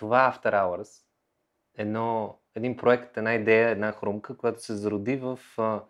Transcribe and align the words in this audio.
това 0.00 0.34
After 0.34 0.52
Hours, 0.52 1.02
едно, 1.78 2.38
един 2.54 2.76
проект, 2.76 3.16
една 3.16 3.34
идея, 3.34 3.68
една 3.68 3.92
хрумка, 3.92 4.36
която 4.36 4.62
се 4.62 4.74
зароди 4.74 5.16
в 5.16 5.38
а, 5.58 5.80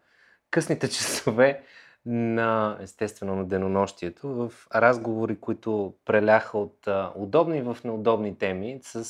късните 0.51 0.89
часове 0.91 1.63
на, 2.07 2.79
естествено, 2.81 3.37
на 3.37 3.45
денонощието, 3.45 4.29
в 4.29 4.53
разговори, 4.75 5.41
които 5.41 5.95
преляха 6.05 6.59
от 6.59 6.89
а, 6.89 7.13
удобни 7.17 7.63
в 7.63 7.77
неудобни 7.85 8.39
теми 8.39 8.81
с, 8.83 9.05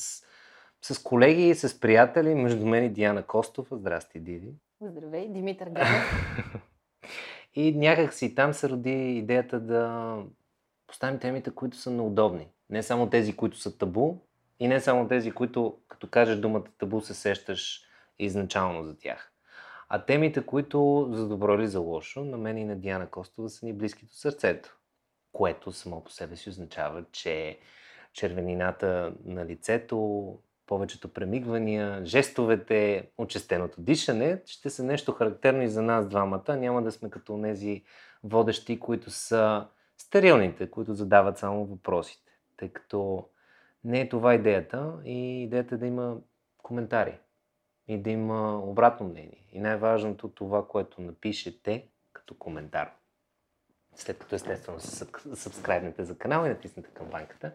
с 0.83 1.03
колеги, 1.03 1.55
с 1.55 1.81
приятели, 1.81 2.35
между 2.35 2.67
мен 2.67 2.85
и 2.85 2.89
Диана 2.89 3.23
Костова. 3.23 3.77
Здрасти, 3.77 4.21
Диди. 4.21 4.55
Здравей, 4.81 5.29
Димитър 5.29 5.69
Ганев. 5.69 6.35
и 7.55 7.73
някак 7.73 8.15
си 8.15 8.35
там 8.35 8.55
се 8.55 8.69
роди 8.69 9.17
идеята 9.17 9.61
да 9.61 10.17
поставим 10.87 11.19
темите, 11.19 11.51
които 11.51 11.77
са 11.77 11.91
неудобни. 11.91 12.49
Не 12.71 12.83
само 12.83 13.11
тези, 13.11 13.37
които 13.37 13.59
са 13.59 13.79
табу, 13.79 14.17
и 14.61 14.69
не 14.69 14.81
само 14.81 15.09
тези, 15.09 15.31
които, 15.31 15.79
като 15.89 16.07
кажеш 16.07 16.39
думата 16.39 16.65
табу, 16.79 17.01
се 17.01 17.15
сещаш 17.15 17.83
изначално 18.19 18.85
за 18.85 18.99
тях. 18.99 19.33
А 19.89 20.05
темите, 20.05 20.47
които 20.47 21.09
за 21.13 21.29
добро 21.29 21.55
или 21.55 21.67
за 21.67 21.81
лошо, 21.81 22.25
на 22.25 22.37
мен 22.37 22.59
и 22.59 22.65
на 22.65 22.77
Диана 22.77 23.11
Костова 23.11 23.49
са 23.49 23.67
ни 23.67 23.73
близки 23.73 24.07
до 24.07 24.13
сърцето. 24.13 24.77
Което 25.33 25.73
само 25.73 26.05
по 26.05 26.11
себе 26.11 26.37
си 26.37 26.49
означава, 26.49 27.05
че 27.13 27.59
червенината 28.13 29.13
на 29.25 29.47
лицето, 29.47 30.39
повечето 30.67 31.13
премигвания, 31.13 32.05
жестовете, 32.05 33.11
очестеното 33.19 33.81
дишане 33.81 34.43
ще 34.47 34.71
са 34.71 34.85
нещо 34.85 35.13
характерно 35.13 35.63
и 35.63 35.69
за 35.69 35.83
нас 35.83 36.09
двамата. 36.09 36.57
Няма 36.57 36.83
да 36.83 36.93
сме 36.93 37.11
като 37.11 37.41
тези 37.43 37.85
водещи, 38.25 38.81
които 38.81 39.11
са 39.11 39.67
стерилните, 39.99 40.71
които 40.71 40.95
задават 40.95 41.39
само 41.39 41.67
въпросите. 41.67 42.33
Тъй 42.57 42.69
като 42.69 43.29
не 43.85 44.01
е 44.01 44.09
това 44.09 44.35
идеята 44.35 45.01
и 45.05 45.43
идеята 45.43 45.75
е 45.75 45.79
да 45.79 45.87
има 45.87 46.17
коментари 46.63 47.19
и 47.89 47.99
да 47.99 48.11
има 48.11 48.59
обратно 48.59 49.09
мнение. 49.09 49.49
И 49.53 49.61
най-важното 49.61 50.29
това, 50.29 50.69
което 50.69 51.03
напишете 51.03 51.89
като 52.13 52.35
коментар. 52.35 52.93
След 53.95 54.19
като 54.19 54.35
естествено 54.35 54.81
се 54.81 55.07
сабскрайбнете 55.35 56.05
за 56.05 56.19
канала 56.19 56.47
и 56.47 56.51
натиснете 56.51 56.91
камбанката, 56.91 57.53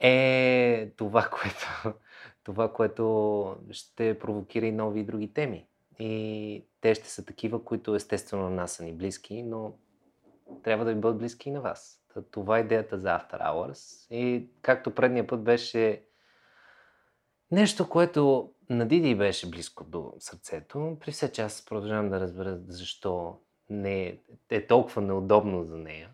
е 0.00 0.90
това, 0.96 1.30
което, 1.40 1.98
това, 2.44 2.72
което 2.72 3.56
ще 3.70 4.18
провокира 4.18 4.66
и 4.66 4.72
нови 4.72 5.00
и 5.00 5.04
други 5.04 5.32
теми. 5.32 5.66
И 5.98 6.64
те 6.80 6.94
ще 6.94 7.08
са 7.08 7.24
такива, 7.24 7.64
които 7.64 7.94
естествено 7.94 8.42
на 8.42 8.50
нас 8.50 8.72
са 8.72 8.84
ни 8.84 8.92
близки, 8.92 9.42
но 9.42 9.74
трябва 10.62 10.84
да 10.84 10.94
ви 10.94 11.00
бъдат 11.00 11.18
близки 11.18 11.48
и 11.48 11.52
на 11.52 11.60
вас. 11.60 12.05
Това 12.22 12.58
е 12.58 12.60
идеята 12.60 12.98
за 12.98 13.08
After 13.08 13.40
Hours. 13.40 14.06
И 14.14 14.48
както 14.62 14.94
предния 14.94 15.26
път 15.26 15.42
беше 15.42 16.02
нещо, 17.50 17.88
което 17.88 18.52
на 18.70 18.86
Диди 18.86 19.14
беше 19.14 19.50
близко 19.50 19.84
до 19.84 20.12
сърцето, 20.18 20.96
при 21.00 21.12
все 21.12 21.32
че 21.32 21.42
аз 21.42 21.64
продължавам 21.64 22.10
да 22.10 22.20
разбера 22.20 22.58
защо 22.68 23.38
не 23.70 24.06
е, 24.06 24.18
е 24.50 24.66
толкова 24.66 25.02
неудобно 25.02 25.64
за 25.64 25.76
нея. 25.76 26.10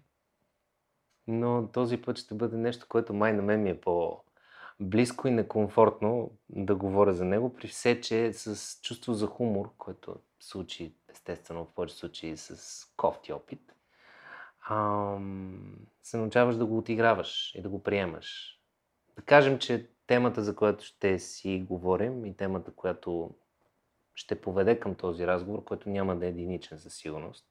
Но 1.27 1.69
този 1.73 2.03
път 2.03 2.19
ще 2.19 2.35
бъде 2.35 2.57
нещо, 2.57 2.87
което 2.89 3.15
май 3.15 3.33
на 3.33 3.43
мен 3.43 3.63
ми 3.63 3.71
е 3.71 3.81
по-близко 3.81 5.29
и 5.29 5.31
некомфортно 5.31 6.31
да 6.49 6.75
говоря 6.75 7.13
за 7.13 7.25
него, 7.25 7.55
при 7.55 7.69
все, 7.69 8.01
че 8.01 8.33
с 8.33 8.81
чувство 8.81 9.15
за 9.15 9.27
хумор, 9.27 9.73
което 9.79 10.17
се 10.41 10.59
учи 10.59 10.95
естествено 11.09 11.65
в 11.65 11.75
повече 11.75 11.95
случаи 11.95 12.37
с 12.37 12.87
кофти 12.97 13.33
опит, 13.33 13.73
ам, 14.71 15.77
се 16.03 16.17
научаваш 16.17 16.57
да 16.57 16.67
го 16.67 16.79
отиграваш 16.79 17.55
и 17.55 17.63
да 17.63 17.69
го 17.69 17.83
приемаш. 17.83 18.59
Да 19.17 19.23
кажем, 19.23 19.59
че 19.59 19.89
темата, 20.07 20.43
за 20.43 20.57
която 20.57 20.85
ще 20.85 21.19
си 21.19 21.67
говорим 21.69 22.27
и 22.27 22.37
темата, 22.37 22.73
която 22.73 23.35
ще 24.15 24.41
поведе 24.41 24.81
към 24.81 24.95
този 24.95 25.27
разговор, 25.27 25.65
който 25.65 25.89
няма 25.89 26.17
да 26.17 26.27
е 26.27 26.29
единичен 26.29 26.79
със 26.79 26.95
сигурност, 26.95 27.47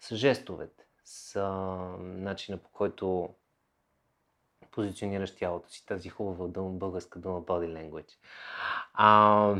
са 0.00 0.16
жестовете, 0.16 0.84
са 1.04 1.48
начина 2.00 2.58
по 2.58 2.68
който 2.68 3.34
позиционираш 4.70 5.36
тялото 5.36 5.70
си, 5.70 5.86
тази 5.86 6.08
хубава 6.08 6.48
дума, 6.48 6.70
българска 6.70 7.18
дума 7.18 7.42
body 7.42 7.90
language. 7.90 8.12
А, 8.94 9.56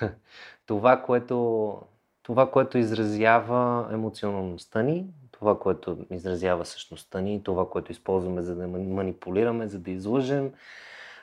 това, 0.66 1.02
което, 1.02 1.78
това, 2.22 2.50
което 2.50 2.78
изразява 2.78 3.88
емоционалността 3.92 4.82
ни, 4.82 5.06
това, 5.42 5.58
което 5.58 5.98
изразява 6.10 6.64
същността 6.64 7.20
ни, 7.20 7.42
това, 7.42 7.70
което 7.70 7.92
използваме 7.92 8.42
за 8.42 8.56
да 8.56 8.68
манипулираме, 8.68 9.68
за 9.68 9.78
да 9.78 9.90
излъжем, 9.90 10.52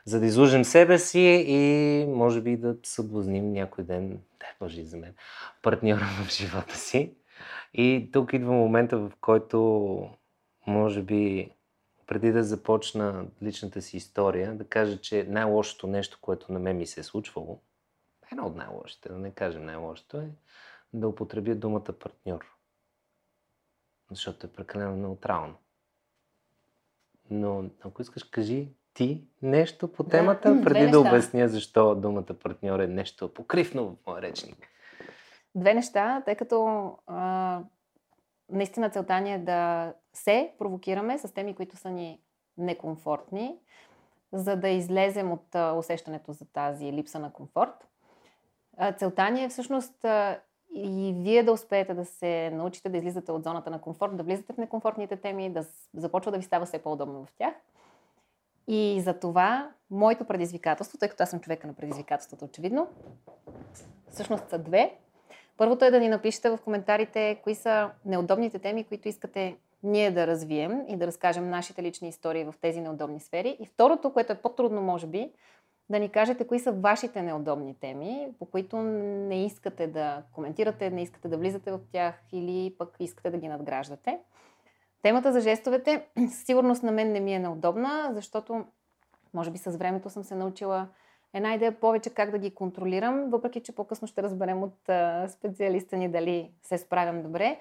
за 0.05 0.19
да 0.19 0.25
излъжем 0.25 0.65
себе 0.65 0.97
си 0.97 1.45
и 1.47 2.05
може 2.07 2.41
би 2.41 2.57
да 2.57 2.75
съблазним 2.83 3.51
някой 3.51 3.83
ден, 3.83 4.09
да 4.09 4.45
Боже 4.59 4.83
за 4.83 4.97
мен, 4.97 5.13
партньора 5.61 6.05
в 6.23 6.31
живота 6.31 6.75
си. 6.77 7.13
И 7.73 8.09
тук 8.13 8.33
идва 8.33 8.51
момента, 8.51 8.97
в 8.97 9.11
който 9.21 10.09
може 10.67 11.01
би 11.01 11.51
преди 12.07 12.31
да 12.31 12.43
започна 12.43 13.25
личната 13.43 13.81
си 13.81 13.97
история, 13.97 14.55
да 14.55 14.67
кажа, 14.67 15.01
че 15.01 15.25
най-лошото 15.29 15.87
нещо, 15.87 16.17
което 16.21 16.53
на 16.53 16.59
мен 16.59 16.77
ми 16.77 16.87
се 16.87 16.99
е 16.99 17.03
случвало, 17.03 17.59
едно 18.31 18.45
от 18.45 18.55
най-лошите, 18.55 19.09
да 19.09 19.17
не 19.17 19.31
кажем 19.31 19.65
най-лошото, 19.65 20.17
е 20.17 20.29
да 20.93 21.07
употребя 21.07 21.55
думата 21.55 21.93
партньор 21.99 22.58
защото 24.11 24.47
е 24.47 24.49
прекалено 24.49 24.95
неутрално. 24.95 25.55
Но 27.29 27.63
ако 27.81 28.01
искаш, 28.01 28.23
кажи 28.23 28.67
ти 28.93 29.27
нещо 29.41 29.91
по 29.91 30.03
темата, 30.03 30.55
да, 30.55 30.63
преди 30.63 30.91
да 30.91 30.99
обясня 30.99 31.47
защо 31.47 31.95
думата 31.95 32.33
партньор 32.43 32.79
е 32.79 32.87
нещо 32.87 33.33
покривно 33.33 33.85
в 33.85 34.07
моя 34.07 34.21
речник. 34.21 34.67
Две 35.55 35.73
неща, 35.73 36.21
тъй 36.25 36.35
като 36.35 36.91
а, 37.07 37.61
наистина 38.49 38.89
целта 38.89 39.19
ни 39.19 39.33
е 39.33 39.37
да 39.37 39.93
се 40.13 40.53
провокираме 40.59 41.17
с 41.17 41.33
теми, 41.33 41.55
които 41.55 41.77
са 41.77 41.89
ни 41.89 42.21
некомфортни, 42.57 43.57
за 44.33 44.55
да 44.55 44.69
излезем 44.69 45.31
от 45.31 45.55
усещането 45.77 46.33
за 46.33 46.45
тази 46.45 46.93
липса 46.93 47.19
на 47.19 47.33
комфорт. 47.33 47.87
Целта 48.97 49.29
ни 49.29 49.43
е 49.43 49.49
всъщност 49.49 50.05
и 50.75 51.13
вие 51.17 51.43
да 51.43 51.51
успеете 51.51 51.93
да 51.93 52.05
се 52.05 52.49
научите 52.53 52.89
да 52.89 52.97
излизате 52.97 53.31
от 53.31 53.43
зоната 53.43 53.69
на 53.69 53.81
комфорт, 53.81 54.17
да 54.17 54.23
влизате 54.23 54.53
в 54.53 54.57
некомфортните 54.57 55.15
теми, 55.15 55.49
да 55.49 55.65
започва 55.93 56.31
да 56.31 56.37
ви 56.37 56.43
става 56.43 56.65
все 56.65 56.79
по-удобно 56.79 57.25
в 57.25 57.33
тях. 57.37 57.53
И 58.67 59.01
за 59.01 59.13
това 59.13 59.71
моето 59.91 60.25
предизвикателство, 60.25 60.97
тъй 60.97 61.09
като 61.09 61.23
аз 61.23 61.29
съм 61.29 61.39
човека 61.39 61.67
на 61.67 61.73
предизвикателството, 61.73 62.45
очевидно, 62.45 62.87
всъщност 64.09 64.49
са 64.49 64.57
две. 64.57 64.95
Първото 65.57 65.85
е 65.85 65.91
да 65.91 65.99
ни 65.99 66.09
напишете 66.09 66.49
в 66.49 66.59
коментарите 66.63 67.39
кои 67.43 67.55
са 67.55 67.89
неудобните 68.05 68.59
теми, 68.59 68.83
които 68.83 69.07
искате 69.07 69.57
ние 69.83 70.11
да 70.11 70.27
развием 70.27 70.85
и 70.87 70.97
да 70.97 71.07
разкажем 71.07 71.49
нашите 71.49 71.83
лични 71.83 72.09
истории 72.09 72.43
в 72.43 72.53
тези 72.61 72.81
неудобни 72.81 73.19
сфери. 73.19 73.57
И 73.59 73.65
второто, 73.65 74.13
което 74.13 74.33
е 74.33 74.41
по-трудно, 74.41 74.81
може 74.81 75.07
би, 75.07 75.31
да 75.89 75.99
ни 75.99 76.09
кажете 76.09 76.47
кои 76.47 76.59
са 76.59 76.71
вашите 76.71 77.21
неудобни 77.21 77.75
теми, 77.75 78.27
по 78.39 78.45
които 78.45 78.77
не 78.77 79.45
искате 79.45 79.87
да 79.87 80.23
коментирате, 80.33 80.89
не 80.89 81.01
искате 81.01 81.27
да 81.27 81.37
влизате 81.37 81.71
в 81.71 81.79
тях 81.91 82.15
или 82.31 82.75
пък 82.77 82.95
искате 82.99 83.29
да 83.29 83.37
ги 83.37 83.47
надграждате. 83.47 84.19
Темата 85.01 85.33
за 85.33 85.41
жестовете 85.41 86.05
със 86.29 86.45
сигурност 86.45 86.83
на 86.83 86.91
мен 86.91 87.11
не 87.11 87.19
ми 87.19 87.33
е 87.33 87.39
неудобна, 87.39 88.11
защото 88.13 88.65
може 89.33 89.51
би 89.51 89.57
с 89.57 89.77
времето 89.77 90.09
съм 90.09 90.23
се 90.23 90.35
научила 90.35 90.87
една 91.33 91.53
идея 91.53 91.79
повече 91.79 92.09
как 92.09 92.31
да 92.31 92.37
ги 92.37 92.55
контролирам, 92.55 93.29
въпреки 93.29 93.61
че 93.61 93.75
по-късно 93.75 94.07
ще 94.07 94.23
разберем 94.23 94.63
от 94.63 94.89
специалиста 95.27 95.97
ни 95.97 96.11
дали 96.11 96.51
се 96.61 96.77
справям 96.77 97.23
добре. 97.23 97.59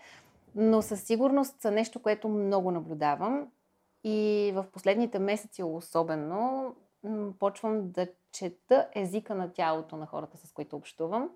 Но 0.55 0.83
със 0.83 1.03
сигурност 1.03 1.61
са 1.61 1.71
нещо, 1.71 2.03
което 2.03 2.29
много 2.29 2.71
наблюдавам 2.71 3.49
и 4.05 4.53
в 4.55 4.67
последните 4.73 5.19
месеци 5.19 5.63
особено 5.63 6.75
почвам 7.39 7.91
да 7.91 8.07
чета 8.33 8.89
езика 8.95 9.35
на 9.35 9.53
тялото 9.53 9.97
на 9.97 10.07
хората, 10.07 10.37
с 10.37 10.53
които 10.53 10.77
общувам. 10.77 11.31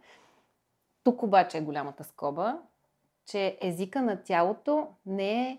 Тук 1.05 1.23
обаче 1.23 1.59
е 1.59 1.63
голямата 1.63 2.05
скоба, 2.05 2.59
че 3.27 3.59
езика 3.61 4.03
на 4.03 4.23
тялото 4.23 4.89
не 5.07 5.51
е 5.51 5.59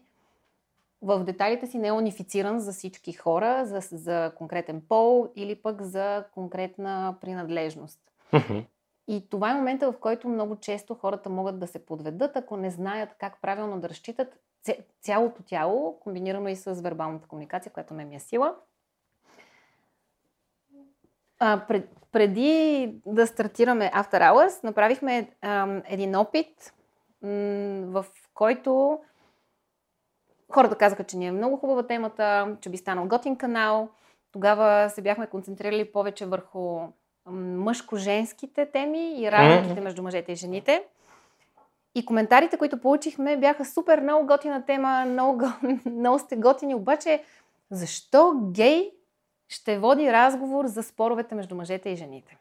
в 1.01 1.23
детайлите 1.23 1.67
си 1.67 1.77
не 1.77 1.87
е 1.87 1.91
унифициран 1.91 2.59
за 2.59 2.71
всички 2.71 3.13
хора, 3.13 3.65
за, 3.65 3.79
за 3.81 4.31
конкретен 4.37 4.81
пол 4.89 5.31
или 5.35 5.55
пък 5.55 5.81
за 5.81 6.25
конкретна 6.33 7.15
принадлежност. 7.21 7.99
И 9.07 9.29
това 9.29 9.51
е 9.51 9.55
момента, 9.55 9.91
в 9.91 9.99
който 9.99 10.29
много 10.29 10.55
често 10.55 10.95
хората 10.95 11.29
могат 11.29 11.59
да 11.59 11.67
се 11.67 11.85
подведат, 11.85 12.35
ако 12.35 12.57
не 12.57 12.69
знаят 12.69 13.09
как 13.19 13.41
правилно 13.41 13.79
да 13.79 13.89
разчитат 13.89 14.39
цялото 15.01 15.43
тяло, 15.43 15.99
комбинирано 15.99 16.47
и 16.47 16.55
с 16.55 16.73
вербалната 16.73 17.27
комуникация, 17.27 17.71
която 17.71 17.93
ме 17.93 18.05
ми 18.05 18.15
е 18.15 18.19
сила– 18.19 18.55
а, 21.39 21.61
пред, 21.67 21.89
преди 22.11 22.89
да 23.05 23.27
стартираме 23.27 23.91
After 23.95 24.21
Hours, 24.21 24.63
направихме 24.63 25.29
а, 25.41 25.81
един 25.85 26.15
опит, 26.15 26.73
м- 27.21 27.29
в 28.01 28.05
който 28.33 28.99
хората 30.51 30.75
казаха, 30.75 31.03
че 31.03 31.17
ни 31.17 31.27
е 31.27 31.31
много 31.31 31.57
хубава 31.57 31.87
темата, 31.87 32.57
че 32.61 32.69
би 32.69 32.77
станал 32.77 33.07
готин 33.07 33.35
канал 33.35 33.89
Тогава 34.33 34.89
се 34.89 35.01
бяхме 35.01 35.27
концентрирали 35.27 35.91
повече 35.91 36.25
върху 36.25 36.79
мъжко-женските 37.29 38.71
теми 38.71 39.21
и 39.21 39.31
разликите 39.31 39.79
mm-hmm. 39.79 39.83
между 39.83 40.03
мъжете 40.03 40.31
и 40.31 40.35
жените. 40.35 40.83
И 41.95 42.05
коментарите, 42.05 42.57
които 42.57 42.81
получихме, 42.81 43.37
бяха 43.37 43.65
супер 43.65 43.99
много 43.99 44.27
готина 44.27 44.65
тема, 44.65 45.05
много, 45.07 45.45
много 45.85 46.19
сте 46.19 46.35
готини, 46.35 46.75
обаче 46.75 47.23
защо 47.71 48.33
гей 48.51 48.91
ще 49.49 49.79
води 49.79 50.11
разговор 50.11 50.65
за 50.65 50.83
споровете 50.83 51.35
между 51.35 51.55
мъжете 51.55 51.89
и 51.89 51.95
жените? 51.95 52.37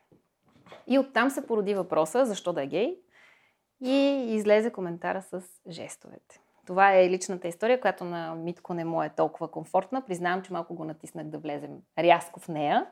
И 0.87 0.99
оттам 0.99 1.31
се 1.31 1.47
породи 1.47 1.75
въпроса, 1.75 2.27
защо 2.27 2.53
да 2.53 2.63
е 2.63 2.67
гей? 2.67 2.99
И 3.81 4.27
излезе 4.35 4.73
коментара 4.73 5.23
с 5.23 5.43
жестовете. 5.69 6.41
Това 6.67 6.95
е 6.95 7.11
личната 7.11 7.49
история, 7.49 7.81
която 7.81 8.05
на 8.05 8.35
Митко 8.35 8.75
не 8.75 8.85
му 8.85 9.03
е 9.03 9.09
толкова 9.09 9.51
комфортна. 9.51 10.03
Признавам, 10.07 10.43
че 10.43 10.53
малко 10.53 10.75
го 10.75 10.85
натиснах 10.85 11.27
да 11.27 11.39
влезем 11.39 11.79
рязко 11.99 12.41
в 12.41 12.49
нея. 12.49 12.87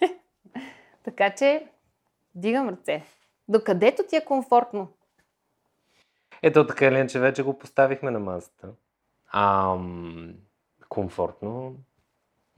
така 1.04 1.34
че, 1.34 1.66
дигам 2.34 2.68
ръце. 2.68 3.02
Докъдето 3.48 4.02
ти 4.08 4.16
е 4.16 4.24
комфортно. 4.24 4.88
Ето 6.42 6.66
така 6.66 7.06
че 7.06 7.20
вече 7.20 7.42
го 7.42 7.58
поставихме 7.58 8.10
на 8.10 8.18
масата. 8.18 8.68
Ам, 9.32 10.34
комфортно. 10.88 11.74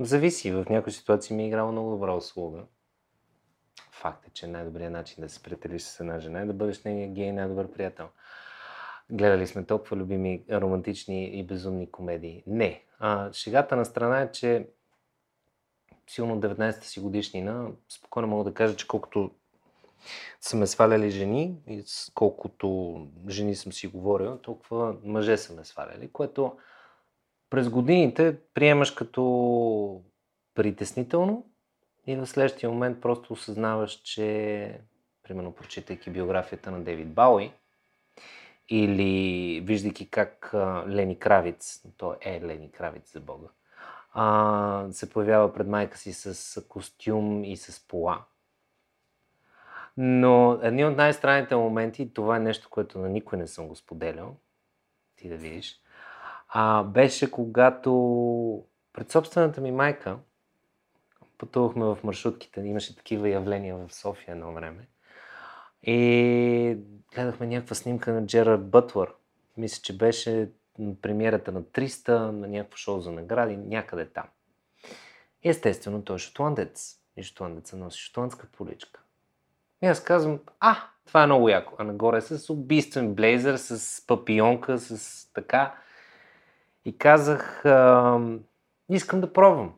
Зависи. 0.00 0.52
В 0.52 0.66
някои 0.70 0.92
ситуации 0.92 1.36
ми 1.36 1.42
е 1.42 1.46
играла 1.46 1.72
много 1.72 1.90
добра 1.90 2.14
услуга. 2.14 2.62
Факт 3.92 4.26
е, 4.26 4.30
че 4.30 4.46
най-добрият 4.46 4.92
начин 4.92 5.24
да 5.24 5.28
се 5.28 5.42
приятелиш 5.42 5.82
с 5.82 6.00
една 6.00 6.20
жена 6.20 6.40
е 6.40 6.46
да 6.46 6.52
бъдеш 6.52 6.82
нейния 6.82 7.08
гей 7.08 7.32
най-добър 7.32 7.70
приятел. 7.70 8.08
Гледали 9.10 9.46
сме 9.46 9.66
толкова 9.66 9.96
любими 9.96 10.44
романтични 10.50 11.24
и 11.38 11.46
безумни 11.46 11.90
комедии. 11.90 12.42
Не. 12.46 12.84
А, 12.98 13.32
шегата 13.32 13.76
на 13.76 13.84
страна 13.84 14.20
е, 14.20 14.32
че 14.32 14.68
силно 16.06 16.40
19-та 16.40 16.86
си 16.86 17.00
годишнина, 17.00 17.68
спокойно 17.88 18.28
мога 18.28 18.44
да 18.44 18.54
кажа, 18.54 18.76
че 18.76 18.88
колкото 18.88 19.30
са 20.40 20.56
ме 20.56 20.66
сваляли 20.66 21.10
жени 21.10 21.56
и 21.68 21.84
колкото 22.14 22.96
жени 23.28 23.54
съм 23.54 23.72
си 23.72 23.86
говорил, 23.86 24.38
толкова 24.38 24.96
мъже 25.04 25.36
са 25.36 25.54
ме 25.54 25.64
сваляли, 25.64 26.12
което 26.12 26.56
през 27.50 27.68
годините 27.68 28.36
приемаш 28.54 28.90
като 28.90 30.02
притеснително 30.54 31.46
и 32.06 32.16
в 32.16 32.26
следващия 32.26 32.70
момент 32.70 33.00
просто 33.00 33.32
осъзнаваш, 33.32 33.92
че 33.92 34.80
примерно 35.22 35.52
прочитайки 35.52 36.10
биографията 36.10 36.70
на 36.70 36.80
Дейвид 36.80 37.12
Бауи 37.12 37.52
или 38.68 39.60
виждайки 39.60 40.10
как 40.10 40.50
Лени 40.88 41.18
Кравиц, 41.18 41.84
то 41.96 42.16
е 42.20 42.40
Лени 42.40 42.70
Кравиц 42.70 43.12
за 43.12 43.20
Бога, 43.20 43.48
а, 44.12 44.86
се 44.90 45.10
появява 45.10 45.54
пред 45.54 45.66
майка 45.66 45.98
си 45.98 46.12
с 46.12 46.60
костюм 46.68 47.44
и 47.44 47.56
с 47.56 47.88
пола. 47.88 48.24
Но 49.96 50.60
едни 50.62 50.84
от 50.84 50.96
най-странните 50.96 51.56
моменти, 51.56 52.14
това 52.14 52.36
е 52.36 52.40
нещо, 52.40 52.68
което 52.70 52.98
на 52.98 53.08
никой 53.08 53.38
не 53.38 53.46
съм 53.46 53.68
го 53.68 53.76
споделял, 53.76 54.36
ти 55.16 55.28
да 55.28 55.36
видиш, 55.36 55.80
а, 56.52 56.82
беше 56.82 57.30
когато 57.30 58.64
пред 58.92 59.10
собствената 59.10 59.60
ми 59.60 59.72
майка 59.72 60.18
пътувахме 61.38 61.84
в 61.84 61.98
маршрутките, 62.04 62.60
имаше 62.60 62.96
такива 62.96 63.28
явления 63.28 63.76
в 63.76 63.94
София 63.94 64.32
едно 64.32 64.52
време. 64.52 64.88
И 65.82 66.78
гледахме 67.14 67.46
някаква 67.46 67.74
снимка 67.74 68.12
на 68.12 68.26
Джерард 68.26 68.70
Бътлър. 68.70 69.14
Мисля, 69.56 69.82
че 69.82 69.98
беше 69.98 70.50
премиерата 71.02 71.52
на 71.52 71.62
300, 71.62 72.08
на 72.10 72.48
някакво 72.48 72.76
шоу 72.76 73.00
за 73.00 73.12
награди, 73.12 73.56
някъде 73.56 74.06
там. 74.06 74.24
Естествено, 75.44 76.04
той 76.04 76.16
е 76.16 76.18
шотландец. 76.18 76.96
И 77.16 77.22
шотландеца 77.22 77.76
носи 77.76 77.98
шотландска 77.98 78.46
поличка. 78.46 79.00
И 79.82 79.86
аз 79.86 80.04
казвам, 80.04 80.40
а, 80.60 80.76
това 81.06 81.22
е 81.22 81.26
много 81.26 81.48
яко. 81.48 81.74
А 81.78 81.84
нагоре 81.84 82.20
с 82.20 82.50
убийствен 82.50 83.14
блейзър, 83.14 83.56
с 83.56 84.06
папионка, 84.06 84.78
с 84.78 85.32
така. 85.32 85.74
И 86.84 86.98
казах, 86.98 87.64
искам 88.88 89.20
да 89.20 89.32
пробвам. 89.32 89.74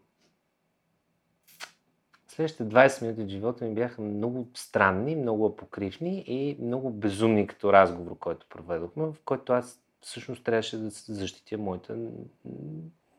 Следващите 2.28 2.64
20 2.64 3.02
минути 3.02 3.22
от 3.22 3.28
живота 3.28 3.64
ми 3.64 3.74
бяха 3.74 4.02
много 4.02 4.48
странни, 4.54 5.16
много 5.16 5.46
апокривни 5.46 6.24
и 6.26 6.56
много 6.60 6.90
безумни 6.90 7.46
като 7.46 7.72
разговор, 7.72 8.18
който 8.18 8.46
проведохме, 8.50 9.04
в 9.04 9.14
който 9.24 9.52
аз 9.52 9.80
всъщност 10.00 10.44
трябваше 10.44 10.78
да 10.78 10.90
защитя 10.90 11.58
моята 11.58 11.96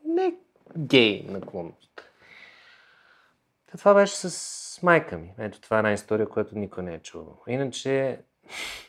не 0.05 0.35
гей 0.77 1.25
наклонност. 1.29 2.01
Това 3.77 3.93
беше 3.93 4.15
с 4.15 4.79
майка 4.83 5.17
ми. 5.17 5.33
Ето 5.37 5.61
това 5.61 5.77
е 5.77 5.79
една 5.79 5.93
история, 5.93 6.29
която 6.29 6.57
никой 6.57 6.83
не 6.83 6.93
е 6.93 6.99
чувал. 6.99 7.43
Иначе 7.47 8.21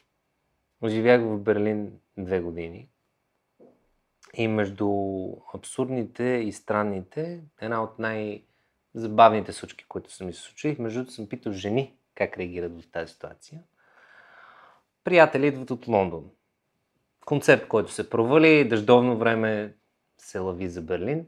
оживях 0.83 1.21
в 1.21 1.39
Берлин 1.39 1.93
две 2.19 2.41
години. 2.41 2.89
И 4.37 4.49
между 4.49 4.89
абсурдните 5.55 6.25
и 6.25 6.53
странните, 6.53 7.41
една 7.61 7.83
от 7.83 7.99
най-забавните 7.99 9.53
случки, 9.53 9.85
които 9.89 10.13
са 10.13 10.25
ми 10.25 10.33
се 10.33 10.41
случили, 10.41 10.77
между 10.79 10.99
другото 10.99 11.15
съм 11.15 11.29
питал 11.29 11.53
жени 11.53 11.95
как 12.15 12.39
реагират 12.39 12.83
в 12.83 12.91
тази 12.91 13.13
ситуация. 13.13 13.61
Приятели 15.05 15.47
идват 15.47 15.71
от 15.71 15.89
Лондон. 15.89 16.31
Концепт, 17.27 17.69
който 17.69 17.93
се 17.93 18.11
провали, 18.11 18.69
дъждовно 18.69 19.19
време 19.19 19.75
се 20.19 20.39
лави 20.39 20.69
за 20.69 20.83
Берлин. 20.83 21.27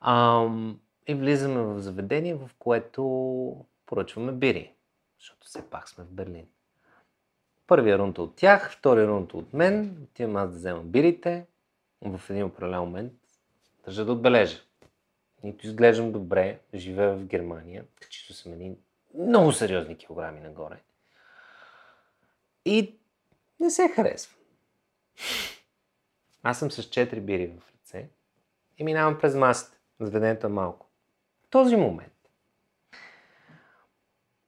Ам, 0.00 0.80
и 1.06 1.14
влизаме 1.14 1.60
в 1.60 1.80
заведение, 1.80 2.34
в 2.34 2.50
което 2.58 3.66
поръчваме 3.86 4.32
бири, 4.32 4.72
защото 5.18 5.46
все 5.46 5.70
пак 5.70 5.88
сме 5.88 6.04
в 6.04 6.10
Берлин. 6.10 6.46
Първия 7.66 7.98
рунд 7.98 8.18
от 8.18 8.36
тях, 8.36 8.72
втория 8.72 9.08
рунд 9.08 9.34
от 9.34 9.52
мен, 9.52 9.96
отивам 10.04 10.36
аз 10.36 10.50
да 10.50 10.56
взема 10.56 10.82
бирите, 10.82 11.46
в 12.02 12.30
един 12.30 12.44
определен 12.44 12.80
момент 12.80 13.12
държа 13.84 14.04
да 14.04 14.12
отбележа. 14.12 14.58
Нито 15.42 15.66
изглеждам 15.66 16.12
добре, 16.12 16.60
живея 16.74 17.16
в 17.16 17.24
Германия, 17.24 17.84
качито 18.00 18.32
съм 18.32 18.52
едни 18.52 18.76
много 19.14 19.52
сериозни 19.52 19.96
килограми 19.96 20.40
нагоре. 20.40 20.82
И 22.64 22.98
не 23.60 23.70
се 23.70 23.88
харесва. 23.88 24.36
Аз 26.42 26.58
съм 26.58 26.70
с 26.70 26.82
4 26.82 27.20
бири 27.20 27.46
в 27.46 27.72
ръце 27.72 28.08
и 28.78 28.84
минавам 28.84 29.18
през 29.18 29.34
масата. 29.34 29.78
Заведението 30.00 30.46
е 30.46 30.50
малко. 30.50 30.86
В 31.46 31.50
този 31.50 31.76
момент 31.76 32.12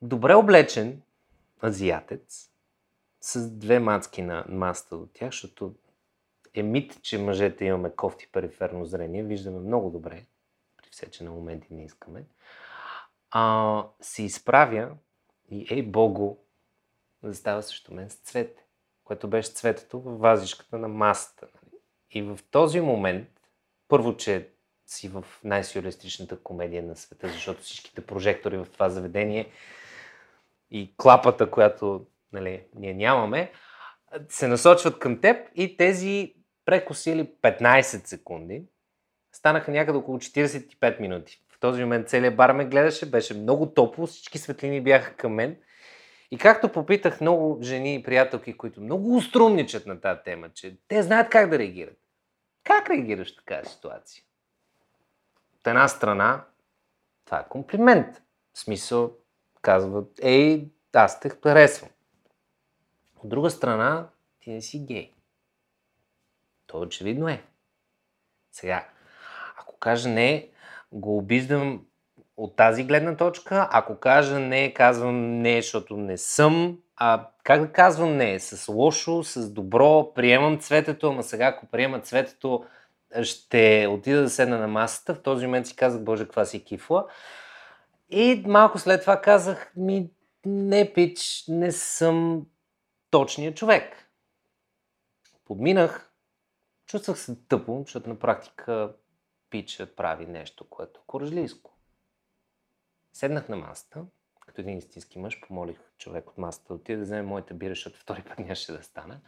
добре 0.02 0.34
облечен 0.34 1.02
азиатец 1.64 2.50
с 3.20 3.50
две 3.50 3.78
мацки 3.78 4.22
на 4.22 4.44
масата 4.48 4.96
от 4.96 5.12
тях, 5.12 5.30
защото 5.30 5.74
е 6.54 6.62
мит, 6.62 7.02
че 7.02 7.18
мъжете 7.18 7.64
имаме 7.64 7.90
кофти 7.96 8.28
периферно 8.32 8.84
зрение, 8.84 9.22
виждаме 9.22 9.58
много 9.58 9.90
добре, 9.90 10.22
при 10.76 10.90
все, 10.90 11.10
че 11.10 11.24
на 11.24 11.30
моменти 11.30 11.74
не 11.74 11.84
искаме, 11.84 12.24
а, 13.30 13.84
се 14.00 14.22
изправя 14.22 14.90
и 15.50 15.66
ей 15.70 15.82
богу, 15.82 16.36
застава 17.22 17.62
също 17.62 17.94
мен 17.94 18.10
с 18.10 18.14
цвете, 18.14 18.64
което 19.04 19.28
беше 19.28 19.50
цветето 19.50 20.00
в 20.00 20.18
вазишката 20.18 20.78
на 20.78 20.88
масата. 20.88 21.46
Нали? 21.54 21.80
И 22.10 22.22
в 22.22 22.38
този 22.50 22.80
момент, 22.80 23.28
първо, 23.88 24.16
че 24.16 24.48
си 24.86 25.08
в 25.08 25.24
най-сюрреалистичната 25.44 26.42
комедия 26.42 26.82
на 26.82 26.96
света, 26.96 27.28
защото 27.28 27.62
всичките 27.62 28.06
прожектори 28.06 28.56
в 28.56 28.66
това 28.72 28.88
заведение 28.88 29.50
и 30.70 30.94
клапата, 30.96 31.50
която 31.50 32.06
нали, 32.32 32.64
ние 32.74 32.94
нямаме, 32.94 33.52
се 34.28 34.48
насочват 34.48 34.98
към 34.98 35.20
теб 35.20 35.48
и 35.54 35.76
тези 35.76 36.34
прекосили 36.64 37.30
15 37.42 37.82
секунди, 37.82 38.64
станаха 39.32 39.70
някъде 39.70 39.98
около 39.98 40.18
45 40.18 41.00
минути. 41.00 41.42
В 41.48 41.60
този 41.60 41.82
момент 41.82 42.08
целият 42.08 42.36
бар 42.36 42.52
ме 42.52 42.64
гледаше, 42.64 43.10
беше 43.10 43.34
много 43.34 43.66
топло, 43.66 44.06
всички 44.06 44.38
светлини 44.38 44.80
бяха 44.80 45.14
към 45.14 45.32
мен. 45.32 45.56
И 46.30 46.38
както 46.38 46.72
попитах 46.72 47.20
много 47.20 47.62
жени 47.62 47.94
и 47.94 48.02
приятелки, 48.02 48.56
които 48.56 48.80
много 48.80 49.16
уструмничат 49.16 49.86
на 49.86 50.00
тази 50.00 50.20
тема, 50.24 50.48
че 50.54 50.76
те 50.88 51.02
знаят 51.02 51.30
как 51.30 51.50
да 51.50 51.58
реагират. 51.58 51.98
Как 52.64 52.90
реагираш 52.90 53.32
в 53.32 53.36
такава 53.36 53.64
ситуация? 53.64 54.22
От 55.54 55.66
една 55.66 55.88
страна, 55.88 56.44
това 57.24 57.38
е 57.38 57.48
комплимент. 57.48 58.22
В 58.54 58.58
смисъл, 58.58 59.12
казват, 59.62 60.20
ей, 60.22 60.68
аз 60.92 61.20
те 61.20 61.30
харесвам. 61.42 61.90
От 63.16 63.28
друга 63.28 63.50
страна, 63.50 64.08
ти 64.40 64.50
не 64.50 64.62
си 64.62 64.78
гей. 64.78 65.12
То 66.72 66.80
очевидно 66.80 67.28
е. 67.28 67.42
Сега, 68.52 68.88
ако 69.58 69.78
кажа 69.78 70.08
не, 70.08 70.48
го 70.92 71.18
обиждам 71.18 71.86
от 72.36 72.56
тази 72.56 72.84
гледна 72.84 73.16
точка. 73.16 73.68
Ако 73.72 73.98
кажа 73.98 74.38
не, 74.38 74.74
казвам 74.74 75.38
не, 75.38 75.62
защото 75.62 75.96
не 75.96 76.18
съм. 76.18 76.78
А 76.96 77.28
как 77.44 77.60
да 77.60 77.72
казвам 77.72 78.16
не? 78.16 78.40
С 78.40 78.68
лошо, 78.68 79.24
с 79.24 79.50
добро, 79.50 80.14
приемам 80.14 80.58
цветето, 80.58 81.08
ама 81.08 81.22
сега 81.22 81.46
ако 81.46 81.66
приема 81.66 82.00
цветето, 82.00 82.64
ще 83.22 83.86
отида 83.90 84.22
да 84.22 84.30
седна 84.30 84.58
на 84.58 84.68
масата. 84.68 85.14
В 85.14 85.22
този 85.22 85.46
момент 85.46 85.66
си 85.66 85.76
казах, 85.76 86.02
боже, 86.02 86.24
каква 86.24 86.44
си 86.44 86.64
кифла. 86.64 87.06
И 88.10 88.42
малко 88.46 88.78
след 88.78 89.00
това 89.00 89.20
казах, 89.20 89.72
ми, 89.76 90.10
не, 90.46 90.92
пич, 90.92 91.44
не 91.48 91.72
съм 91.72 92.46
точният 93.10 93.56
човек. 93.56 94.08
Подминах, 95.44 96.11
чувствах 96.86 97.18
се 97.18 97.36
тъпо, 97.48 97.82
защото 97.86 98.08
на 98.08 98.18
практика 98.18 98.94
пичът 99.50 99.96
прави 99.96 100.26
нещо, 100.26 100.64
което 100.70 101.00
е 101.00 101.06
коражлийско. 101.06 101.70
Седнах 103.12 103.48
на 103.48 103.56
масата, 103.56 104.04
като 104.40 104.60
един 104.60 104.78
истински 104.78 105.18
мъж, 105.18 105.40
помолих 105.40 105.78
човек 105.98 106.30
от 106.30 106.38
масата 106.38 106.68
да 106.68 106.74
отиде 106.74 106.96
да 106.96 107.04
вземе 107.04 107.22
моите 107.22 107.54
бира, 107.54 107.70
защото 107.70 108.00
втори 108.00 108.22
път 108.22 108.38
нямаше 108.38 108.72
да 108.72 108.82
стана. 108.82 109.20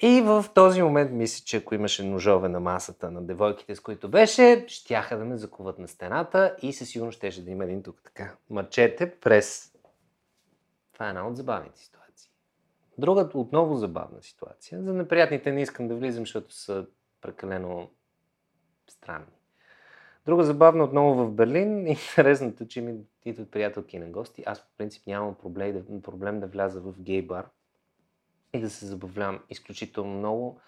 И 0.00 0.20
в 0.20 0.44
този 0.54 0.82
момент 0.82 1.10
мисля, 1.12 1.44
че 1.44 1.56
ако 1.56 1.74
имаше 1.74 2.04
ножове 2.04 2.48
на 2.48 2.60
масата 2.60 3.10
на 3.10 3.22
девойките, 3.22 3.76
с 3.76 3.80
които 3.80 4.08
беше, 4.08 4.64
щяха 4.68 5.18
да 5.18 5.24
ме 5.24 5.36
закуват 5.36 5.78
на 5.78 5.88
стената 5.88 6.56
и 6.62 6.72
със 6.72 6.88
сигурност 6.88 7.16
щеше 7.16 7.44
да 7.44 7.50
има 7.50 7.64
един 7.64 7.82
тук 7.82 8.00
така 8.04 8.36
мъчете 8.50 9.20
през... 9.20 9.72
Това 10.92 11.06
е 11.06 11.08
една 11.08 11.28
от 11.28 11.36
забавните 11.36 11.78
ситуации. 11.78 12.01
Друга 12.98 13.30
отново 13.34 13.76
забавна 13.76 14.22
ситуация. 14.22 14.82
За 14.82 14.92
неприятните 14.92 15.52
не 15.52 15.62
искам 15.62 15.88
да 15.88 15.96
влизам, 15.96 16.22
защото 16.22 16.54
са 16.54 16.86
прекалено 17.20 17.90
странни. 18.88 19.32
Друга 20.26 20.44
забавна 20.44 20.84
отново 20.84 21.24
в 21.24 21.32
Берлин. 21.32 21.86
Интересното, 21.86 22.66
че 22.66 22.80
ми 22.80 23.00
идват 23.24 23.50
приятелки 23.50 23.98
на 23.98 24.06
гости. 24.06 24.42
Аз 24.46 24.60
по 24.60 24.66
принцип 24.78 25.06
нямам 25.06 25.34
проблем 25.34 25.72
да, 25.72 26.02
проблем 26.02 26.40
да 26.40 26.46
вляза 26.46 26.80
в 26.80 26.94
гей 26.98 27.22
бар 27.22 27.48
и 28.52 28.60
да 28.60 28.70
се 28.70 28.86
забавлявам 28.86 29.40
изключително 29.50 30.18
много. 30.18 30.60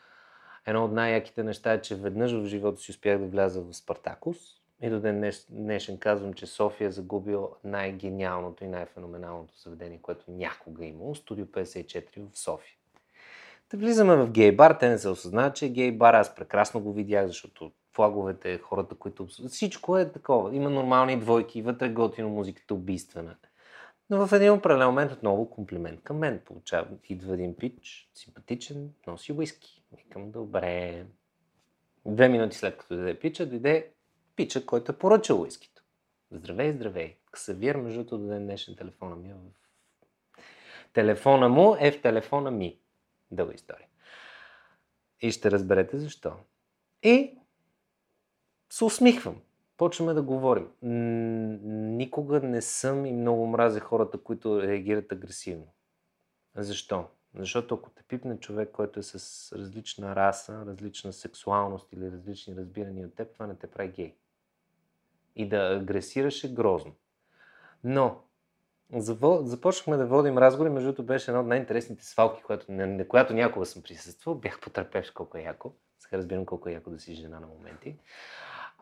Едно 0.66 0.84
от 0.84 0.92
най-яките 0.92 1.42
неща 1.42 1.72
е, 1.72 1.82
че 1.82 1.96
веднъж 1.96 2.32
в 2.32 2.46
живота 2.46 2.80
си 2.80 2.90
успях 2.90 3.18
да 3.18 3.26
вляза 3.26 3.62
в 3.62 3.72
Спартакус. 3.72 4.36
И 4.82 4.90
до 4.90 5.00
ден 5.00 5.32
днешен 5.50 5.98
казвам, 5.98 6.34
че 6.34 6.46
София 6.46 6.88
е 6.88 6.90
загубил 6.90 7.50
най-гениалното 7.64 8.64
и 8.64 8.68
най-феноменалното 8.68 9.60
заведение, 9.60 9.98
което 10.02 10.30
някога 10.30 10.84
е 10.84 10.88
имало. 10.88 11.14
Студио 11.14 11.46
54 11.46 12.32
в 12.32 12.38
София. 12.38 12.76
Да 13.70 13.76
влизаме 13.76 14.16
в 14.16 14.30
гей 14.30 14.52
бар, 14.52 14.76
те 14.80 14.88
не 14.88 14.98
се 14.98 15.08
осъзнават, 15.08 15.56
че 15.56 15.66
е 15.66 15.68
гей 15.68 15.92
бар. 15.92 16.14
Аз 16.14 16.34
прекрасно 16.34 16.80
го 16.80 16.92
видях, 16.92 17.26
защото 17.26 17.72
флаговете, 17.92 18.58
хората, 18.58 18.94
които... 18.94 19.26
Всичко 19.48 19.98
е 19.98 20.12
такова. 20.12 20.56
Има 20.56 20.70
нормални 20.70 21.20
двойки, 21.20 21.62
вътре 21.62 21.88
готино 21.88 22.28
музиката 22.28 22.74
убийствена. 22.74 23.36
Но 24.10 24.26
в 24.26 24.32
един 24.32 24.52
определен 24.52 24.86
момент 24.86 25.12
отново 25.12 25.50
комплимент 25.50 26.02
към 26.02 26.18
мен. 26.18 26.40
Получава, 26.44 26.88
идва 27.08 27.34
един 27.34 27.56
пич, 27.56 28.10
симпатичен, 28.14 28.90
носи 29.06 29.32
уиски. 29.32 29.82
Викам, 29.96 30.30
добре. 30.30 31.04
Две 32.06 32.28
минути 32.28 32.56
след 32.56 32.76
като 32.76 32.96
даде 32.96 33.18
пича, 33.18 33.46
дойде 33.46 33.90
пича, 34.36 34.66
който 34.66 34.92
е 34.92 34.98
поръчал 34.98 35.40
уискито. 35.40 35.82
Здравей, 36.30 36.72
здравей. 36.72 37.16
Ксавир, 37.32 37.76
между 37.76 37.98
другото, 37.98 38.18
до 38.18 38.38
днешен 38.38 38.76
телефона 38.76 39.16
ми. 39.16 39.34
Телефона 40.92 41.48
му 41.48 41.76
е 41.80 41.92
в 41.92 42.02
телефона 42.02 42.50
ми. 42.50 42.78
Дълга 43.30 43.54
история. 43.54 43.88
И 45.20 45.32
ще 45.32 45.50
разберете 45.50 45.98
защо. 45.98 46.32
И 47.02 47.38
се 48.70 48.84
усмихвам. 48.84 49.40
Почваме 49.76 50.14
да 50.14 50.22
говорим. 50.22 50.68
Никога 51.96 52.40
не 52.40 52.62
съм 52.62 53.06
и 53.06 53.12
много 53.12 53.46
мразя 53.46 53.80
хората, 53.80 54.18
които 54.18 54.62
реагират 54.62 55.12
агресивно. 55.12 55.66
Защо? 56.56 57.06
Защото 57.34 57.74
ако 57.74 57.90
те 57.90 58.02
пипне 58.02 58.40
човек, 58.40 58.70
който 58.72 59.00
е 59.00 59.02
с 59.02 59.52
различна 59.56 60.16
раса, 60.16 60.64
различна 60.66 61.12
сексуалност 61.12 61.92
или 61.92 62.12
различни 62.12 62.56
разбирания 62.56 63.06
от 63.06 63.14
теб, 63.14 63.32
това 63.32 63.46
не 63.46 63.54
те 63.54 63.66
прави 63.66 63.88
гей. 63.88 64.14
И 65.36 65.48
да 65.48 65.56
агресираш 65.56 66.44
е 66.44 66.48
грозно. 66.48 66.92
Но 67.84 68.20
започнахме 69.42 69.96
да 69.96 70.06
водим 70.06 70.38
разговори, 70.38 70.70
между 70.70 70.88
другото 70.88 71.06
беше 71.06 71.30
една 71.30 71.40
от 71.40 71.46
най-интересните 71.46 72.04
свалки, 72.04 72.42
която, 72.42 72.66
на 72.68 73.08
която 73.08 73.34
някога 73.34 73.66
съм 73.66 73.82
присъствал. 73.82 74.34
Бях 74.34 74.60
потърпевш 74.60 75.10
колко 75.10 75.38
е 75.38 75.42
яко. 75.42 75.72
Сега 75.98 76.18
разбирам 76.18 76.46
колко 76.46 76.68
е 76.68 76.72
яко 76.72 76.90
да 76.90 76.98
си 76.98 77.14
жена 77.14 77.40
на 77.40 77.46
моменти. 77.46 77.96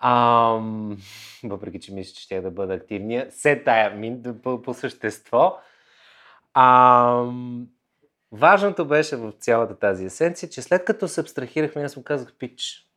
Ам, 0.00 0.99
въпреки, 1.44 1.80
че 1.80 1.94
мисля, 1.94 2.14
че 2.14 2.23
ще 2.23 2.40
да 2.40 2.50
бъда 2.50 2.75
активния. 2.75 3.30
Се 3.30 3.62
тая 3.62 3.90
мин 3.97 4.40
по, 4.42 4.62
по 4.62 4.75
същество. 4.75 5.59
Ам, 6.54 7.68
важното 8.32 8.87
беше 8.87 9.16
в 9.16 9.32
цялата 9.32 9.78
тази 9.78 10.04
есенция, 10.04 10.49
че 10.49 10.62
след 10.62 10.85
като 10.85 11.09
се 11.09 11.21
абстрахирахме, 11.21 11.82
аз 11.82 11.97
му 11.97 12.02
казах, 12.02 12.35
пич, 12.38 12.88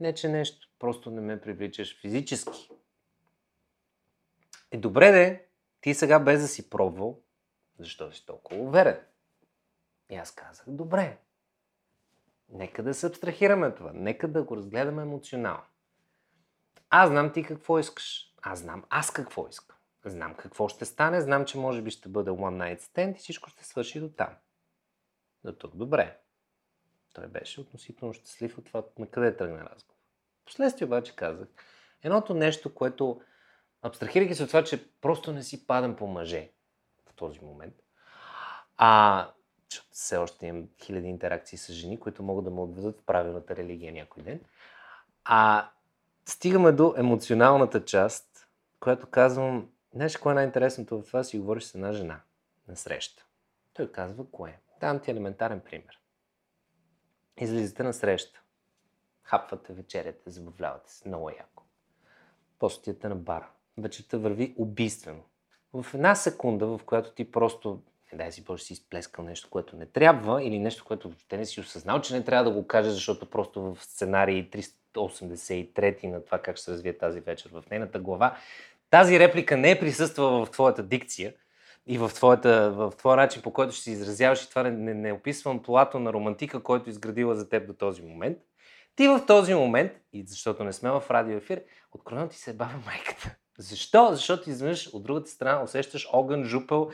не 0.00 0.14
че 0.14 0.28
нещо, 0.28 0.68
просто 0.82 1.10
не 1.10 1.20
ме 1.20 1.40
привличаш 1.40 2.00
физически. 2.00 2.70
Е, 4.70 4.78
добре 4.78 5.12
де, 5.12 5.46
ти 5.80 5.94
сега 5.94 6.18
без 6.18 6.40
да 6.40 6.48
си 6.48 6.70
пробвал, 6.70 7.20
защо 7.78 8.12
си 8.12 8.26
толкова 8.26 8.60
уверен? 8.60 9.00
И 10.10 10.14
аз 10.16 10.34
казах, 10.34 10.64
добре, 10.68 11.18
нека 12.48 12.82
да 12.82 12.94
се 12.94 13.06
абстрахираме 13.06 13.74
това, 13.74 13.90
нека 13.94 14.28
да 14.28 14.42
го 14.42 14.56
разгледаме 14.56 15.02
емоционално. 15.02 15.64
Аз 16.90 17.10
знам 17.10 17.32
ти 17.32 17.42
какво 17.42 17.78
искаш. 17.78 18.34
Аз 18.42 18.58
знам 18.58 18.84
аз 18.90 19.10
какво 19.10 19.48
искам. 19.48 19.76
Знам 20.04 20.34
какво 20.34 20.68
ще 20.68 20.84
стане, 20.84 21.20
знам, 21.20 21.44
че 21.44 21.58
може 21.58 21.82
би 21.82 21.90
ще 21.90 22.08
бъде 22.08 22.30
one 22.30 22.76
night 22.76 22.80
stand 22.80 23.16
и 23.16 23.18
всичко 23.18 23.50
ще 23.50 23.64
свърши 23.64 24.00
до 24.00 24.08
там. 24.08 24.36
До 25.44 25.52
тук 25.52 25.76
добре. 25.76 26.18
Той 27.12 27.26
беше 27.26 27.60
относително 27.60 28.14
щастлив 28.14 28.58
от 28.58 28.64
това 28.64 28.84
на 28.98 29.06
къде 29.06 29.36
тръгна 29.36 29.64
разговор. 29.64 29.91
Последствие 30.44 30.86
обаче 30.86 31.16
казах, 31.16 31.48
едното 32.02 32.34
нещо, 32.34 32.74
което 32.74 33.20
абстрахирайки 33.82 34.34
се 34.34 34.42
от 34.42 34.48
това, 34.48 34.64
че 34.64 34.90
просто 35.00 35.32
не 35.32 35.42
си 35.42 35.66
падам 35.66 35.96
по 35.96 36.06
мъже 36.06 36.50
в 37.10 37.14
този 37.14 37.40
момент, 37.40 37.74
а 38.76 39.30
все 39.90 40.16
още 40.16 40.46
имам 40.46 40.68
хиляди 40.82 41.08
интеракции 41.08 41.58
с 41.58 41.72
жени, 41.72 42.00
които 42.00 42.22
могат 42.22 42.44
да 42.44 42.50
ме 42.50 42.60
отведат 42.60 43.00
в 43.00 43.04
правилната 43.04 43.56
религия 43.56 43.92
някой 43.92 44.22
ден, 44.22 44.40
а 45.24 45.70
стигаме 46.26 46.72
до 46.72 46.94
емоционалната 46.96 47.84
част, 47.84 48.48
която 48.80 49.06
казвам, 49.06 49.70
знаеш 49.94 50.16
кое 50.16 50.32
е 50.32 50.34
най-интересното 50.34 51.02
в 51.02 51.06
това, 51.06 51.24
си 51.24 51.38
говориш 51.38 51.64
с 51.64 51.74
една 51.74 51.92
жена 51.92 52.20
на 52.68 52.76
среща. 52.76 53.26
Той 53.74 53.92
казва, 53.92 54.30
кое? 54.30 54.60
Давам 54.80 55.00
ти 55.00 55.10
елементарен 55.10 55.60
пример. 55.60 55.98
Излизате 57.40 57.82
на 57.82 57.92
среща. 57.92 58.41
Хапвате 59.22 59.72
вечерята, 59.72 60.30
забавлявате 60.30 60.92
се. 60.92 61.08
Много 61.08 61.30
яко. 61.30 61.62
После 62.58 62.94
на 63.04 63.16
бара. 63.16 63.48
Вечерта 63.78 64.18
върви 64.18 64.54
убийствено. 64.58 65.22
В 65.72 65.86
една 65.94 66.14
секунда, 66.14 66.66
в 66.66 66.80
която 66.86 67.12
ти 67.12 67.30
просто 67.30 67.82
не 68.12 68.18
дай 68.18 68.32
си 68.32 68.44
Боже 68.44 68.64
си 68.64 68.72
изплескал 68.72 69.24
нещо, 69.24 69.50
което 69.50 69.76
не 69.76 69.86
трябва 69.86 70.42
или 70.42 70.58
нещо, 70.58 70.84
което 70.84 71.08
въобще 71.08 71.36
не 71.36 71.46
си 71.46 71.60
осъзнал, 71.60 72.00
че 72.00 72.14
не 72.14 72.24
трябва 72.24 72.44
да 72.44 72.50
го 72.50 72.66
кажеш, 72.66 72.92
защото 72.92 73.30
просто 73.30 73.62
в 73.62 73.78
сценарий 73.80 74.50
383 74.50 76.06
на 76.06 76.24
това 76.24 76.38
как 76.38 76.56
ще 76.56 76.64
се 76.64 76.72
развие 76.72 76.98
тази 76.98 77.20
вечер 77.20 77.50
в 77.52 77.64
нейната 77.70 77.98
глава, 77.98 78.36
тази 78.90 79.18
реплика 79.18 79.56
не 79.56 79.70
е 79.70 79.80
присъствала 79.80 80.46
в 80.46 80.50
твоята 80.50 80.82
дикция 80.82 81.34
и 81.86 81.98
в, 81.98 82.10
твоята, 82.14 82.70
в 82.70 82.92
твоя 82.98 83.16
начин, 83.16 83.42
по 83.42 83.52
който 83.52 83.72
ще 83.72 83.84
се 83.84 83.90
изразяваш 83.90 84.44
и 84.44 84.48
това 84.48 84.62
не, 84.62 84.70
не, 84.70 84.94
не 84.94 85.12
описвам 85.12 85.62
плато 85.62 85.98
на 85.98 86.12
романтика, 86.12 86.62
който 86.62 86.90
е 86.90 86.92
изградила 86.92 87.34
за 87.34 87.48
теб 87.48 87.66
до 87.66 87.72
този 87.72 88.02
момент. 88.02 88.38
Ти 88.96 89.08
в 89.08 89.26
този 89.26 89.54
момент, 89.54 89.92
и 90.12 90.24
защото 90.26 90.64
не 90.64 90.72
сме 90.72 90.90
в 90.90 91.02
радио 91.10 91.36
ефир, 91.36 91.62
откровено 91.92 92.28
ти 92.28 92.36
се 92.36 92.50
е 92.50 92.54
баба 92.54 92.74
майката. 92.86 93.34
Защо? 93.58 94.08
Защото 94.12 94.50
изведнъж 94.50 94.86
от 94.86 95.02
другата 95.02 95.30
страна 95.30 95.62
усещаш 95.62 96.08
огън, 96.12 96.44
жупел, 96.44 96.90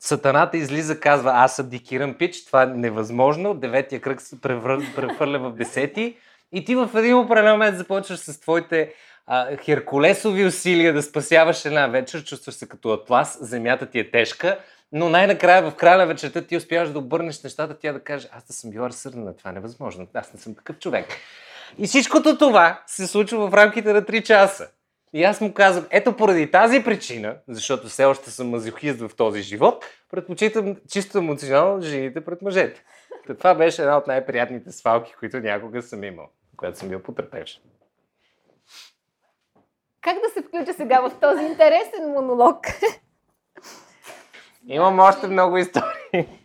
Сатаната 0.00 0.56
излиза, 0.56 1.00
казва, 1.00 1.30
аз 1.34 1.58
абдикирам 1.58 2.14
пич, 2.14 2.44
това 2.44 2.62
е 2.62 2.66
невъзможно, 2.66 3.54
деветия 3.54 4.00
кръг 4.00 4.20
се 4.20 4.40
прехвърля 4.40 5.38
в 5.38 5.52
десети. 5.52 6.16
И 6.52 6.64
ти 6.64 6.74
в 6.74 6.90
един 6.94 7.14
определен 7.14 7.52
момент 7.52 7.78
започваш 7.78 8.18
с 8.18 8.40
твоите 8.40 8.92
а, 9.26 9.56
херкулесови 9.56 10.44
усилия 10.44 10.92
да 10.92 11.02
спасяваш 11.02 11.64
една 11.64 11.86
вечер, 11.86 12.24
чувстваш 12.24 12.54
се 12.54 12.68
като 12.68 12.92
атлас, 12.92 13.38
земята 13.40 13.86
ти 13.90 13.98
е 13.98 14.10
тежка, 14.10 14.58
но 14.94 15.08
най-накрая 15.08 15.70
в 15.70 15.74
края 15.74 15.98
на 15.98 16.06
вечерта 16.06 16.42
ти 16.42 16.56
успяваш 16.56 16.90
да 16.90 16.98
обърнеш 16.98 17.42
нещата, 17.42 17.78
тя 17.78 17.92
да 17.92 18.00
каже, 18.00 18.28
аз 18.32 18.44
да 18.44 18.52
съм 18.52 18.70
била 18.70 18.88
разсърдена, 18.88 19.36
това 19.36 19.50
е 19.50 19.52
невъзможно, 19.52 20.06
аз 20.14 20.34
не 20.34 20.40
съм 20.40 20.54
такъв 20.54 20.78
човек. 20.78 21.06
И 21.78 21.86
всичкото 21.86 22.38
това 22.38 22.82
се 22.86 23.06
случва 23.06 23.48
в 23.50 23.54
рамките 23.54 23.92
на 23.92 24.02
3 24.02 24.22
часа. 24.22 24.70
И 25.12 25.24
аз 25.24 25.40
му 25.40 25.54
казвам, 25.54 25.86
ето 25.90 26.16
поради 26.16 26.50
тази 26.50 26.84
причина, 26.84 27.36
защото 27.48 27.88
все 27.88 28.04
още 28.04 28.30
съм 28.30 28.50
мазохист 28.50 29.00
в 29.00 29.10
този 29.16 29.42
живот, 29.42 29.84
предпочитам 30.10 30.76
чисто 30.90 31.18
емоционално 31.18 31.82
жените 31.82 32.24
пред 32.24 32.42
мъжете. 32.42 32.84
Това 33.38 33.54
беше 33.54 33.82
една 33.82 33.96
от 33.96 34.06
най-приятните 34.06 34.72
свалки, 34.72 35.14
които 35.18 35.40
някога 35.40 35.82
съм 35.82 36.04
имал, 36.04 36.26
която 36.56 36.78
съм 36.78 36.88
бил 36.88 37.02
потърпевш. 37.02 37.60
Как 40.00 40.16
да 40.16 40.28
се 40.34 40.48
включа 40.48 40.74
сега 40.74 41.00
в 41.00 41.20
този 41.20 41.44
интересен 41.44 42.08
монолог? 42.08 42.66
Имам 44.68 44.98
още 44.98 45.28
много 45.28 45.56
истории. 45.56 46.28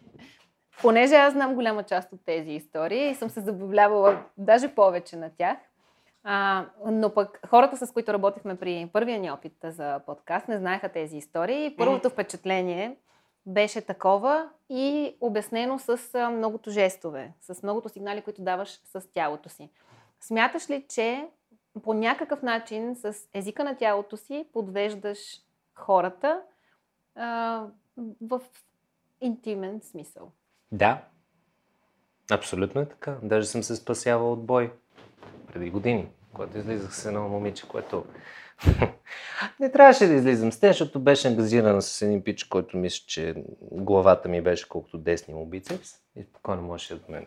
понеже 0.82 1.16
аз 1.16 1.34
знам 1.34 1.56
голяма 1.56 1.84
част 1.84 2.14
от 2.14 2.20
тези 2.26 2.52
истории 2.52 3.10
и 3.10 3.16
съм 3.16 3.30
се 3.30 3.42
забавлявала 3.42 4.24
даже 4.38 4.76
повече 4.76 5.16
на 5.16 5.30
тях, 5.38 5.58
а, 6.24 6.66
но 6.86 7.14
пък 7.14 7.40
хората, 7.48 7.88
с 7.88 7.92
които 7.92 8.14
работихме 8.14 8.56
при 8.56 8.90
първия 8.94 9.20
ни 9.20 9.32
опит 9.32 9.54
за 9.64 10.00
подкаст, 10.06 10.48
не 10.48 10.58
знаеха 10.58 10.90
тези 10.90 11.18
истории. 11.18 11.76
Първото 11.78 12.10
впечатление 12.10 12.98
беше 13.46 13.82
такова 13.82 14.50
и 14.70 15.16
обяснено 15.22 15.80
с 15.80 16.30
многото 16.32 16.72
жестове, 16.72 17.34
с 17.42 17.64
многото 17.64 17.90
сигнали, 17.90 18.22
които 18.22 18.42
даваш 18.42 18.70
с 18.70 19.12
тялото 19.14 19.50
си. 19.50 19.70
Смяташ 20.22 20.70
ли, 20.70 20.86
че 20.90 21.28
по 21.84 21.94
някакъв 21.94 22.42
начин 22.42 22.96
с 22.96 23.14
езика 23.34 23.64
на 23.64 23.78
тялото 23.78 24.18
си 24.18 24.48
подвеждаш 24.54 25.20
хората 25.76 26.42
а, 27.16 27.66
в 28.22 28.42
интимен 29.22 29.82
смисъл? 29.82 30.32
Да. 30.72 31.02
Абсолютно 32.32 32.82
е 32.82 32.90
така. 32.90 33.18
Даже 33.24 33.48
съм 33.48 33.64
се 33.64 33.76
спасявал 33.76 34.34
от 34.34 34.46
бой 34.46 34.72
преди 35.48 35.70
години, 35.70 36.08
когато 36.34 36.58
излизах 36.58 36.96
с 36.96 37.06
едно 37.06 37.30
момиче, 37.30 37.68
което 37.68 38.06
не 39.60 39.72
трябваше 39.72 40.08
да 40.08 40.14
излизам 40.14 40.52
с 40.52 40.60
те, 40.60 40.68
защото 40.68 41.00
беше 41.00 41.28
ангазирана 41.28 41.82
с 41.82 42.02
един 42.02 42.24
пич, 42.24 42.44
който 42.44 42.78
мисля, 42.78 43.04
че 43.08 43.36
главата 43.62 44.30
ми 44.30 44.42
беше 44.42 44.70
колкото 44.70 44.98
десни 44.98 45.34
му 45.34 45.46
бицепс 45.46 45.92
и 46.16 46.24
спокойно 46.24 46.62
можеше 46.62 46.96
да 46.96 47.02
мен. 47.10 47.26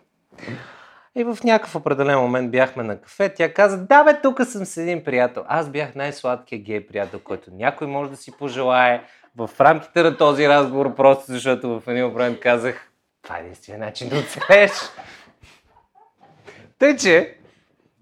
И 1.14 1.24
в 1.24 1.38
някакъв 1.44 1.76
определен 1.76 2.18
момент 2.18 2.50
бяхме 2.50 2.82
на 2.82 3.00
кафе. 3.00 3.34
Тя 3.34 3.54
каза, 3.54 3.86
да 3.86 4.04
бе, 4.04 4.20
тук 4.20 4.44
съм 4.44 4.64
с 4.64 4.76
един 4.76 5.04
приятел. 5.04 5.44
Аз 5.46 5.70
бях 5.70 5.94
най-сладкият 5.94 6.62
гей 6.62 6.86
приятел, 6.86 7.20
който 7.20 7.50
някой 7.54 7.86
може 7.86 8.10
да 8.10 8.16
си 8.16 8.32
пожелае. 8.38 9.04
В 9.36 9.50
рамките 9.60 10.02
на 10.02 10.16
този 10.16 10.48
разговор, 10.48 10.94
просто 10.94 11.32
защото 11.32 11.80
в 11.80 11.88
един 11.88 12.06
момент 12.06 12.40
казах, 12.40 12.92
това 13.22 13.38
е 13.38 13.40
единствения 13.40 13.86
начин 13.86 14.08
да 14.08 14.18
оцелееш. 14.18 14.70
Тъй, 16.78 16.96
че, 16.96 17.38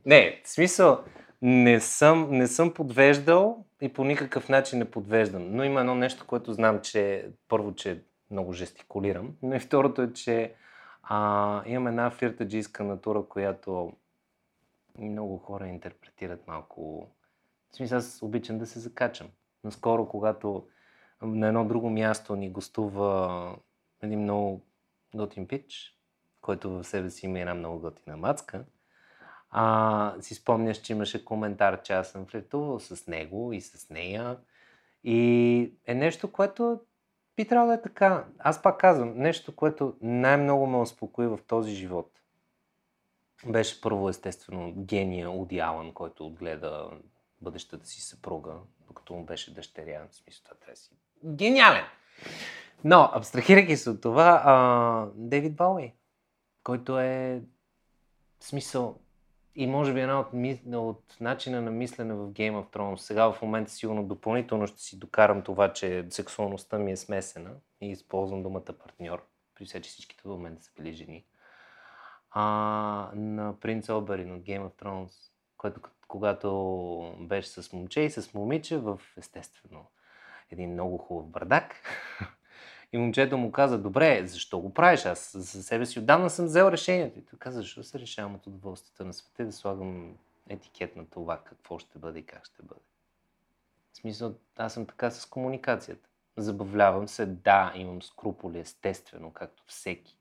не, 0.06 0.40
в 0.44 0.48
смисъл, 0.48 1.04
не 1.42 1.80
съм, 1.80 2.28
не 2.30 2.46
съм 2.46 2.74
подвеждал 2.74 3.64
и 3.80 3.92
по 3.92 4.04
никакъв 4.04 4.48
начин 4.48 4.78
не 4.78 4.90
подвеждам. 4.90 5.46
Но 5.50 5.64
има 5.64 5.80
едно 5.80 5.94
нещо, 5.94 6.26
което 6.26 6.52
знам, 6.52 6.80
че 6.80 7.28
първо, 7.48 7.74
че 7.74 8.02
много 8.30 8.52
жестикулирам, 8.52 9.36
но 9.42 9.54
и 9.54 9.60
второто 9.60 10.02
е, 10.02 10.12
че 10.12 10.54
а, 11.02 11.62
имам 11.66 11.86
една 11.86 12.10
фиртаджийска 12.10 12.84
натура, 12.84 13.24
която 13.28 13.92
много 14.98 15.38
хора 15.38 15.66
интерпретират 15.66 16.46
малко. 16.46 17.08
В 17.72 17.76
смисъл, 17.76 17.98
аз 17.98 18.22
обичам 18.22 18.58
да 18.58 18.66
се 18.66 18.78
закачам. 18.78 19.28
Наскоро, 19.64 20.08
когато 20.08 20.66
на 21.22 21.48
едно 21.48 21.64
друго 21.64 21.90
място 21.90 22.36
ни 22.36 22.50
гостува 22.50 23.56
един 24.02 24.22
много 24.22 24.62
готин 25.14 25.48
пич, 25.48 25.96
който 26.40 26.70
в 26.70 26.84
себе 26.84 27.10
си 27.10 27.26
има 27.26 27.38
една 27.40 27.54
много 27.54 27.80
готина 27.80 28.16
мацка, 28.16 28.64
а, 29.50 30.14
си 30.20 30.34
спомняш, 30.34 30.80
че 30.80 30.92
имаше 30.92 31.24
коментар, 31.24 31.82
че 31.82 31.92
аз 31.92 32.08
съм 32.08 32.26
флиртувал 32.26 32.80
с 32.80 33.06
него 33.06 33.52
и 33.52 33.60
с 33.60 33.90
нея. 33.90 34.38
И 35.04 35.72
е 35.86 35.94
нещо, 35.94 36.32
което 36.32 36.80
би 37.36 37.48
трябвало 37.48 37.68
да 37.68 37.74
е 37.74 37.82
така. 37.82 38.26
Аз 38.38 38.62
пак 38.62 38.80
казвам, 38.80 39.18
нещо, 39.18 39.56
което 39.56 39.96
най-много 40.00 40.66
ме 40.66 40.76
успокои 40.76 41.26
в 41.26 41.38
този 41.46 41.74
живот. 41.74 42.20
Беше 43.46 43.80
първо, 43.80 44.08
естествено, 44.08 44.72
гения 44.76 45.30
Уди 45.30 45.58
Алън, 45.58 45.92
който 45.92 46.26
отгледа 46.26 46.90
бъдещата 47.40 47.86
си 47.86 48.00
съпруга, 48.00 48.54
докато 48.86 49.14
му 49.14 49.24
беше 49.24 49.54
дъщеря. 49.54 50.06
В 50.10 50.14
смисъл, 50.14 50.44
това 50.44 50.56
трябва 50.56 50.76
си 50.76 50.90
гениален! 51.24 51.84
Но, 52.84 53.10
абстрахирайки 53.14 53.76
се 53.76 53.90
от 53.90 54.00
това, 54.00 54.42
а, 54.44 55.06
Дейвид 55.14 55.56
Бауи, 55.56 55.94
който 56.64 56.98
е 56.98 57.42
смисъл 58.40 58.98
и 59.54 59.66
може 59.66 59.94
би 59.94 60.00
една 60.00 60.20
от, 60.20 60.28
от 60.74 61.16
начина 61.20 61.62
на 61.62 61.70
мислене 61.70 62.14
в 62.14 62.26
Game 62.26 62.52
of 62.52 62.76
Thrones. 62.76 62.96
Сега 62.96 63.32
в 63.32 63.42
момента 63.42 63.70
сигурно 63.70 64.04
допълнително 64.04 64.66
ще 64.66 64.82
си 64.82 64.98
докарам 64.98 65.42
това, 65.42 65.72
че 65.72 66.06
сексуалността 66.10 66.78
ми 66.78 66.92
е 66.92 66.96
смесена 66.96 67.50
и 67.80 67.90
използвам 67.90 68.42
думата 68.42 68.64
партньор, 68.84 69.26
при 69.54 69.64
все, 69.64 69.82
че 69.82 69.90
всичките 69.90 70.22
в 70.24 70.28
момента 70.28 70.62
са 70.62 70.70
били 70.76 70.92
жени. 70.92 71.24
А, 72.30 72.42
на 73.14 73.60
принц 73.60 73.88
Оберин 73.88 74.34
от 74.34 74.42
Game 74.42 74.68
of 74.68 74.82
Thrones, 74.82 75.12
който 75.56 75.80
когато 76.08 77.14
беше 77.20 77.48
с 77.48 77.72
момче 77.72 78.00
и 78.00 78.10
с 78.10 78.34
момиче 78.34 78.78
в 78.78 79.00
естествено 79.16 79.86
един 80.52 80.72
много 80.72 80.98
хубав 80.98 81.26
бардак, 81.26 81.74
И 82.92 82.98
момчето 82.98 83.38
му 83.38 83.52
каза, 83.52 83.78
добре, 83.78 84.26
защо 84.26 84.60
го 84.60 84.74
правиш? 84.74 85.06
Аз 85.06 85.36
за 85.36 85.62
себе 85.62 85.86
си 85.86 85.98
отдавна 85.98 86.30
съм 86.30 86.44
взел 86.44 86.68
решението. 86.72 87.18
И 87.18 87.22
той 87.22 87.38
каза, 87.38 87.60
защо 87.60 87.82
се 87.82 87.98
решавам 87.98 88.34
от 88.34 88.46
удоволствията 88.46 89.04
на 89.04 89.14
света 89.14 89.44
да 89.44 89.52
слагам 89.52 90.16
етикет 90.48 90.96
на 90.96 91.06
това, 91.06 91.40
какво 91.44 91.78
ще 91.78 91.98
бъде 91.98 92.18
и 92.18 92.26
как 92.26 92.46
ще 92.46 92.62
бъде. 92.62 92.80
В 93.92 93.96
смисъл, 93.96 94.34
аз 94.56 94.74
съм 94.74 94.86
така 94.86 95.10
с 95.10 95.26
комуникацията. 95.26 96.08
Забавлявам 96.36 97.08
се, 97.08 97.26
да, 97.26 97.72
имам 97.74 98.02
скруполи, 98.02 98.58
естествено, 98.58 99.32
както 99.32 99.64
всеки 99.66 100.16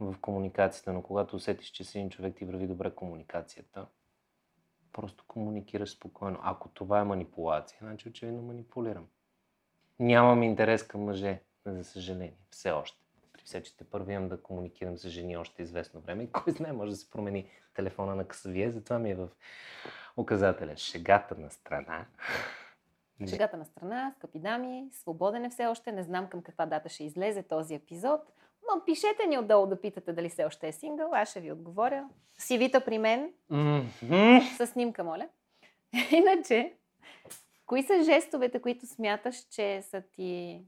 в 0.00 0.14
комуникацията, 0.20 0.92
но 0.92 1.02
когато 1.02 1.36
усетиш, 1.36 1.66
че 1.66 1.84
си 1.84 1.98
един 1.98 2.10
човек 2.10 2.36
ти 2.36 2.44
върви 2.44 2.66
добре 2.66 2.90
комуникацията, 2.90 3.86
просто 4.92 5.24
комуникираш 5.28 5.90
спокойно. 5.90 6.38
Ако 6.42 6.68
това 6.68 7.00
е 7.00 7.04
манипулация, 7.04 7.78
значи 7.82 8.08
очевидно 8.08 8.42
манипулирам. 8.42 9.06
Нямам 9.98 10.42
интерес 10.42 10.82
към 10.82 11.04
мъже 11.04 11.40
за 11.66 11.84
съжаление, 11.84 12.36
все 12.50 12.70
още. 12.70 12.98
При 13.32 13.42
все, 13.44 13.62
че 13.62 13.76
те 13.76 13.84
първи 13.84 14.12
имам 14.12 14.28
да 14.28 14.42
комуникирам 14.42 14.98
с 14.98 15.08
жени 15.08 15.36
още 15.36 15.62
известно 15.62 16.00
време 16.00 16.22
и 16.22 16.30
кой 16.32 16.52
знае, 16.52 16.72
може 16.72 16.90
да 16.90 16.96
се 16.96 17.10
промени 17.10 17.50
телефона 17.74 18.14
на 18.14 18.24
късавие, 18.24 18.70
затова 18.70 18.98
ми 18.98 19.10
е 19.10 19.14
в 19.14 19.28
указателя 20.16 20.76
шегата 20.76 21.34
на 21.38 21.50
страна. 21.50 22.06
Шегата 23.28 23.56
на 23.56 23.64
страна, 23.64 24.12
скъпи 24.16 24.38
дами, 24.38 24.88
свободен 24.92 25.44
е 25.44 25.50
все 25.50 25.66
още, 25.66 25.92
не 25.92 26.02
знам 26.02 26.28
към 26.28 26.42
каква 26.42 26.66
дата 26.66 26.88
ще 26.88 27.04
излезе 27.04 27.42
този 27.42 27.74
епизод, 27.74 28.20
но 28.68 28.84
пишете 28.84 29.26
ни 29.28 29.38
отдолу 29.38 29.66
да 29.66 29.80
питате 29.80 30.12
дали 30.12 30.28
все 30.28 30.44
още 30.44 30.68
е 30.68 30.72
сингъл, 30.72 31.10
аз 31.12 31.30
ще 31.30 31.40
ви 31.40 31.52
отговоря. 31.52 32.08
Сивита 32.38 32.84
при 32.84 32.98
мен, 32.98 33.32
mm-hmm. 33.52 34.56
с 34.56 34.66
снимка, 34.66 35.04
моля. 35.04 35.28
Иначе, 36.10 36.72
кои 37.66 37.82
са 37.82 38.02
жестовете, 38.02 38.62
които 38.62 38.86
смяташ, 38.86 39.36
че 39.50 39.82
са 39.82 40.02
ти 40.12 40.62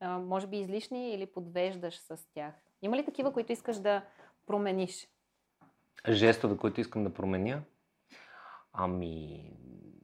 а, 0.00 0.18
може 0.18 0.46
би 0.46 0.58
излишни 0.58 1.14
или 1.14 1.26
подвеждаш 1.26 1.98
с 1.98 2.18
тях? 2.34 2.54
Има 2.82 2.96
ли 2.96 3.04
такива, 3.04 3.32
които 3.32 3.52
искаш 3.52 3.76
да 3.76 4.04
промениш? 4.46 5.08
Жестове, 6.08 6.56
които 6.56 6.80
искам 6.80 7.04
да 7.04 7.14
променя? 7.14 7.62
Ами, 8.72 9.44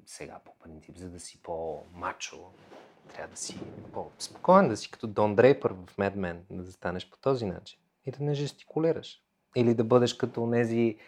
сега 0.07 0.41
по 0.45 0.59
принцип, 0.59 0.97
за 0.97 1.11
да 1.11 1.21
си 1.21 1.43
по-мачо, 1.43 2.53
трябва 3.15 3.31
да 3.31 3.37
си 3.37 3.61
по-спокоен, 3.93 4.69
да 4.69 4.77
си 4.77 4.91
като 4.91 5.07
Дон 5.07 5.35
Дрейпър 5.35 5.73
в 5.73 5.97
Mad 5.97 6.17
Men, 6.17 6.41
да 6.51 6.63
застанеш 6.63 7.11
по 7.11 7.19
този 7.19 7.47
начин 7.47 7.81
и 8.07 8.11
да 8.11 8.25
не 8.25 8.35
жестикулираш. 8.35 9.21
Или 9.57 9.75
да 9.75 9.85
бъдеш 9.85 10.15
като 10.15 10.51
тези 10.53 10.99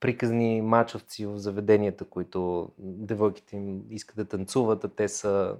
приказни 0.00 0.62
мачовци 0.62 1.26
в 1.26 1.38
заведенията, 1.38 2.04
които 2.04 2.70
девойките 2.78 3.56
им 3.56 3.82
искат 3.90 4.16
да 4.16 4.24
танцуват, 4.24 4.84
а 4.84 4.88
те 4.88 5.08
са 5.08 5.56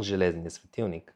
железния 0.00 0.50
светилник. 0.50 1.14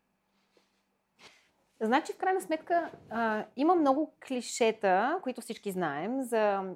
Значи, 1.80 2.12
в 2.12 2.16
крайна 2.16 2.40
сметка, 2.40 2.90
а, 3.10 3.44
има 3.56 3.74
много 3.74 4.14
клишета, 4.26 5.20
които 5.22 5.40
всички 5.40 5.70
знаем, 5.70 6.22
за 6.22 6.74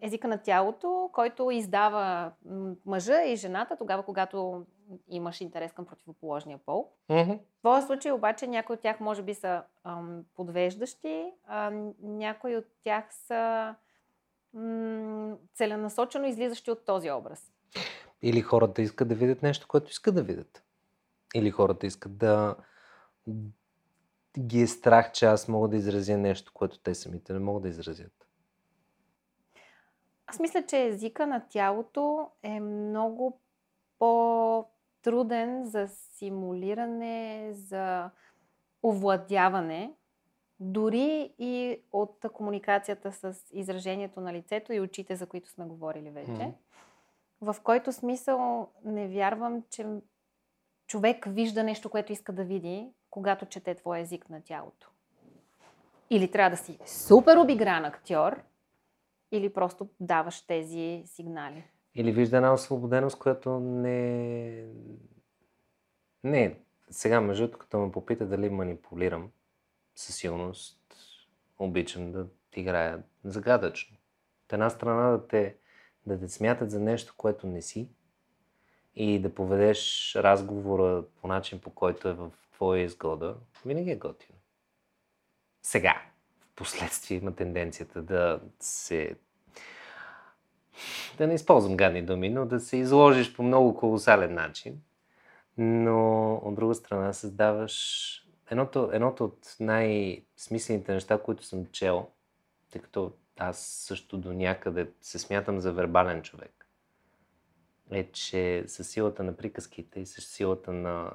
езика 0.00 0.28
на 0.28 0.38
тялото, 0.38 1.10
който 1.12 1.50
издава 1.50 2.32
мъжа 2.86 3.22
и 3.22 3.36
жената 3.36 3.76
тогава, 3.76 4.02
когато 4.02 4.66
имаш 5.08 5.40
интерес 5.40 5.72
към 5.72 5.86
противоположния 5.86 6.58
пол. 6.58 6.90
Mm-hmm. 7.10 7.38
В 7.38 7.58
твоя 7.60 7.82
случай 7.82 8.12
обаче 8.12 8.46
някои 8.46 8.74
от 8.74 8.80
тях 8.80 9.00
може 9.00 9.22
би 9.22 9.34
са 9.34 9.62
ам, 9.84 10.24
подвеждащи, 10.36 11.32
а 11.46 11.72
някои 12.02 12.56
от 12.56 12.66
тях 12.84 13.04
са 13.14 13.74
м- 14.54 15.36
целенасочено 15.54 16.26
излизащи 16.26 16.70
от 16.70 16.84
този 16.84 17.10
образ. 17.10 17.52
Или 18.22 18.40
хората 18.40 18.82
искат 18.82 19.08
да 19.08 19.14
видят 19.14 19.42
нещо, 19.42 19.68
което 19.68 19.90
искат 19.90 20.14
да 20.14 20.22
видят. 20.22 20.64
Или 21.34 21.50
хората 21.50 21.86
искат 21.86 22.18
да 22.18 22.56
ги 24.38 24.62
е 24.62 24.66
страх, 24.66 25.12
че 25.12 25.26
аз 25.26 25.48
мога 25.48 25.68
да 25.68 25.76
изразя 25.76 26.18
нещо, 26.18 26.52
което 26.54 26.78
те 26.78 26.94
самите 26.94 27.32
не 27.32 27.38
могат 27.38 27.62
да 27.62 27.68
изразят? 27.68 28.28
Аз 30.26 30.38
мисля, 30.40 30.66
че 30.66 30.86
езика 30.86 31.26
на 31.26 31.42
тялото 31.48 32.30
е 32.42 32.60
много 32.60 33.40
по-труден 33.98 35.64
за 35.64 35.88
симулиране, 35.88 37.50
за 37.52 38.10
овладяване, 38.82 39.94
дори 40.60 41.34
и 41.38 41.80
от 41.92 42.26
комуникацията 42.32 43.12
с 43.12 43.34
изражението 43.52 44.20
на 44.20 44.32
лицето 44.32 44.72
и 44.72 44.80
очите, 44.80 45.16
за 45.16 45.26
които 45.26 45.50
сме 45.50 45.64
говорили 45.64 46.10
вече. 46.10 46.30
Mm-hmm. 46.30 46.52
В 47.40 47.56
който 47.62 47.92
смисъл 47.92 48.68
не 48.84 49.08
вярвам, 49.08 49.62
че 49.70 49.86
човек 50.86 51.24
вижда 51.28 51.64
нещо, 51.64 51.90
което 51.90 52.12
иска 52.12 52.32
да 52.32 52.44
види, 52.44 52.88
когато 53.10 53.46
чете 53.46 53.74
твой 53.74 54.00
език 54.00 54.30
на 54.30 54.42
тялото. 54.42 54.90
Или 56.10 56.30
трябва 56.30 56.50
да 56.50 56.56
си 56.56 56.78
супер 56.86 57.36
обигран 57.36 57.84
актьор, 57.84 58.42
или 59.32 59.52
просто 59.52 59.88
даваш 60.00 60.46
тези 60.46 61.02
сигнали. 61.06 61.64
Или 61.94 62.12
вижда 62.12 62.36
една 62.36 62.52
освободеност, 62.52 63.18
която 63.18 63.60
не... 63.60 64.64
Не, 66.24 66.58
сега 66.90 67.20
между 67.20 67.50
като 67.50 67.78
ме 67.78 67.92
попита 67.92 68.26
дали 68.26 68.50
манипулирам, 68.50 69.30
със 69.94 70.16
силност 70.16 70.80
обичам 71.58 72.12
да 72.12 72.26
играя 72.56 73.02
загадъчно. 73.24 73.96
От 74.44 74.52
една 74.52 74.70
страна 74.70 75.10
да 75.10 75.28
те, 75.28 75.56
да 76.06 76.20
те 76.20 76.28
смятат 76.28 76.70
за 76.70 76.80
нещо, 76.80 77.14
което 77.16 77.46
не 77.46 77.62
си 77.62 77.88
и 78.96 79.18
да 79.18 79.34
поведеш 79.34 80.12
разговора 80.16 81.04
по 81.20 81.28
начин, 81.28 81.60
по 81.60 81.70
който 81.70 82.08
е 82.08 82.12
в 82.12 82.30
твоя 82.52 82.82
изгода, 82.82 83.36
винаги 83.66 83.90
е 83.90 83.96
готино. 83.96 84.38
Сега, 85.62 86.02
в 86.40 86.54
последствие 86.54 87.16
има 87.16 87.34
тенденцията 87.34 88.02
да 88.02 88.40
се 88.60 89.16
да 91.18 91.26
не 91.26 91.34
използвам 91.34 91.76
гадни 91.76 92.02
думи, 92.02 92.30
но 92.30 92.46
да 92.46 92.60
се 92.60 92.76
изложиш 92.76 93.34
по 93.34 93.42
много 93.42 93.76
колосален 93.76 94.34
начин. 94.34 94.82
Но 95.58 96.34
от 96.34 96.54
друга 96.54 96.74
страна 96.74 97.12
създаваш 97.12 98.23
едното, 98.50 98.90
едното 98.92 99.24
от 99.24 99.56
най-смислените 99.60 100.94
неща, 100.94 101.22
които 101.22 101.44
съм 101.44 101.66
чел, 101.66 102.08
тъй 102.70 102.80
като 102.80 103.12
аз 103.38 103.58
също 103.58 104.18
до 104.18 104.32
някъде 104.32 104.90
се 105.00 105.18
смятам 105.18 105.60
за 105.60 105.72
вербален 105.72 106.22
човек, 106.22 106.66
е, 107.90 108.12
че 108.12 108.64
с 108.66 108.84
силата 108.84 109.22
на 109.22 109.36
приказките 109.36 110.00
и 110.00 110.06
с 110.06 110.20
силата 110.20 110.72
на 110.72 111.12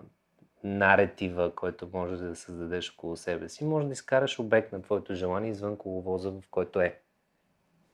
наретива, 0.63 1.55
който 1.55 1.89
може 1.93 2.17
да 2.17 2.35
създадеш 2.35 2.93
около 2.93 3.17
себе 3.17 3.49
си, 3.49 3.65
може 3.65 3.87
да 3.87 3.93
изкараш 3.93 4.39
обект 4.39 4.71
на 4.71 4.81
твоето 4.81 5.15
желание 5.15 5.51
извън 5.51 5.77
коловоза, 5.77 6.31
в 6.31 6.43
който 6.51 6.81
е. 6.81 6.99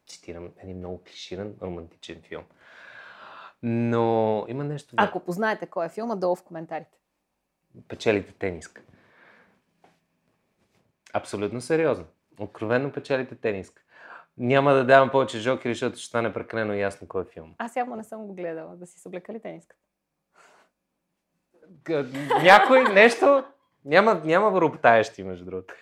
Цитирам 0.08 0.52
един 0.58 0.78
много 0.78 1.04
клиширан 1.04 1.56
романтичен 1.62 2.22
филм. 2.22 2.44
Но 3.64 4.46
има 4.48 4.64
нещо... 4.64 4.96
Ако 4.98 5.20
познаете 5.20 5.66
кой 5.66 5.86
е 5.86 5.90
филма, 5.90 6.16
долу 6.16 6.36
в 6.36 6.44
коментарите. 6.44 6.98
Печелите 7.88 8.34
тениска. 8.34 8.82
Абсолютно 11.16 11.62
сериозно. 11.62 12.06
Откровенно 12.40 12.92
печелите 12.92 13.36
тениска. 13.36 13.82
Няма 14.38 14.74
да 14.74 14.86
давам 14.86 15.10
повече 15.10 15.40
жокери, 15.40 15.74
защото 15.74 15.98
ще 15.98 16.08
стане 16.08 16.34
прекалено 16.34 16.74
ясно 16.74 17.08
кой 17.08 17.22
е 17.22 17.26
филм. 17.26 17.56
Аз 17.58 17.76
явно 17.76 17.96
не 17.96 18.04
съм 18.04 18.28
го 18.28 18.34
гледала. 18.34 18.76
Да 18.76 18.88
си 18.88 19.00
се 19.00 19.08
облекали 19.08 19.40
тениската. 19.40 19.82
Някой 22.44 22.84
нещо... 22.84 23.44
Няма, 23.86 24.22
няма 24.26 24.52
въроптаещи, 24.52 25.24
между 25.24 25.46
другото. 25.46 25.74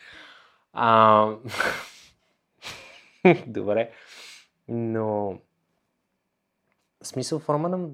А... 0.73 1.27
Добре. 3.47 3.91
Но... 4.67 5.39
В 7.03 7.07
смисъл 7.07 7.39
форма 7.39 7.69
на... 7.69 7.89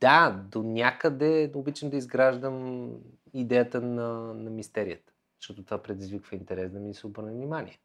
Да, 0.00 0.44
до 0.44 0.62
някъде 0.62 1.50
обичам 1.54 1.90
да 1.90 1.96
изграждам 1.96 2.90
идеята 3.34 3.80
на, 3.80 4.34
на 4.34 4.50
мистерията. 4.50 5.12
Защото 5.40 5.64
това 5.64 5.82
предизвиква 5.82 6.36
интерес 6.36 6.70
да 6.70 6.78
ми 6.78 6.94
се 6.94 7.06
обърне 7.06 7.32
внимание. 7.32 7.78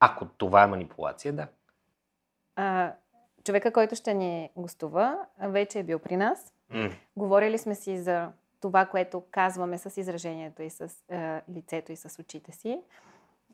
Ако 0.00 0.26
това 0.26 0.62
е 0.62 0.66
манипулация, 0.66 1.32
да. 1.32 1.48
А, 2.56 2.92
човека, 3.44 3.72
който 3.72 3.94
ще 3.94 4.14
ни 4.14 4.50
гостува, 4.56 5.26
вече 5.40 5.78
е 5.78 5.82
бил 5.82 5.98
при 5.98 6.16
нас. 6.16 6.54
Mm. 6.72 6.92
Говорили 7.16 7.58
сме 7.58 7.74
си 7.74 7.98
за 7.98 8.32
това, 8.60 8.86
което 8.86 9.22
казваме 9.30 9.78
с 9.78 10.00
изражението 10.00 10.62
и 10.62 10.70
с 10.70 10.94
е, 11.08 11.40
лицето 11.50 11.92
и 11.92 11.96
с 11.96 12.18
очите 12.18 12.52
си. 12.52 12.80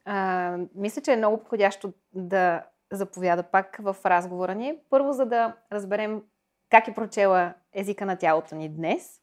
А, 0.04 0.58
мисля, 0.74 1.02
че 1.02 1.12
е 1.12 1.16
много 1.16 1.38
подходящо 1.38 1.92
да 2.12 2.62
заповяда 2.90 3.42
пак 3.42 3.76
в 3.80 3.96
разговора 4.04 4.54
ни. 4.54 4.78
Първо, 4.90 5.12
за 5.12 5.26
да 5.26 5.56
разберем 5.72 6.22
как 6.70 6.88
е 6.88 6.94
прочела 6.94 7.54
езика 7.72 8.06
на 8.06 8.16
тялото 8.16 8.54
ни 8.54 8.68
днес. 8.68 9.21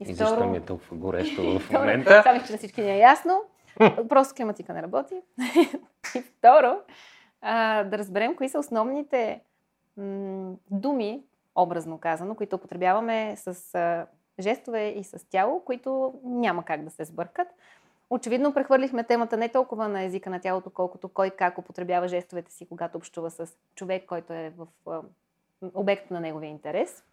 И, 0.00 0.10
и 0.10 0.14
второ... 0.14 0.28
защо 0.28 0.46
ми 0.46 0.56
е 0.56 0.60
толкова 0.60 0.96
горещо 0.96 1.58
в 1.58 1.70
момента? 1.72 2.22
Само, 2.22 2.40
че 2.46 2.52
на 2.52 2.58
всички 2.58 2.82
ни 2.82 2.90
е 2.90 2.98
ясно. 2.98 3.42
Просто 4.08 4.34
климатика 4.34 4.72
не 4.72 4.82
работи. 4.82 5.14
и 6.14 6.22
второ, 6.22 6.80
а, 7.40 7.84
да 7.84 7.98
разберем 7.98 8.36
кои 8.36 8.48
са 8.48 8.58
основните 8.58 9.40
м- 9.96 10.54
думи, 10.70 11.22
образно 11.56 11.98
казано, 11.98 12.34
които 12.34 12.56
употребяваме 12.56 13.36
с 13.36 13.74
а, 13.74 14.06
жестове 14.38 14.88
и 14.88 15.04
с 15.04 15.28
тяло, 15.30 15.60
които 15.64 16.14
няма 16.24 16.64
как 16.64 16.84
да 16.84 16.90
се 16.90 17.04
сбъркат. 17.04 17.48
Очевидно 18.10 18.54
прехвърлихме 18.54 19.04
темата 19.04 19.36
не 19.36 19.48
толкова 19.48 19.88
на 19.88 20.02
езика 20.02 20.30
на 20.30 20.40
тялото, 20.40 20.70
колкото 20.70 21.08
кой 21.08 21.30
как 21.30 21.58
употребява 21.58 22.08
жестовете 22.08 22.52
си, 22.52 22.68
когато 22.68 22.98
общува 22.98 23.30
с 23.30 23.46
човек, 23.74 24.06
който 24.06 24.32
е 24.32 24.52
в 24.56 24.66
а, 24.86 25.00
обект 25.74 26.10
на 26.10 26.20
неговия 26.20 26.50
интерес. 26.50 27.04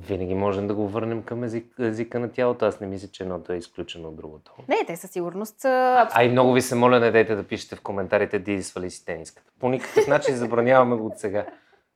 Винаги 0.00 0.34
можем 0.34 0.66
да 0.66 0.74
го 0.74 0.88
върнем 0.88 1.22
към 1.22 1.44
език, 1.44 1.74
езика 1.78 2.20
на 2.20 2.32
тялото. 2.32 2.64
Аз 2.64 2.80
не 2.80 2.86
мисля, 2.86 3.08
че 3.08 3.22
едното 3.22 3.52
е 3.52 3.56
изключено 3.56 4.08
от 4.08 4.16
другото. 4.16 4.54
Не, 4.68 4.84
те 4.86 4.96
със 4.96 5.10
сигурност 5.10 5.60
са... 5.60 6.06
А 6.12 6.24
и 6.24 6.28
много 6.28 6.52
ви 6.52 6.62
се 6.62 6.74
моля, 6.74 7.00
не 7.00 7.10
дайте 7.10 7.34
да 7.34 7.44
пишете 7.44 7.76
в 7.76 7.80
коментарите 7.80 8.38
Диди 8.38 8.62
свали 8.62 8.90
си 8.90 9.04
тениската. 9.04 9.50
По 9.60 9.68
никакъв 9.68 10.06
начин 10.06 10.36
забраняваме 10.36 10.96
го 10.96 11.06
от 11.06 11.18
сега. 11.18 11.46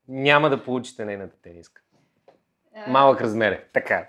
Няма 0.09 0.51
да 0.51 0.65
получите 0.65 1.05
нейната 1.05 1.37
тениска. 1.43 1.82
Малък 2.89 3.21
размер 3.21 3.53
е. 3.53 3.65
Така, 3.73 4.07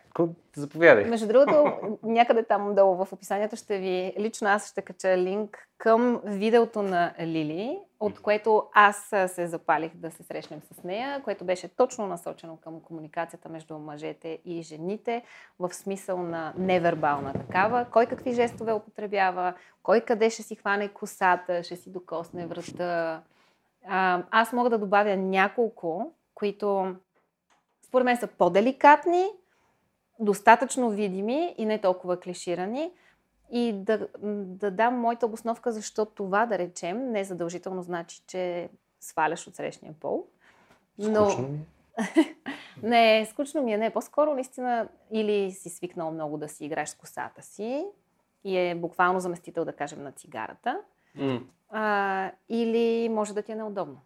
заповядай. 0.56 1.06
Между 1.06 1.28
другото, 1.28 1.74
някъде 2.04 2.44
там 2.44 2.76
долу 2.76 3.06
в 3.06 3.14
описанието 3.14 3.56
ще 3.56 3.78
ви, 3.78 4.14
лично 4.20 4.48
аз 4.48 4.70
ще 4.70 4.82
кача 4.82 5.18
линк 5.18 5.68
към 5.78 6.22
видеото 6.26 6.82
на 6.82 7.14
Лили, 7.20 7.80
от 8.00 8.22
което 8.22 8.70
аз 8.74 9.14
се 9.28 9.48
запалих 9.48 9.96
да 9.96 10.12
се 10.12 10.24
срещнем 10.24 10.62
с 10.62 10.84
нея, 10.84 11.22
което 11.24 11.46
беше 11.46 11.76
точно 11.76 12.08
насочено 12.08 12.58
към 12.58 12.82
комуникацията 12.82 13.50
между 13.50 13.80
мъжете 13.80 14.40
и 14.46 14.62
жените, 14.62 15.24
в 15.60 15.74
смисъл 15.74 16.18
на 16.18 16.54
невербална 16.58 17.34
такава. 17.34 17.86
Кой 17.92 18.06
какви 18.06 18.34
жестове 18.34 18.74
употребява, 18.74 19.54
кой 19.84 20.02
къде 20.02 20.30
ще 20.30 20.44
си 20.44 20.56
хване 20.56 20.88
косата, 20.88 21.64
ще 21.64 21.76
си 21.76 21.92
докосне 21.92 22.46
врата. 22.46 23.22
Аз 24.32 24.54
мога 24.54 24.70
да 24.70 24.78
добавя 24.78 25.18
няколко, 25.18 26.14
които 26.36 26.96
според 27.94 28.06
мен 28.06 28.18
са 28.18 28.28
по-деликатни, 28.28 29.26
достатъчно 30.20 30.90
видими 30.90 31.56
и 31.58 31.66
не 31.66 31.82
толкова 31.82 32.20
клиширани. 32.20 32.92
И 33.52 33.74
да, 33.74 34.08
да 34.24 34.72
дам 34.72 35.00
моята 35.00 35.26
обосновка, 35.26 35.72
защо 35.72 36.06
това, 36.06 36.46
да 36.46 36.58
речем, 36.58 37.12
не 37.12 37.24
задължително 37.24 37.82
значи, 37.82 38.22
че 38.28 38.70
сваляш 39.00 39.48
от 39.48 39.56
срещния 39.56 39.94
пол. 40.00 40.26
Но... 40.98 41.30
Скучно 41.30 41.48
ми 41.48 41.58
е. 41.58 42.36
не, 42.84 43.26
скучно 43.26 43.64
ми 43.64 43.74
е. 43.74 43.78
Не, 43.78 43.90
по-скоро 43.90 44.34
наистина 44.34 44.88
или 45.12 45.52
си 45.52 45.70
свикнал 45.70 46.12
много 46.12 46.38
да 46.38 46.50
си 46.50 46.66
играеш 46.66 46.90
с 46.90 46.96
косата 46.96 47.42
си 47.42 47.86
и 48.44 48.58
е 48.58 48.76
буквално 48.76 49.20
заместител, 49.20 49.66
да 49.66 49.74
кажем, 49.74 50.04
на 50.04 50.12
цигарата. 50.12 50.82
Mm. 51.18 51.42
А, 51.70 52.32
или 52.50 53.10
може 53.10 53.34
да 53.34 53.42
ти 53.42 53.52
е 53.52 53.56
неудобно 53.56 54.02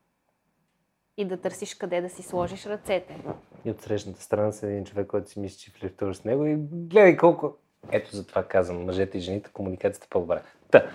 и 1.17 1.25
да 1.25 1.38
търсиш 1.38 1.75
къде 1.75 2.01
да 2.01 2.10
си 2.10 2.23
сложиш 2.23 2.65
ръцете. 2.65 3.17
И 3.65 3.71
от 3.71 3.82
срещната 3.82 4.21
страна 4.21 4.51
с 4.51 4.63
един 4.63 4.86
човек, 4.86 5.08
който 5.08 5.30
си 5.30 5.39
мисли, 5.39 5.58
че 5.60 5.71
флиртуваш 5.71 6.17
с 6.17 6.23
него 6.23 6.45
и 6.45 6.56
гледай 6.71 7.17
колко... 7.17 7.56
Ето 7.91 8.15
за 8.15 8.27
това 8.27 8.43
казвам, 8.43 8.86
мъжете 8.86 9.17
и 9.17 9.21
жените, 9.21 9.49
комуникацията 9.53 10.06
е 10.06 10.10
по-добра. 10.10 10.41
Та. 10.71 10.86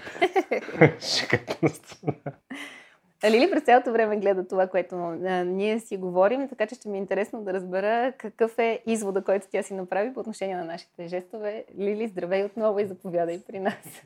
Лили 3.31 3.51
през 3.51 3.63
цялото 3.63 3.93
време 3.93 4.17
гледа 4.17 4.49
това, 4.49 4.67
което 4.67 4.95
а, 4.97 5.45
ние 5.45 5.81
си 5.81 5.97
говорим, 5.97 6.49
така 6.49 6.67
че 6.67 6.75
ще 6.75 6.89
ми 6.89 6.99
е 6.99 7.01
интересно 7.01 7.43
да 7.43 7.53
разбера 7.53 8.13
какъв 8.19 8.59
е 8.59 8.83
извода, 8.87 9.25
който 9.25 9.47
тя 9.51 9.63
си 9.63 9.75
направи 9.75 10.15
по 10.15 10.21
отношение 10.21 10.57
на 10.57 10.65
нашите 10.65 11.09
жестове. 11.09 11.65
Лили, 11.79 12.09
здравей 12.09 12.45
отново 12.45 12.79
и 12.79 12.87
заповядай 12.87 13.43
при 13.47 13.61
нас. 13.61 14.03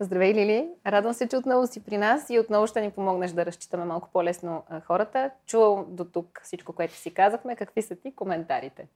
Здравей, 0.00 0.34
Лили! 0.34 0.70
Радвам 0.86 1.14
се, 1.14 1.28
че 1.28 1.36
отново 1.36 1.66
си 1.66 1.84
при 1.84 1.98
нас 1.98 2.30
и 2.30 2.38
отново 2.38 2.66
ще 2.66 2.80
ни 2.80 2.90
помогнеш 2.90 3.30
да 3.30 3.46
разчитаме 3.46 3.84
малко 3.84 4.10
по-лесно 4.12 4.64
хората. 4.84 5.30
Чувал 5.46 5.86
до 5.88 6.04
тук 6.04 6.40
всичко, 6.44 6.72
което 6.72 6.94
си 6.94 7.14
казахме. 7.14 7.56
Какви 7.56 7.82
са 7.82 7.96
ти 7.96 8.14
коментарите? 8.14 8.88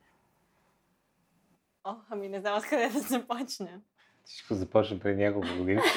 О, 1.84 1.94
ами 2.10 2.28
не 2.28 2.40
знам 2.40 2.58
откъде 2.58 2.88
да 2.88 2.98
започна. 3.00 3.80
Всичко 4.24 4.54
започна 4.54 4.98
преди 4.98 5.24
няколко 5.24 5.48
години. 5.58 5.80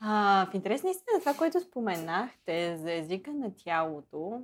а, 0.00 0.46
в 0.50 0.54
интересни 0.54 0.90
истина, 0.90 1.20
това, 1.20 1.34
което 1.34 1.60
споменахте 1.60 2.76
за 2.76 2.92
езика 2.92 3.32
на 3.32 3.50
тялото, 3.56 4.42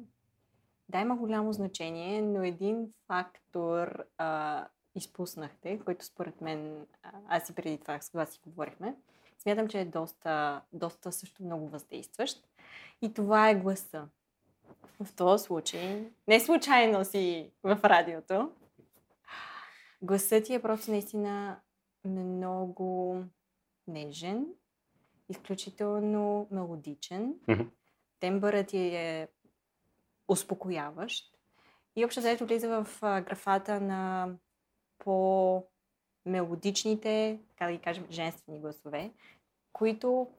да, 0.89 1.01
има 1.01 1.17
голямо 1.17 1.53
значение, 1.53 2.23
но 2.23 2.43
един 2.43 2.87
фактор 3.07 4.05
а, 4.19 4.67
изпуснахте, 4.95 5.81
който 5.85 6.05
според 6.05 6.41
мен, 6.41 6.87
аз 7.29 7.49
и 7.49 7.55
преди 7.55 7.79
това 7.79 8.01
с 8.01 8.11
това 8.11 8.27
си 8.27 8.41
говорихме, 8.47 8.97
смятам, 9.39 9.69
че 9.69 9.81
е 9.81 9.85
доста, 9.85 10.63
доста 10.73 11.13
също 11.13 11.45
много 11.45 11.69
въздействащ. 11.69 12.49
И 13.03 13.15
това 13.15 13.51
е 13.51 13.55
гласа. 13.55 14.09
В 15.01 15.17
този 15.17 15.45
случай, 15.45 16.11
не 16.29 16.41
случайно 16.41 17.05
си 17.05 17.51
в 17.63 17.81
радиото, 17.85 18.53
гласът 20.03 20.45
ти 20.45 20.55
е 20.55 20.63
просто 20.63 20.91
наистина 20.91 21.61
много 22.05 23.23
нежен, 23.89 24.47
изключително 25.29 26.49
мелодичен. 26.51 27.35
Тембърът 28.21 28.67
ти 28.67 28.79
е 28.79 29.29
успокояващ. 30.29 31.35
И 31.97 32.05
общо 32.05 32.21
взето 32.21 32.47
влиза 32.47 32.85
в 32.85 33.01
графата 33.03 33.81
на 33.81 34.35
по-мелодичните, 34.99 37.41
така 37.49 37.67
да 37.67 37.73
ги 37.73 37.79
кажем, 37.79 38.07
женствени 38.11 38.61
гласове, 38.61 39.13
които 39.73 40.31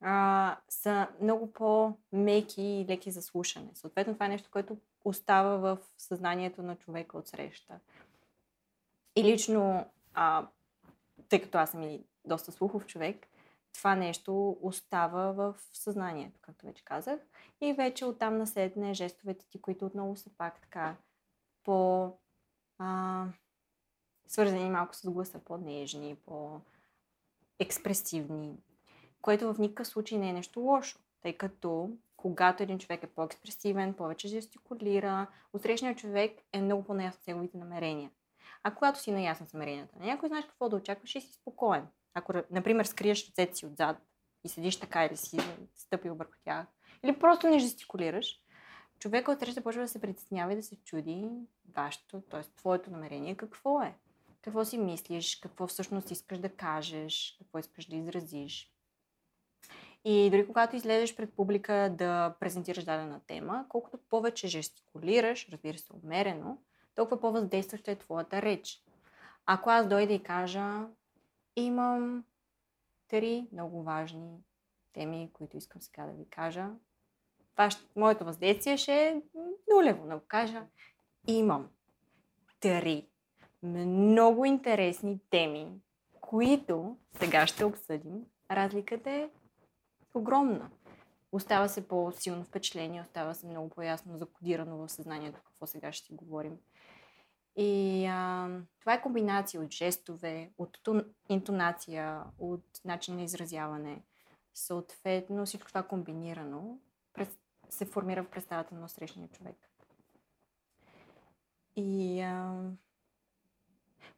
а, 0.00 0.56
са 0.68 1.08
много 1.20 1.52
по-меки 1.52 2.62
и 2.62 2.86
леки 2.88 3.10
за 3.10 3.22
слушане. 3.22 3.70
Съответно, 3.74 4.12
това 4.12 4.26
е 4.26 4.28
нещо, 4.28 4.50
което 4.50 4.76
остава 5.04 5.56
в 5.56 5.78
съзнанието 5.98 6.62
на 6.62 6.76
човека 6.76 7.18
от 7.18 7.28
среща. 7.28 7.80
И 9.16 9.24
лично, 9.24 9.86
а, 10.14 10.46
тъй 11.28 11.42
като 11.42 11.58
аз 11.58 11.70
съм 11.70 11.82
и 11.82 12.04
доста 12.24 12.52
слухов 12.52 12.86
човек, 12.86 13.26
това 13.74 13.94
нещо 13.94 14.58
остава 14.62 15.32
в 15.32 15.54
съзнанието, 15.72 16.38
както 16.42 16.66
вече 16.66 16.84
казах. 16.84 17.20
И 17.60 17.72
вече 17.72 18.04
оттам 18.04 18.38
насетне 18.38 18.94
жестовете 18.94 19.46
ти, 19.50 19.60
които 19.60 19.86
отново 19.86 20.16
са 20.16 20.30
пак 20.38 20.60
така 20.60 20.96
по... 21.64 22.10
А, 22.78 23.26
свързани 24.26 24.70
малко 24.70 24.94
с 24.94 25.10
гласа, 25.10 25.38
по-нежни, 25.38 26.16
по-експресивни, 26.26 28.56
което 29.22 29.54
в 29.54 29.58
никакъв 29.58 29.86
случай 29.86 30.18
не 30.18 30.28
е 30.28 30.32
нещо 30.32 30.60
лошо, 30.60 30.98
тъй 31.22 31.32
като 31.32 31.90
когато 32.16 32.62
един 32.62 32.78
човек 32.78 33.02
е 33.02 33.06
по-експресивен, 33.06 33.94
повече 33.94 34.28
жестикулира, 34.28 35.26
отсрещният 35.52 35.98
човек 35.98 36.40
е 36.52 36.60
много 36.60 36.84
по-наясно 36.84 37.22
с 37.22 37.26
неговите 37.26 37.58
намерения. 37.58 38.10
А 38.62 38.74
когато 38.74 39.00
си 39.00 39.12
наясно 39.12 39.46
с 39.46 39.52
намеренията 39.52 39.98
на 39.98 40.06
някой, 40.06 40.28
знаеш 40.28 40.44
какво 40.44 40.68
да 40.68 40.76
очакваш 40.76 41.14
и 41.14 41.20
си 41.20 41.32
спокоен. 41.32 41.86
Ако, 42.14 42.32
например, 42.50 42.84
скриеш 42.84 43.28
ръцете 43.28 43.54
си 43.54 43.66
отзад 43.66 43.96
и 44.44 44.48
седиш 44.48 44.80
така 44.80 45.04
или 45.04 45.16
си 45.16 45.38
стъпил 45.76 46.14
върху 46.14 46.32
тях, 46.44 46.66
или 47.02 47.18
просто 47.18 47.48
не 47.48 47.58
жестикулираш, 47.58 48.40
човека 48.98 49.32
отсреща 49.32 49.62
почва 49.62 49.82
да 49.82 49.88
се 49.88 50.00
притеснява 50.00 50.52
и 50.52 50.56
да 50.56 50.62
се 50.62 50.76
чуди 50.84 51.30
вашето, 51.76 52.20
т.е. 52.20 52.42
твоето 52.56 52.90
намерение 52.90 53.36
какво 53.36 53.82
е. 53.82 53.94
Какво 54.44 54.64
си 54.64 54.78
мислиш, 54.78 55.36
какво 55.36 55.66
всъщност 55.66 56.10
искаш 56.10 56.38
да 56.38 56.48
кажеш, 56.48 57.36
какво 57.38 57.58
искаш 57.58 57.86
да 57.86 57.96
изразиш. 57.96 58.72
И 60.04 60.30
дори 60.30 60.46
когато 60.46 60.76
излезеш 60.76 61.16
пред 61.16 61.32
публика 61.32 61.94
да 61.98 62.34
презентираш 62.40 62.84
дадена 62.84 63.20
тема, 63.26 63.66
колкото 63.68 63.98
повече 64.10 64.48
жестикулираш, 64.48 65.48
разбира 65.48 65.78
се, 65.78 65.92
умерено, 65.92 66.58
толкова 66.94 67.20
по-въздействаща 67.20 67.90
е 67.90 67.98
твоята 67.98 68.42
реч. 68.42 68.82
Ако 69.46 69.70
аз 69.70 69.88
дойда 69.88 70.12
и 70.12 70.22
кажа, 70.22 70.86
имам 71.56 72.24
три 73.08 73.46
много 73.52 73.82
важни 73.82 74.38
теми, 74.92 75.30
които 75.32 75.56
искам 75.56 75.82
сега 75.82 76.06
да 76.06 76.12
ви 76.12 76.28
кажа, 76.30 76.70
моето 77.96 78.24
въздействие 78.24 78.76
ще 78.76 78.92
е 78.92 79.22
нулево, 79.72 80.06
го 80.06 80.20
кажа. 80.28 80.66
Имам 81.26 81.68
три 82.60 83.08
много 83.64 84.44
интересни 84.44 85.20
теми, 85.30 85.80
които 86.20 86.96
сега 87.18 87.46
ще 87.46 87.64
обсъдим. 87.64 88.26
Разликата 88.50 89.10
е 89.10 89.28
огромна. 90.14 90.70
Остава 91.32 91.68
се 91.68 91.88
по-силно 91.88 92.44
впечатление, 92.44 93.00
остава 93.02 93.34
се 93.34 93.46
много 93.46 93.68
по-ясно 93.68 94.18
закодирано 94.18 94.76
в 94.76 94.88
съзнанието 94.88 95.40
какво 95.44 95.66
сега 95.66 95.92
ще 95.92 96.06
си 96.06 96.14
говорим. 96.14 96.58
И 97.56 98.06
а, 98.06 98.48
това 98.80 98.94
е 98.94 99.02
комбинация 99.02 99.60
от 99.60 99.72
жестове, 99.72 100.50
от 100.58 100.78
тон, 100.82 101.04
интонация, 101.28 102.22
от 102.38 102.64
начин 102.84 103.16
на 103.16 103.22
изразяване. 103.22 104.02
Съответно, 104.54 105.46
всичко 105.46 105.68
това 105.68 105.82
комбинирано 105.82 106.78
се 107.68 107.84
формира 107.84 108.22
в 108.22 108.30
представата 108.30 108.74
на 108.74 108.88
срещния 108.88 109.28
човек. 109.28 109.56
И 111.76 112.20
а, 112.20 112.62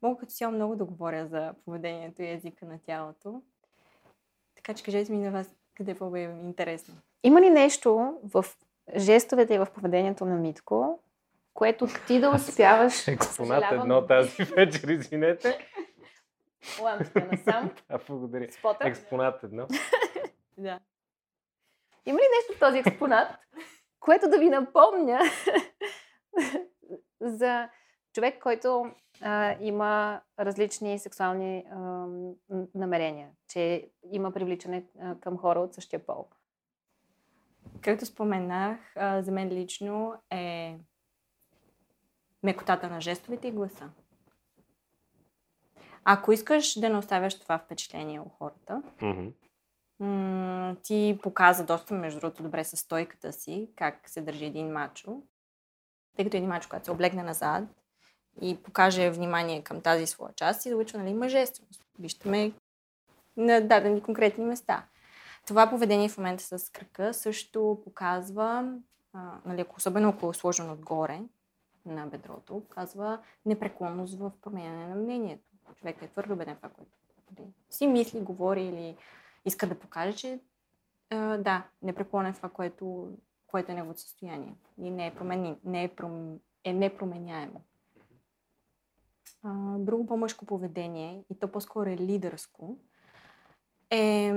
мога 0.02 0.20
като 0.20 0.32
цяло 0.32 0.52
много 0.52 0.76
да 0.76 0.84
говоря 0.84 1.26
за 1.26 1.54
поведението 1.64 2.22
и 2.22 2.30
езика 2.30 2.66
на 2.66 2.78
тялото. 2.78 3.42
Така 4.54 4.74
че 4.74 4.84
кажете 4.84 5.12
ми 5.12 5.18
на 5.18 5.30
вас 5.30 5.56
къде 5.76 5.94
по 5.94 6.16
е 6.16 6.20
интересно. 6.20 6.94
Има 7.22 7.40
ли 7.40 7.50
нещо 7.50 8.18
в 8.24 8.44
жестовете 8.96 9.54
и 9.54 9.58
в 9.58 9.66
поведението 9.74 10.24
на 10.24 10.36
Митко, 10.36 11.00
което 11.54 11.86
ти 12.06 12.20
да 12.20 12.30
успяваш... 12.30 13.08
Експонат 13.08 13.64
едно 13.72 14.06
тази 14.06 14.44
вечер, 14.44 14.88
извинете. 14.88 15.58
Лампите 16.82 17.28
насам. 17.32 17.70
А, 17.88 17.98
благодаря. 18.08 18.52
Спота. 18.52 18.88
Експонат 18.88 19.42
едно. 19.42 19.66
Да. 20.58 20.80
Има 22.06 22.18
ли 22.18 22.24
нещо 22.36 22.52
в 22.56 22.60
този 22.60 22.78
експонат, 22.78 23.28
което 24.00 24.28
да 24.28 24.38
ви 24.38 24.48
напомня 24.48 25.20
за 27.20 27.68
човек, 28.12 28.42
който 28.42 28.90
а, 29.20 29.56
има 29.60 30.20
различни 30.38 30.98
сексуални 30.98 31.64
а, 31.70 31.78
намерения, 32.74 33.30
че 33.48 33.90
има 34.12 34.32
привличане 34.32 34.84
а, 35.00 35.14
към 35.20 35.38
хора 35.38 35.60
от 35.60 35.74
същия 35.74 36.06
пол? 36.06 36.26
Както 37.80 38.06
споменах, 38.06 38.78
а, 38.96 39.22
за 39.22 39.32
мен 39.32 39.48
лично 39.48 40.14
е 40.30 40.76
мекотата 42.42 42.88
на 42.88 43.00
жестовете 43.00 43.48
и 43.48 43.52
гласа. 43.52 43.90
Ако 46.04 46.32
искаш 46.32 46.80
да 46.80 46.88
не 46.88 46.96
оставяш 46.96 47.40
това 47.40 47.58
впечатление 47.58 48.20
у 48.20 48.28
хората, 48.28 48.82
м- 50.00 50.76
ти 50.82 51.18
показа 51.22 51.64
доста, 51.64 51.94
между 51.94 52.20
другото, 52.20 52.42
добре 52.42 52.64
със 52.64 52.80
стойката 52.80 53.32
си, 53.32 53.70
как 53.76 54.08
се 54.08 54.20
държи 54.20 54.44
един 54.44 54.72
мачо. 54.72 55.22
Тъй 56.16 56.24
като 56.24 56.36
един 56.36 56.48
мачо, 56.48 56.68
когато 56.68 56.84
се 56.84 56.90
облегне 56.90 57.22
назад 57.22 57.64
и 58.40 58.56
покаже 58.62 59.10
внимание 59.10 59.62
към 59.62 59.80
тази 59.80 60.06
своя 60.06 60.32
част, 60.32 60.66
и 60.66 60.70
да 60.70 60.76
нали, 60.94 61.14
мъжественост. 61.14 61.84
Виждаме 61.98 62.52
на 63.36 63.60
дадени 63.60 64.02
конкретни 64.02 64.44
места. 64.44 64.84
Това 65.46 65.70
поведение 65.70 66.08
в 66.08 66.18
момента 66.18 66.58
с 66.58 66.72
кръка 66.72 67.14
също 67.14 67.80
показва, 67.84 68.74
а, 69.12 69.32
нали, 69.46 69.64
особено 69.76 70.08
ако 70.08 70.30
е 70.30 70.34
сложено 70.34 70.72
отгоре 70.72 71.20
на 71.86 72.06
бедрото, 72.06 72.62
показва 72.68 73.18
непреклонност 73.46 74.18
в 74.18 74.32
променяне 74.42 74.86
на 74.86 74.94
мнението. 74.94 75.44
Човек 75.74 76.02
е 76.02 76.08
твърдо 76.08 76.32
убеден 76.32 76.54
в 76.54 76.58
това, 76.58 76.68
което 76.68 76.90
нали, 77.38 77.48
си 77.70 77.86
мисли, 77.86 78.20
говори 78.20 78.62
или 78.62 78.96
иска 79.44 79.66
да 79.66 79.78
покаже, 79.78 80.16
че 80.16 80.40
а, 81.10 81.16
да, 81.36 81.62
непреклонен 81.82 82.32
в 82.32 82.36
това, 82.36 82.48
което, 82.48 83.08
което 83.46 83.72
е 83.72 83.74
неговото 83.74 84.00
състояние. 84.00 84.54
И 84.78 84.90
не 84.90 85.06
е, 85.06 85.14
промени, 85.14 85.56
не 85.64 85.84
е, 85.84 85.88
пром, 85.88 86.38
е 86.64 86.72
непроменяемо. 86.72 87.60
А, 89.42 89.78
друго 89.78 90.06
по-мъжко 90.06 90.46
поведение, 90.46 91.24
и 91.30 91.38
то 91.38 91.48
по-скоро 91.48 91.90
е 91.90 91.96
лидерско, 91.96 92.76
е 93.90 94.32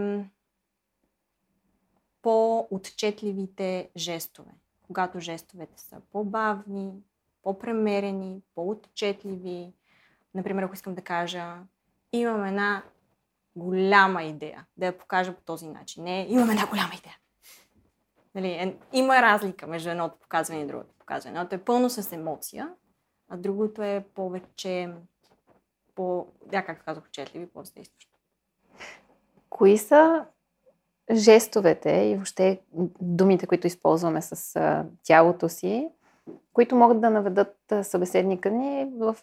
по-отчетливите 2.21 3.89
жестове. 3.97 4.51
Когато 4.87 5.19
жестовете 5.19 5.81
са 5.81 6.01
по-бавни, 6.11 6.93
по-премерени, 7.43 8.41
по-отчетливи. 8.55 9.73
Например, 10.33 10.63
ако 10.63 10.73
искам 10.73 10.95
да 10.95 11.01
кажа, 11.01 11.57
имам 12.13 12.45
една 12.45 12.83
голяма 13.55 14.23
идея, 14.23 14.65
да 14.77 14.85
я 14.85 14.97
покажа 14.97 15.35
по 15.35 15.41
този 15.41 15.67
начин. 15.67 16.03
Не, 16.03 16.25
имам 16.29 16.49
една 16.49 16.67
голяма 16.67 16.91
идея. 16.97 17.17
Нали, 18.35 18.47
е, 18.47 18.77
има 18.93 19.21
разлика 19.21 19.67
между 19.67 19.89
едното 19.89 20.19
показване 20.19 20.61
и 20.61 20.67
другото 20.67 20.93
показване. 20.99 21.37
Едното 21.37 21.55
е 21.55 21.63
пълно 21.63 21.89
с 21.89 22.11
емоция, 22.11 22.73
а 23.29 23.37
другото 23.37 23.83
е 23.83 24.05
повече 24.15 24.93
по, 25.95 26.27
да, 26.45 26.65
както 26.65 26.85
казах, 26.85 27.03
отчетливи, 27.03 27.47
по-въздействащо. 27.47 28.17
Кои 29.49 29.77
са 29.77 30.25
жестовете 31.13 31.91
и 31.91 32.15
въобще 32.15 32.61
думите, 33.01 33.47
които 33.47 33.67
използваме 33.67 34.21
с 34.21 34.59
тялото 35.03 35.49
си, 35.49 35.89
които 36.53 36.75
могат 36.75 37.01
да 37.01 37.09
наведат 37.09 37.57
събеседника 37.81 38.51
ни 38.51 38.91
в 38.97 39.15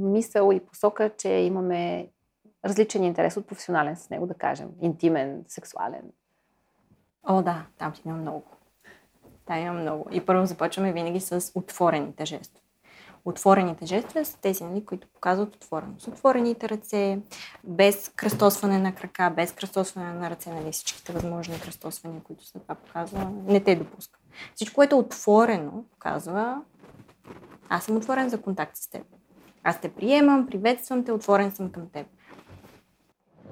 мисъл 0.00 0.52
и 0.52 0.60
посока, 0.60 1.10
че 1.16 1.28
имаме 1.28 2.08
различен 2.64 3.04
интерес 3.04 3.36
от 3.36 3.46
професионален 3.46 3.96
с 3.96 4.10
него, 4.10 4.26
да 4.26 4.34
кажем. 4.34 4.70
Интимен, 4.80 5.44
сексуален. 5.48 6.12
О, 7.22 7.42
да, 7.42 7.66
там 7.78 7.92
ти 7.92 8.02
има 8.04 8.16
много. 8.16 8.44
Там 9.46 9.58
има 9.58 9.72
много. 9.72 10.08
И 10.12 10.26
първо 10.26 10.46
започваме 10.46 10.92
винаги 10.92 11.20
с 11.20 11.52
отворените 11.54 12.24
жестове. 12.24 12.63
Отворените 13.24 13.86
жестове 13.86 14.24
са 14.24 14.38
тези, 14.40 14.64
нали, 14.64 14.84
които 14.84 15.08
показват 15.08 15.54
отвореност. 15.54 16.08
Отворените 16.08 16.68
ръце, 16.68 17.18
без 17.64 18.08
кръстосване 18.16 18.78
на 18.78 18.94
крака, 18.94 19.32
без 19.36 19.52
кръстосване 19.52 20.12
на 20.12 20.30
ръце, 20.30 20.50
нали, 20.50 20.72
всичките 20.72 21.12
възможни 21.12 21.60
кръстосвания, 21.60 22.22
които 22.22 22.46
се 22.46 22.58
това 22.58 22.74
показва, 22.74 23.32
не 23.46 23.60
те 23.60 23.76
допуска. 23.76 24.18
Всичко, 24.54 24.74
което 24.74 24.96
е 24.96 24.98
отворено, 24.98 25.84
показва 25.90 26.62
аз 27.68 27.84
съм 27.84 27.96
отворен 27.96 28.28
за 28.28 28.40
контакт 28.40 28.76
с 28.76 28.90
теб. 28.90 29.02
Аз 29.62 29.80
те 29.80 29.88
приемам, 29.88 30.46
приветствам 30.46 31.04
те, 31.04 31.12
отворен 31.12 31.50
съм 31.50 31.72
към 31.72 31.88
теб. 31.88 32.06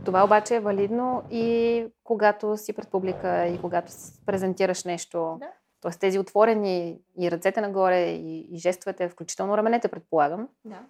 Това 0.04 0.24
обаче 0.24 0.56
е 0.56 0.60
валидно 0.60 1.22
и 1.30 1.86
когато 2.04 2.56
си 2.56 2.72
пред 2.72 2.88
публика 2.88 3.46
и 3.46 3.60
когато 3.60 3.92
презентираш 4.26 4.84
нещо. 4.84 5.36
Да. 5.40 5.48
Тоест 5.82 6.00
тези 6.00 6.18
отворени 6.18 6.98
и 7.20 7.30
ръцете 7.30 7.60
нагоре 7.60 8.00
и, 8.10 8.54
и 8.54 8.58
жестовете, 8.58 9.08
включително 9.08 9.56
раменете, 9.56 9.88
предполагам, 9.88 10.48
Да. 10.64 10.80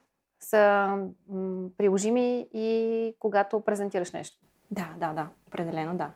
са 0.40 0.86
м, 1.28 1.68
приложими 1.78 2.46
и 2.54 3.14
когато 3.18 3.60
презентираш 3.60 4.12
нещо. 4.12 4.36
Да, 4.70 4.94
да, 4.96 5.12
да. 5.12 5.28
Определено 5.46 5.96
да. 5.96 6.10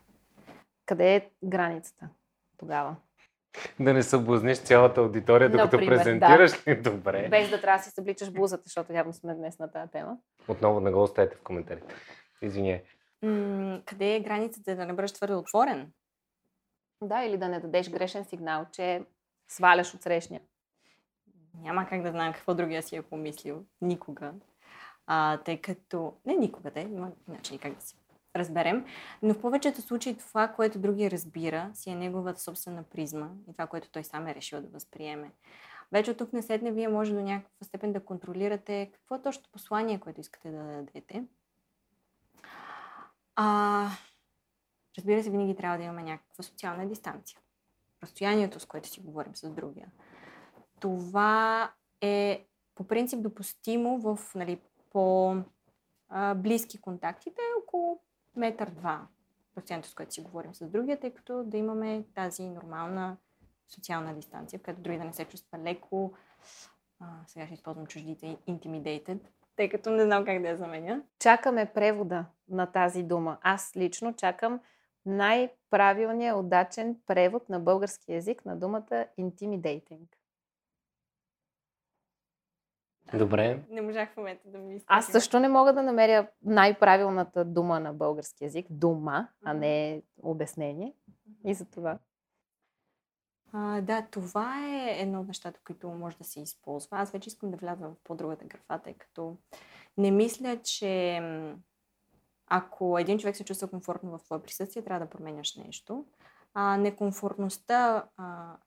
Къде 0.86 1.14
е 1.16 1.30
границата 1.44 2.08
тогава? 2.58 2.96
Да 3.80 3.94
не 3.94 4.02
съблазниш 4.02 4.58
цялата 4.58 5.00
аудитория, 5.00 5.50
докато 5.50 5.76
Например, 5.76 5.98
презентираш 5.98 6.66
ли? 6.68 6.80
Добре. 6.82 7.28
Без 7.28 7.50
да 7.50 7.60
трябва 7.60 7.78
да 7.78 7.84
си 7.84 7.90
събличаш 7.90 8.30
блузата, 8.30 8.62
защото 8.66 8.92
явно 8.92 9.12
сме 9.12 9.34
днес 9.34 9.58
на 9.58 9.70
тази 9.70 9.90
тема. 9.90 10.16
Отново 10.48 10.80
не 10.80 10.90
го 10.90 11.02
оставете 11.02 11.36
в 11.36 11.42
коментарите. 11.42 11.94
Извиняй. 12.42 12.82
М- 13.22 13.80
къде 13.86 14.14
е 14.14 14.20
границата 14.20 14.76
да 14.76 14.86
не 14.86 14.92
бъдеш 14.92 15.12
твърде 15.12 15.34
отворен? 15.34 15.92
Да, 17.02 17.24
или 17.24 17.38
да 17.38 17.48
не 17.48 17.61
дадеш 17.61 17.90
грешен 17.90 18.24
сигнал, 18.24 18.66
че 18.72 19.04
сваляш 19.48 19.94
от 19.94 20.02
срещния. 20.02 20.40
Няма 21.62 21.87
как 21.87 22.02
да 22.02 22.11
знаем 22.11 22.32
какво 22.32 22.54
другия 22.54 22.82
си 22.82 22.96
е 22.96 23.02
помислил. 23.02 23.64
Никога. 23.80 24.32
А, 25.06 25.38
тъй 25.38 25.61
като... 25.61 26.12
Не 26.26 26.37
никога, 26.37 26.70
да, 26.70 26.80
има 26.80 27.12
начин 27.28 27.59
как 27.59 27.74
да 27.74 27.80
си 27.80 27.96
разберем. 28.37 28.87
Но 29.22 29.35
в 29.35 29.40
повечето 29.40 29.82
случаи 29.82 30.16
това, 30.16 30.48
което 30.48 30.78
другия 30.78 31.11
разбира, 31.11 31.70
си 31.74 31.90
е 31.90 31.94
неговата 31.94 32.40
собствена 32.40 32.82
призма 32.82 33.28
и 33.48 33.52
това, 33.52 33.66
което 33.66 33.90
той 33.90 34.04
сам 34.04 34.26
е 34.26 34.35
решил 34.35 34.61
да 34.61 34.68
възприеме. 34.68 35.30
Вече 35.92 36.11
от 36.11 36.16
тук 36.16 36.32
на 36.32 36.42
седне 36.42 36.72
вие 36.72 36.88
може 36.88 37.14
до 37.14 37.20
някаква 37.20 37.64
степен 37.64 37.92
да 37.92 38.04
контролирате 38.04 38.90
какво 38.92 39.14
е 39.14 39.22
точно 39.22 39.44
послание, 39.52 40.00
което 40.00 40.20
искате 40.20 40.50
да 40.50 40.62
дадете. 40.62 41.24
А, 43.37 43.88
разбира 44.98 45.22
се, 45.22 45.30
винаги 45.30 45.56
трябва 45.56 45.78
да 45.78 45.85
имаме 45.85 46.02
някаква 46.02 46.44
социална 46.44 46.88
дистанция. 46.88 47.38
Разстоянието, 48.02 48.61
с 48.61 48.66
което 48.66 48.88
си 48.88 49.00
говорим 49.00 49.37
с 49.37 49.50
другия. 49.50 49.92
Това 50.80 51.72
е 52.00 52.46
по 52.74 52.85
принцип 52.85 53.22
допустимо 53.22 53.98
в 53.98 54.35
нали, 54.35 54.61
по 54.90 55.37
а, 56.09 56.35
близки 56.35 56.80
контактите 56.80 57.40
около 57.62 58.00
метър-два 58.37 59.06
процента, 59.54 59.88
с 59.88 59.94
което 59.94 60.14
си 60.14 60.20
говорим 60.20 60.54
с 60.54 60.68
другия, 60.68 61.00
тъй 61.00 61.11
като 61.11 61.44
да 61.44 61.56
имаме 61.56 62.04
тази 62.14 62.48
нормална 62.48 63.16
социална 63.68 64.14
дистанция, 64.14 64.62
която 64.62 64.80
дори 64.80 64.98
да 64.98 65.04
не 65.04 65.12
се 65.12 65.24
чувства 65.24 65.59
леко. 65.59 66.12
А, 67.00 67.06
сега 67.26 67.46
ще 67.46 67.54
използвам 67.54 67.87
чуждите 67.87 68.37
intimidated, 68.48 69.18
тъй 69.56 69.68
като 69.68 69.90
не 69.90 70.04
знам 70.04 70.24
как 70.24 70.42
да 70.42 70.48
я 70.48 70.56
заменя. 70.56 71.02
Чакаме 71.18 71.72
превода 71.74 72.26
на 72.48 72.66
тази 72.66 73.02
дума. 73.02 73.38
Аз 73.42 73.76
лично 73.76 74.14
чакам 74.16 74.61
най-правилният, 75.06 76.38
удачен 76.38 77.00
превод 77.06 77.48
на 77.48 77.60
български 77.60 78.12
язик 78.12 78.44
на 78.44 78.56
думата 78.56 79.06
intimidating. 79.18 80.06
Добре. 83.14 83.62
Не 83.70 83.80
можах 83.80 84.12
в 84.12 84.16
момента 84.16 84.48
да 84.48 84.58
мисля. 84.58 84.84
Аз 84.88 85.06
също 85.06 85.40
не 85.40 85.48
мога 85.48 85.72
да 85.72 85.82
намеря 85.82 86.28
най-правилната 86.42 87.44
дума 87.44 87.80
на 87.80 87.92
български 87.92 88.44
язик. 88.44 88.66
Дума, 88.70 89.28
а 89.44 89.54
не 89.54 90.02
обяснение. 90.22 90.94
И 91.44 91.54
за 91.54 91.64
това. 91.64 91.98
А, 93.52 93.80
да, 93.80 94.06
това 94.10 94.66
е 94.66 95.00
едно 95.00 95.20
от 95.20 95.26
нещата, 95.26 95.60
които 95.64 95.88
може 95.88 96.16
да 96.16 96.24
се 96.24 96.40
използва. 96.40 96.98
Аз 96.98 97.10
вече 97.10 97.28
искам 97.28 97.50
да 97.50 97.56
вляза 97.56 97.88
в 97.88 97.94
по-другата 98.04 98.44
графа, 98.44 98.78
тъй 98.78 98.94
като 98.94 99.36
не 99.98 100.10
мисля, 100.10 100.60
че 100.64 101.20
ако 102.46 102.98
един 102.98 103.18
човек 103.18 103.37
се 103.37 103.44
чувства 103.44 103.68
комфортно 103.68 104.18
в 104.18 104.24
твое 104.24 104.42
присъствие, 104.42 104.82
трябва 104.82 105.06
да 105.06 105.11
променяш 105.11 105.56
нещо. 105.56 106.04
А, 106.54 106.76
некомфортността, 106.76 108.04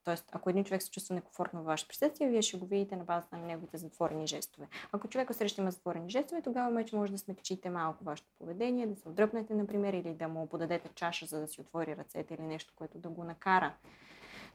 т.е. 0.05 0.15
ако 0.31 0.49
един 0.49 0.63
човек 0.63 0.83
се 0.83 0.91
чувства 0.91 1.15
некомфортно 1.15 1.61
в 1.61 1.65
ваше 1.65 1.87
присъствие, 1.87 2.29
вие 2.29 2.41
ще 2.41 2.57
го 2.57 2.65
видите 2.65 2.95
на 2.95 3.03
базата 3.03 3.37
на 3.37 3.45
неговите 3.45 3.77
затворени 3.77 4.27
жестове. 4.27 4.67
Ако 4.91 5.07
човек 5.07 5.33
среща 5.33 5.61
има 5.61 5.71
затворени 5.71 6.09
жестове, 6.09 6.41
тогава 6.41 6.75
вече 6.75 6.95
може 6.95 7.11
да 7.11 7.17
смекчите 7.17 7.69
малко 7.69 8.03
вашето 8.03 8.29
поведение, 8.39 8.87
да 8.87 8.95
се 8.95 9.09
отдръпнете, 9.09 9.53
например, 9.53 9.93
или 9.93 10.13
да 10.13 10.27
му 10.27 10.47
подадете 10.47 10.89
чаша, 10.95 11.25
за 11.25 11.39
да 11.39 11.47
си 11.47 11.61
отвори 11.61 11.97
ръцете 11.97 12.33
или 12.33 12.41
нещо, 12.41 12.73
което 12.75 12.97
да 12.97 13.09
го 13.09 13.23
накара 13.23 13.73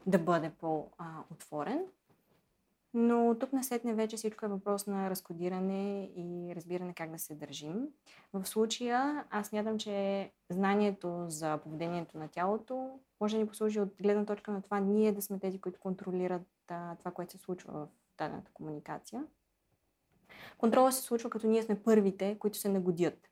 да 0.05 0.19
бъде 0.19 0.49
по-отворен. 0.49 1.85
Но 2.97 3.35
тук 3.39 3.53
насетне 3.53 3.93
вече 3.93 4.17
всичко 4.17 4.45
е 4.45 4.49
въпрос 4.49 4.87
на 4.87 5.09
разкодиране 5.09 6.09
и 6.15 6.55
разбиране 6.55 6.93
как 6.93 7.11
да 7.11 7.19
се 7.19 7.35
държим. 7.35 7.87
В 8.33 8.45
случая 8.45 9.25
аз 9.29 9.47
смятам, 9.47 9.77
че 9.77 10.31
знанието 10.49 11.25
за 11.27 11.57
поведението 11.57 12.17
на 12.17 12.27
тялото 12.27 12.99
може 13.21 13.35
да 13.35 13.41
ни 13.41 13.47
послужи 13.47 13.79
от 13.79 13.95
гледна 14.01 14.25
точка 14.25 14.51
на 14.51 14.61
това 14.61 14.79
ние 14.79 15.11
да 15.11 15.21
сме 15.21 15.39
тези, 15.39 15.61
които 15.61 15.79
контролират 15.79 16.47
а, 16.67 16.95
това, 16.95 17.11
което 17.11 17.31
се 17.31 17.37
случва 17.37 17.73
в 17.73 17.87
дадената 18.17 18.51
комуникация. 18.53 19.23
Контрола 20.57 20.91
се 20.91 21.01
случва 21.01 21.29
като 21.29 21.47
ние 21.47 21.63
сме 21.63 21.83
първите, 21.83 22.37
които 22.39 22.57
се 22.57 22.69
нагодят. 22.69 23.29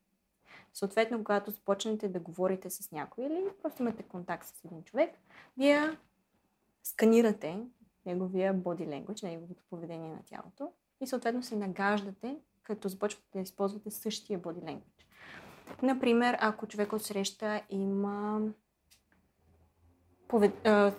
Съответно, 0.74 1.18
когато 1.18 1.52
започнете 1.52 2.10
да 2.10 2.20
говорите 2.20 2.70
с 2.70 2.92
някой 2.92 3.26
или 3.26 3.44
просто 3.62 3.82
имате 3.82 4.04
контакт 4.04 4.48
с 4.48 4.66
един 4.66 4.84
човек, 4.84 5.12
вие 5.58 5.98
сканирате 6.84 7.60
неговия 8.06 8.56
body 8.56 8.88
language, 8.88 9.24
неговото 9.24 9.64
поведение 9.70 10.12
на 10.12 10.24
тялото 10.26 10.72
и 11.02 11.08
съответно 11.08 11.44
се 11.44 11.56
нагаждате, 11.56 12.38
като 12.64 12.88
започвате 12.88 13.28
да 13.34 13.40
използвате 13.40 13.92
същия 13.92 14.40
body 14.40 14.64
language. 14.64 15.06
Например, 15.82 16.38
ако 16.40 16.68
човек 16.68 16.94
от 16.94 17.04
среща 17.04 17.62
има 17.70 18.42
повед... 20.28 20.68
а, 20.68 20.94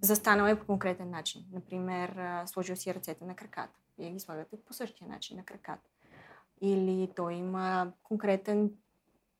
застанал 0.00 0.46
е 0.46 0.58
по 0.58 0.66
конкретен 0.66 1.10
начин. 1.10 1.44
Например, 1.52 2.42
сложил 2.46 2.76
си 2.76 2.94
ръцете 2.94 3.24
на 3.24 3.36
краката. 3.36 3.78
Вие 3.98 4.10
ги 4.10 4.20
слагате 4.20 4.56
по 4.64 4.72
същия 4.72 5.08
начин 5.08 5.36
на 5.36 5.44
краката. 5.44 5.90
Или 6.60 7.12
той 7.16 7.34
има 7.34 7.92
конкретен 8.02 8.70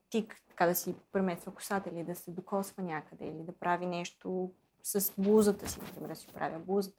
тик, 0.09 0.41
така 0.49 0.65
да 0.65 0.75
си 0.75 0.95
премества 1.11 1.53
косата, 1.53 1.89
или 1.89 2.03
да 2.03 2.15
се 2.15 2.31
докосва 2.31 2.83
някъде, 2.83 3.25
или 3.25 3.43
да 3.43 3.51
прави 3.51 3.85
нещо 3.85 4.51
с 4.83 5.13
блузата 5.17 5.69
си, 5.69 5.79
например, 5.81 6.15
си 6.15 6.27
правя 6.33 6.59
блузата. 6.59 6.97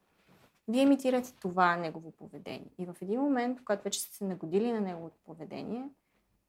Вие 0.69 0.83
имитирате 0.83 1.35
това 1.40 1.77
негово 1.77 2.11
поведение. 2.11 2.71
И 2.79 2.87
в 2.87 2.97
един 3.03 3.21
момент, 3.21 3.59
когато 3.64 3.85
вече 3.85 4.01
сте 4.01 4.16
се 4.16 4.25
нагодили 4.25 4.73
на 4.73 4.81
неговото 4.81 5.16
поведение, 5.25 5.88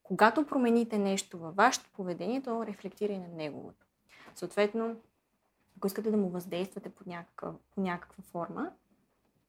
когато 0.04 0.46
промените 0.46 0.98
нещо 0.98 1.38
във 1.40 1.56
вашето 1.56 1.90
поведение, 1.94 2.42
то 2.42 2.66
рефлектира 2.66 3.14
и 3.14 3.20
на 3.20 3.28
неговото. 3.28 3.86
Съответно, 4.36 4.96
ако 5.78 5.88
искате 5.88 6.12
да 6.12 6.18
му 6.18 6.30
въздействате 6.30 6.90
по 6.90 7.04
някаква, 7.10 7.54
по 7.76 7.82
някаква 7.82 8.24
форма, 8.24 8.72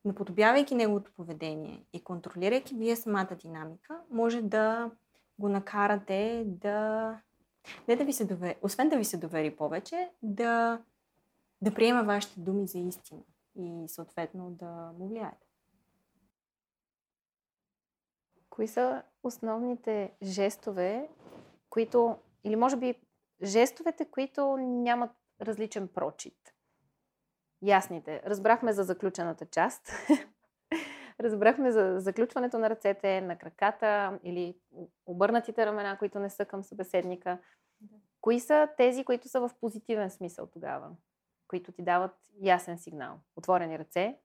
наподобявайки 0.04 0.74
неговото 0.74 1.10
поведение 1.16 1.84
и 1.92 2.04
контролирайки 2.04 2.74
вие 2.74 2.96
самата 2.96 3.36
динамика, 3.40 4.00
може 4.10 4.42
да 4.42 4.90
го 5.38 5.48
накарате 5.48 6.44
да... 6.46 7.16
Не 7.88 7.96
да 7.96 8.04
ви 8.04 8.12
се 8.12 8.24
довери, 8.24 8.56
освен 8.62 8.88
да 8.88 8.96
ви 8.96 9.04
се 9.04 9.16
довери 9.16 9.56
повече, 9.56 10.10
да, 10.22 10.80
да 11.62 11.74
приема 11.74 12.02
вашите 12.02 12.40
думи 12.40 12.66
за 12.66 12.78
истина 12.78 13.22
и 13.56 13.84
съответно 13.88 14.50
да 14.50 14.92
му 14.98 15.08
влияете. 15.08 15.46
Кои 18.50 18.68
са 18.68 19.02
основните 19.22 20.12
жестове, 20.22 21.08
които, 21.70 22.16
или 22.44 22.56
може 22.56 22.76
би 22.76 22.94
жестовете, 23.42 24.10
които 24.10 24.56
нямат 24.56 25.10
различен 25.40 25.88
прочит? 25.88 26.54
Ясните. 27.62 28.22
Разбрахме 28.26 28.72
за 28.72 28.82
заключената 28.82 29.46
част. 29.46 29.92
Разбрахме 31.20 31.72
за 31.72 32.00
заключването 32.00 32.58
на 32.58 32.70
ръцете, 32.70 33.20
на 33.20 33.38
краката 33.38 34.18
или 34.24 34.56
обърнатите 35.06 35.66
ramена, 35.66 35.98
които 35.98 36.18
не 36.18 36.30
са 36.30 36.44
към 36.44 36.62
събеседника. 36.62 37.38
Кои 38.20 38.40
са 38.40 38.68
тези, 38.76 39.04
които 39.04 39.28
са 39.28 39.40
в 39.40 39.50
позитивен 39.60 40.10
смисъл 40.10 40.46
тогава? 40.46 40.90
Които 41.52 41.72
ти 41.72 41.82
дават 41.82 42.16
ясен 42.40 42.78
сигнал? 42.78 43.20
Отворени 43.36 43.78
ръце, 43.78 44.16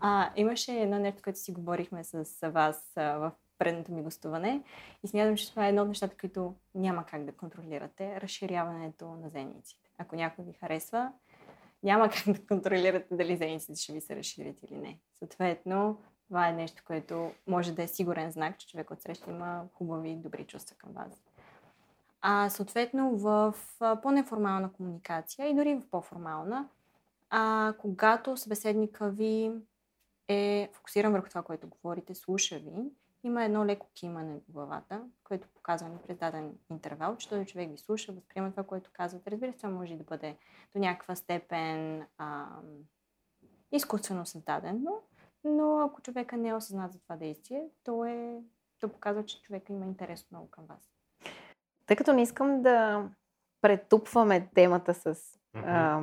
А, 0.00 0.32
имаше 0.36 0.72
едно 0.72 0.98
нещо, 0.98 1.22
което 1.22 1.38
си 1.38 1.52
говорихме 1.52 2.04
с 2.04 2.50
вас 2.50 2.92
в 2.96 3.32
предното 3.58 3.92
ми 3.92 4.02
гостуване 4.02 4.62
и 5.04 5.08
смятам, 5.08 5.36
че 5.36 5.50
това 5.50 5.66
е 5.66 5.68
едно 5.68 5.82
от 5.82 5.88
нещата, 5.88 6.16
които 6.16 6.54
няма 6.74 7.06
как 7.06 7.24
да 7.24 7.32
контролирате. 7.32 8.20
Разширяването 8.20 9.06
на 9.06 9.28
зениците. 9.28 9.90
Ако 9.98 10.16
някой 10.16 10.44
ви 10.44 10.52
харесва, 10.52 11.12
няма 11.82 12.10
как 12.10 12.34
да 12.34 12.46
контролирате 12.46 13.16
дали 13.16 13.36
зениците 13.36 13.80
ще 13.80 13.92
ви 13.92 14.00
се 14.00 14.16
разширят 14.16 14.62
или 14.62 14.78
не. 14.78 14.98
Съответно, 15.18 15.98
това 16.26 16.48
е 16.48 16.52
нещо, 16.52 16.82
което 16.86 17.32
може 17.46 17.72
да 17.72 17.82
е 17.82 17.88
сигурен 17.88 18.30
знак, 18.30 18.58
че 18.58 18.68
човек 18.68 18.90
от 18.90 19.02
среща 19.02 19.30
има 19.30 19.64
хубави 19.74 20.10
и 20.10 20.16
добри 20.16 20.44
чувства 20.44 20.76
към 20.76 20.92
вас. 20.92 21.22
А 22.22 22.50
съответно 22.50 23.16
в 23.16 23.54
по-неформална 24.02 24.72
комуникация 24.72 25.48
и 25.48 25.54
дори 25.54 25.74
в 25.74 25.90
по-формална, 25.90 26.68
а, 27.30 27.74
когато 27.78 28.36
събеседника 28.36 29.10
ви 29.10 29.52
е 30.28 30.70
фокусиран 30.72 31.12
върху 31.12 31.28
това, 31.28 31.42
което 31.42 31.68
говорите, 31.68 32.14
слуша 32.14 32.58
ви. 32.58 32.72
Има 33.24 33.44
едно 33.44 33.66
леко 33.66 33.86
кимане 33.94 34.40
в 34.40 34.52
главата, 34.52 35.02
което 35.24 35.48
показва 35.48 35.88
през 36.06 36.18
даден 36.18 36.52
интервал, 36.70 37.16
че 37.16 37.28
този 37.28 37.46
човек 37.46 37.70
ви 37.70 37.78
слуша, 37.78 38.12
възприема 38.12 38.50
това, 38.50 38.62
което 38.62 38.90
казвате. 38.92 39.30
Разбира 39.30 39.52
се, 39.52 39.58
това 39.58 39.70
може 39.70 39.96
да 39.96 40.04
бъде 40.04 40.36
до 40.74 40.78
някаква 40.78 41.16
степен 41.16 42.06
а, 42.18 42.46
изкуствено 43.72 44.26
създадено, 44.26 44.98
но 45.44 45.80
ако 45.80 46.02
човека 46.02 46.36
не 46.36 46.48
е 46.48 46.54
осъзнат 46.54 46.92
за 46.92 46.98
това 46.98 47.16
действие, 47.16 47.68
то, 47.84 48.04
е, 48.04 48.42
то 48.80 48.88
показва, 48.88 49.24
че 49.24 49.42
човека 49.42 49.72
има 49.72 49.84
интерес 49.84 50.26
много 50.30 50.50
към 50.50 50.66
вас. 50.66 50.91
Тъй 51.92 51.96
като 51.96 52.12
не 52.12 52.22
искам 52.22 52.62
да 52.62 53.04
претупваме 53.62 54.48
темата 54.54 54.94
с 54.94 55.16
а, 55.54 56.00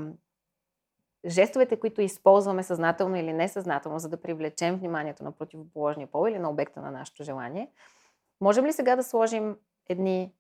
жестовете, 1.26 1.80
които 1.80 2.02
използваме 2.02 2.64
съзнателно 2.64 3.16
или 3.16 3.34
несъзнателно, 3.34 4.00
за 4.00 4.10
да 4.10 4.22
привлечем 4.22 4.76
вниманието 4.76 5.24
на 5.24 5.32
противоположния 5.32 6.08
пол 6.08 6.28
или 6.30 6.40
на 6.40 6.50
обекта 6.50 6.82
на 6.82 6.92
нашето 6.92 7.24
желание, 7.24 7.70
можем 8.42 8.66
ли 8.66 8.74
сега 8.74 8.96
да 8.96 9.04
сложим 9.04 9.56
едни 9.90 10.34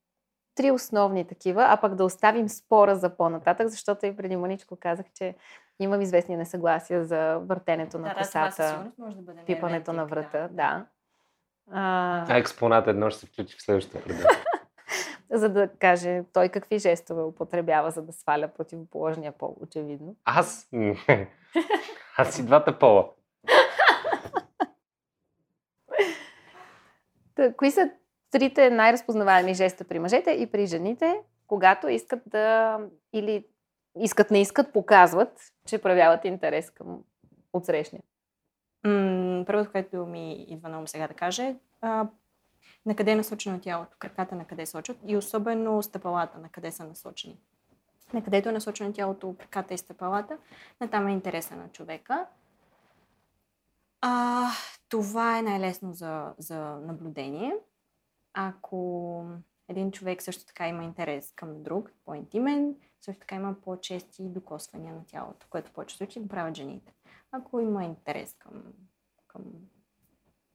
три 0.55 0.71
основни 0.71 1.27
такива, 1.27 1.65
а 1.69 1.77
пък 1.77 1.95
да 1.95 2.05
оставим 2.05 2.49
спора 2.49 2.95
за 2.95 3.09
по-нататък, 3.09 3.67
защото 3.67 4.05
и 4.05 4.15
преди 4.15 4.35
маничко 4.35 4.75
казах, 4.75 5.05
че 5.13 5.35
имам 5.79 6.01
известни 6.01 6.37
несъгласия 6.37 7.05
за 7.05 7.37
въртенето 7.37 7.97
на 7.97 8.07
да, 8.07 8.13
да, 8.13 8.19
косата, 8.19 8.91
да 8.99 9.21
бъде 9.21 9.41
пипането 9.45 9.93
на 9.93 10.05
врата. 10.05 10.47
Да. 10.51 10.85
А, 11.71 12.25
А 12.33 12.37
експонат 12.37 12.87
едно 12.87 13.09
ще 13.09 13.19
се 13.19 13.25
включи 13.25 13.57
в 13.57 13.61
следващото 13.61 14.03
предаване. 14.03 14.48
За 15.31 15.49
да 15.49 15.67
каже 15.67 16.23
той 16.33 16.49
какви 16.49 16.79
жестове 16.79 17.23
употребява, 17.23 17.91
за 17.91 18.01
да 18.01 18.13
сваля 18.13 18.47
противоположния 18.47 19.31
пол, 19.31 19.57
очевидно. 19.61 20.15
Аз? 20.25 20.69
Аз 22.17 22.39
и 22.39 22.45
двата 22.45 22.79
пола. 22.79 23.09
Та, 27.35 27.53
кои 27.53 27.71
са 27.71 27.91
трите 28.31 28.69
най-разпознаваеми 28.69 29.53
жеста 29.53 29.83
при 29.83 29.99
мъжете 29.99 30.31
и 30.31 30.51
при 30.51 30.65
жените, 30.65 31.21
когато 31.47 31.87
искат 31.87 32.19
да 32.25 32.77
или 33.13 33.45
искат 33.99 34.31
не 34.31 34.41
искат, 34.41 34.73
показват, 34.73 35.39
че 35.65 35.81
проявяват 35.81 36.25
интерес 36.25 36.69
към 36.69 37.03
отсрещния. 37.53 38.01
Първото, 39.45 39.71
което 39.71 40.05
ми 40.05 40.45
идва 40.49 40.69
на 40.69 40.79
ум 40.79 40.87
сега 40.87 41.07
да 41.07 41.13
кажа 41.13 41.43
е 41.43 41.55
на 42.89 42.95
къде 42.95 43.11
е 43.11 43.15
насочено 43.15 43.61
тялото, 43.61 43.97
краката 43.99 44.35
на 44.35 44.45
къде 44.45 44.65
сочат 44.65 44.97
и 45.07 45.17
особено 45.17 45.83
стъпалата, 45.83 46.37
на 46.37 46.49
къде 46.49 46.71
са 46.71 46.85
насочени. 46.85 47.39
На 48.13 48.23
където 48.23 48.49
е 48.49 48.51
насочено 48.51 48.93
тялото, 48.93 49.35
краката 49.39 49.73
и 49.73 49.77
стъпалата, 49.77 50.37
на 50.81 50.89
там 50.89 51.07
е 51.07 51.11
интереса 51.11 51.55
на 51.55 51.69
човека. 51.69 52.25
А, 54.01 54.47
това 54.89 55.37
е 55.37 55.41
най-лесно 55.41 55.93
за, 55.93 56.33
за 56.37 56.59
наблюдение. 56.61 57.55
Ако 58.33 59.25
един 59.67 59.91
човек 59.91 60.21
също 60.21 60.45
така 60.45 60.67
има 60.67 60.83
интерес 60.83 61.33
към 61.35 61.63
друг, 61.63 61.91
по-интимен, 62.05 62.75
също 63.01 63.19
така 63.19 63.35
има 63.35 63.55
по-чести 63.61 64.23
докосвания 64.23 64.93
на 64.93 65.05
тялото, 65.05 65.47
което 65.49 65.71
повече 65.71 65.97
случаи 65.97 66.21
го 66.21 66.27
правят 66.27 66.55
жените. 66.55 66.93
Ако 67.31 67.59
има 67.59 67.83
интерес 67.83 68.35
към, 68.39 68.63
към 69.27 69.43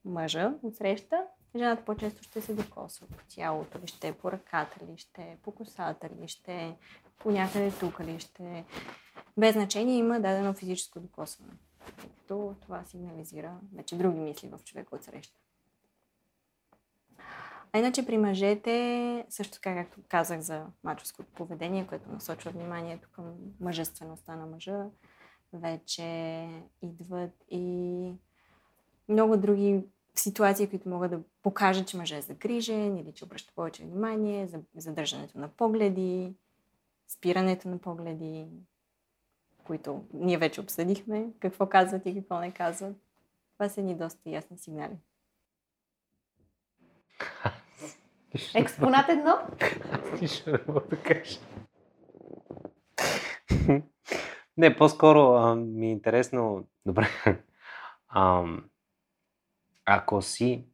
мъжа 0.05 0.55
от 0.63 0.77
среща, 0.77 1.27
жената 1.59 1.85
по-често 1.85 2.23
ще 2.23 2.41
се 2.41 2.55
докосва 2.55 3.07
по 3.07 3.25
тялото 3.29 3.79
ли, 3.79 3.87
ще 3.87 4.09
е 4.09 4.13
по 4.13 4.33
ръката 4.33 4.87
ли, 4.87 4.99
ще 4.99 5.23
е 5.23 5.39
по 5.43 5.53
косата 5.53 6.09
ли, 6.09 6.29
ще 6.29 6.53
е 6.53 6.77
по 7.19 7.31
някъде 7.31 7.73
тук 7.81 8.01
ли, 8.01 8.21
ще. 8.21 8.65
Без 9.37 9.53
значение 9.53 9.97
има 9.97 10.21
дадено 10.21 10.55
физическо 10.55 11.01
докосване. 11.01 11.53
Тъй 12.01 12.11
като 12.11 12.55
това 12.61 12.85
сигнализира 12.85 13.59
вече 13.75 13.97
други 13.97 14.19
мисли 14.19 14.49
в 14.49 14.65
човека 14.65 14.97
от 14.97 15.05
среща. 15.05 15.39
А 17.73 17.79
иначе 17.79 18.07
при 18.07 18.19
мъжете, 18.19 19.27
също 19.29 19.55
така 19.55 19.75
както 19.75 20.01
казах 20.09 20.41
за 20.41 20.67
мачовското 20.85 21.33
поведение, 21.33 21.87
което 21.87 22.13
насочва 22.13 22.51
вниманието 22.51 23.09
към 23.13 23.35
мъжествеността 23.61 24.37
на 24.37 24.47
мъжа, 24.47 24.87
вече 25.53 26.49
идват 26.83 27.45
и 27.51 28.13
много 29.09 29.37
други 29.37 29.85
ситуации, 30.15 30.67
които 30.67 30.89
могат 30.89 31.11
да 31.11 31.21
покажат, 31.43 31.89
че 31.89 31.97
мъжът 31.97 32.19
е 32.19 32.23
загрижен 32.23 32.97
или 32.97 33.13
че 33.13 33.25
обръща 33.25 33.53
повече 33.55 33.83
внимание, 33.83 34.47
за- 34.47 34.61
задържането 34.77 35.39
на 35.39 35.49
погледи, 35.49 36.35
спирането 37.09 37.69
на 37.69 37.79
погледи, 37.79 38.47
които 39.65 40.05
ние 40.13 40.39
вече 40.39 40.61
обсъдихме, 40.61 41.27
какво 41.41 41.69
казват 41.69 42.07
и 42.07 42.15
какво 42.15 42.41
не 42.41 42.53
казват. 42.53 42.97
Това 43.53 43.69
са 43.69 43.83
ни 43.83 43.95
доста 43.95 44.31
ясни 44.31 44.59
сигнали. 44.59 44.97
Експонат 48.55 49.09
едно? 49.09 49.39
Нищо 50.21 50.51
не 50.51 50.59
мога 50.69 50.81
да 50.91 51.03
кажа. 51.03 51.39
Не, 54.57 54.77
по-скоро 54.77 55.35
а, 55.35 55.55
ми 55.55 55.87
е 55.87 55.91
интересно. 55.91 56.69
Добре. 56.87 57.09
Ам, 58.09 58.65
ако 59.85 60.23
си 60.23 60.69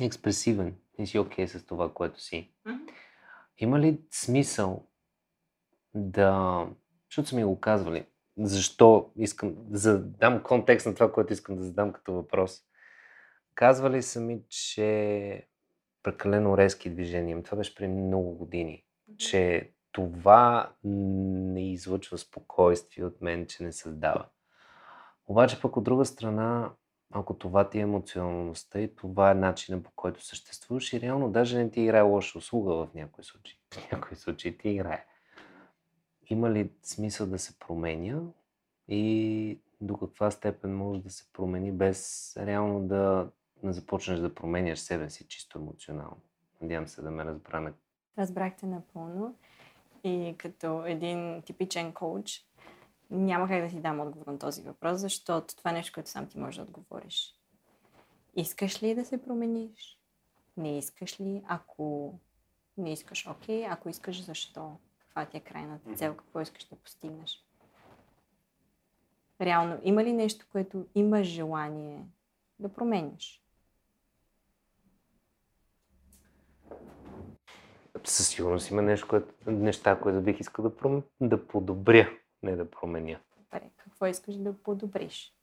експресивен 0.00 0.76
и 0.98 1.06
си 1.06 1.18
окей 1.18 1.48
с 1.48 1.66
това, 1.66 1.94
което 1.94 2.20
си, 2.20 2.54
има 3.58 3.80
ли 3.80 4.00
смисъл 4.10 4.88
да. 5.94 6.66
Защото 7.10 7.28
са 7.28 7.36
ми 7.36 7.44
го 7.44 7.60
казвали. 7.60 8.06
Защо 8.38 9.12
искам. 9.16 9.54
За 9.70 9.98
да 9.98 10.04
дам 10.04 10.42
контекст 10.42 10.86
на 10.86 10.94
това, 10.94 11.12
което 11.12 11.32
искам 11.32 11.56
да 11.56 11.64
задам 11.64 11.92
като 11.92 12.12
въпрос. 12.12 12.62
Казвали 13.54 14.02
са 14.02 14.20
ми, 14.20 14.42
че 14.48 15.48
прекалено 16.02 16.58
резки 16.58 16.90
движения. 16.90 17.42
Това 17.42 17.58
беше 17.58 17.74
преди 17.74 17.92
много 17.92 18.34
години. 18.34 18.84
Че 19.18 19.72
това 19.92 20.72
не 20.84 21.72
излъчва 21.72 22.18
спокойствие 22.18 23.04
от 23.04 23.20
мен, 23.20 23.46
че 23.46 23.62
не 23.62 23.72
създава. 23.72 24.26
Обаче 25.26 25.60
пък 25.60 25.76
от 25.76 25.84
друга 25.84 26.04
страна, 26.04 26.72
ако 27.14 27.34
това 27.34 27.70
ти 27.70 27.78
е 27.78 27.82
емоционалността 27.82 28.80
и 28.80 28.94
това 28.94 29.30
е 29.30 29.34
начинът 29.34 29.84
по 29.84 29.90
който 29.96 30.24
съществуваш 30.24 30.92
и 30.92 31.00
реално 31.00 31.30
даже 31.30 31.58
не 31.58 31.70
ти 31.70 31.80
играе 31.80 32.02
лоша 32.02 32.38
услуга 32.38 32.74
в 32.74 32.88
някои 32.94 33.24
случаи. 33.24 33.58
В 33.70 33.92
някои 33.92 34.16
случаи 34.16 34.58
ти 34.58 34.68
играе. 34.68 35.06
Има 36.26 36.50
ли 36.50 36.70
смисъл 36.82 37.26
да 37.26 37.38
се 37.38 37.58
променя 37.58 38.20
и 38.88 39.60
до 39.80 39.96
каква 39.96 40.30
степен 40.30 40.76
може 40.76 41.02
да 41.02 41.10
се 41.10 41.32
промени 41.32 41.72
без 41.72 42.32
реално 42.36 42.80
да 42.80 43.30
не 43.62 43.72
започнеш 43.72 44.18
да 44.18 44.34
променяш 44.34 44.78
себе 44.78 45.10
си 45.10 45.26
чисто 45.28 45.58
емоционално? 45.58 46.20
Надявам 46.60 46.88
се 46.88 47.02
да 47.02 47.10
ме 47.10 47.24
разбра 47.24 47.60
на 47.60 47.72
Разбрахте 48.18 48.66
напълно. 48.66 49.34
И 50.04 50.34
като 50.38 50.86
един 50.86 51.42
типичен 51.42 51.92
коуч, 51.92 52.44
няма 53.10 53.48
как 53.48 53.62
да 53.62 53.68
ти 53.68 53.80
дам 53.80 54.00
отговор 54.00 54.26
на 54.26 54.38
този 54.38 54.62
въпрос, 54.62 55.00
защото 55.00 55.56
това 55.56 55.70
е 55.70 55.74
нещо, 55.74 55.92
което 55.94 56.10
сам 56.10 56.28
ти 56.28 56.38
можеш 56.38 56.56
да 56.56 56.62
отговориш. 56.62 57.34
Искаш 58.36 58.82
ли 58.82 58.94
да 58.94 59.04
се 59.04 59.22
промениш? 59.22 59.98
Не 60.56 60.78
искаш 60.78 61.20
ли? 61.20 61.42
Ако 61.46 62.14
не 62.78 62.92
искаш, 62.92 63.26
окей. 63.26 63.66
Ако 63.66 63.88
искаш, 63.88 64.24
защо? 64.24 64.76
Каква 64.98 65.26
ти 65.26 65.36
е 65.36 65.40
крайната 65.40 65.94
цел? 65.94 66.16
Какво 66.16 66.40
искаш 66.40 66.64
да 66.64 66.76
постигнеш? 66.76 67.44
Реално, 69.40 69.78
има 69.82 70.04
ли 70.04 70.12
нещо, 70.12 70.46
което 70.52 70.86
имаш 70.94 71.26
желание 71.26 72.04
да 72.58 72.68
промениш? 72.68 73.44
Със 78.04 78.28
сигурност 78.28 78.70
има 78.70 78.82
нещо, 78.82 79.08
което, 79.08 79.50
неща, 79.50 80.00
които 80.00 80.20
бих 80.20 80.40
искал 80.40 80.62
да, 80.62 80.76
пром... 80.76 81.02
да 81.20 81.46
подобря, 81.46 82.10
не 82.44 82.56
да 82.56 82.70
променя. 82.70 83.20
Добре, 83.38 83.70
какво 83.76 84.06
искаш 84.06 84.34
да 84.34 84.62
подобриш? 84.62 85.34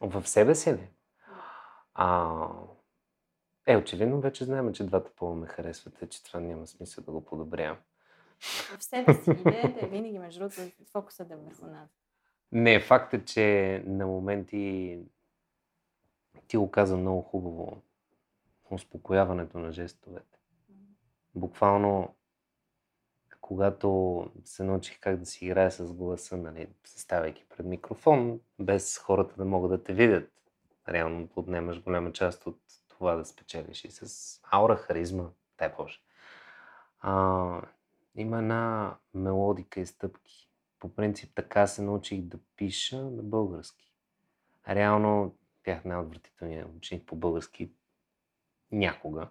В 0.00 0.26
себе 0.26 0.54
си 0.54 0.72
ли? 0.72 0.88
А... 1.94 2.48
Е, 3.66 3.76
очевидно 3.76 4.20
вече 4.20 4.44
знаем, 4.44 4.72
че 4.72 4.86
двата 4.86 5.10
пола 5.16 5.34
ме 5.34 5.46
харесват, 5.46 6.10
че 6.10 6.24
това 6.24 6.40
няма 6.40 6.66
смисъл 6.66 7.04
да 7.04 7.12
го 7.12 7.24
подобрявам. 7.24 7.78
В 8.40 8.84
себе 8.84 9.14
си 9.14 9.30
идеята 9.30 9.86
е 9.86 9.88
винаги, 9.88 10.18
между 10.18 10.40
другото, 10.40 10.60
фокусът 10.92 11.28
да 11.28 11.34
е 11.34 11.36
върху 11.36 11.66
нас. 11.66 11.90
Не, 12.52 12.80
факт 12.80 13.14
е, 13.14 13.24
че 13.24 13.82
на 13.86 14.06
моменти 14.06 14.98
ти 16.48 16.56
го 16.56 16.70
каза 16.70 16.96
много 16.96 17.22
хубаво. 17.22 17.82
Успокояването 18.70 19.58
на 19.58 19.72
жестовете. 19.72 20.38
Буквално, 21.34 22.14
когато 23.48 24.26
се 24.44 24.64
научих 24.64 25.00
как 25.00 25.16
да 25.16 25.26
си 25.26 25.44
играя 25.44 25.70
с 25.70 25.92
гласа, 25.92 26.36
нали, 26.36 26.68
съставяйки 26.84 27.44
пред 27.48 27.66
микрофон, 27.66 28.40
без 28.58 28.98
хората 28.98 29.34
да 29.36 29.44
могат 29.44 29.70
да 29.70 29.82
те 29.82 29.92
видят, 29.92 30.32
реално 30.88 31.28
отнемаш 31.36 31.82
голяма 31.82 32.12
част 32.12 32.46
от 32.46 32.60
това 32.88 33.14
да 33.14 33.24
спечелиш 33.24 33.84
и 33.84 33.90
с 33.90 34.40
аура, 34.50 34.76
харизма, 34.76 35.24
дай 35.58 35.72
Боже. 35.76 36.00
А, 37.00 37.62
има 38.14 38.38
една 38.38 38.96
мелодика 39.14 39.80
и 39.80 39.86
стъпки. 39.86 40.50
По 40.78 40.94
принцип 40.94 41.32
така 41.34 41.66
се 41.66 41.82
научих 41.82 42.20
да 42.22 42.38
пиша 42.56 43.02
на 43.02 43.22
български. 43.22 43.94
Реално 44.68 45.34
бях 45.64 45.84
най-отвратителният 45.84 46.76
ученик 46.76 47.06
по 47.06 47.16
български 47.16 47.70
някога. 48.72 49.28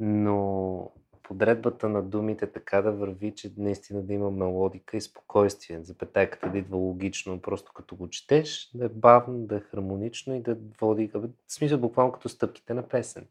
Но 0.00 0.90
подредбата 1.26 1.88
на 1.88 2.02
думите 2.02 2.52
така 2.52 2.82
да 2.82 2.92
върви, 2.92 3.34
че 3.34 3.52
наистина 3.56 4.02
да 4.02 4.14
има 4.14 4.30
мелодика 4.30 4.96
и 4.96 5.00
спокойствие. 5.00 5.82
Запетайката 5.82 6.50
да 6.50 6.58
идва 6.58 6.76
логично, 6.76 7.42
просто 7.42 7.72
като 7.72 7.96
го 7.96 8.08
четеш, 8.08 8.70
да 8.74 8.84
е 8.84 8.88
бавно, 8.88 9.46
да 9.46 9.56
е 9.56 9.60
хармонично 9.60 10.34
и 10.34 10.42
да 10.42 10.56
води, 10.80 11.10
в 11.14 11.28
смисъл 11.48 11.78
буквално 11.78 12.12
като 12.12 12.28
стъпките 12.28 12.74
на 12.74 12.88
песен. 12.88 13.26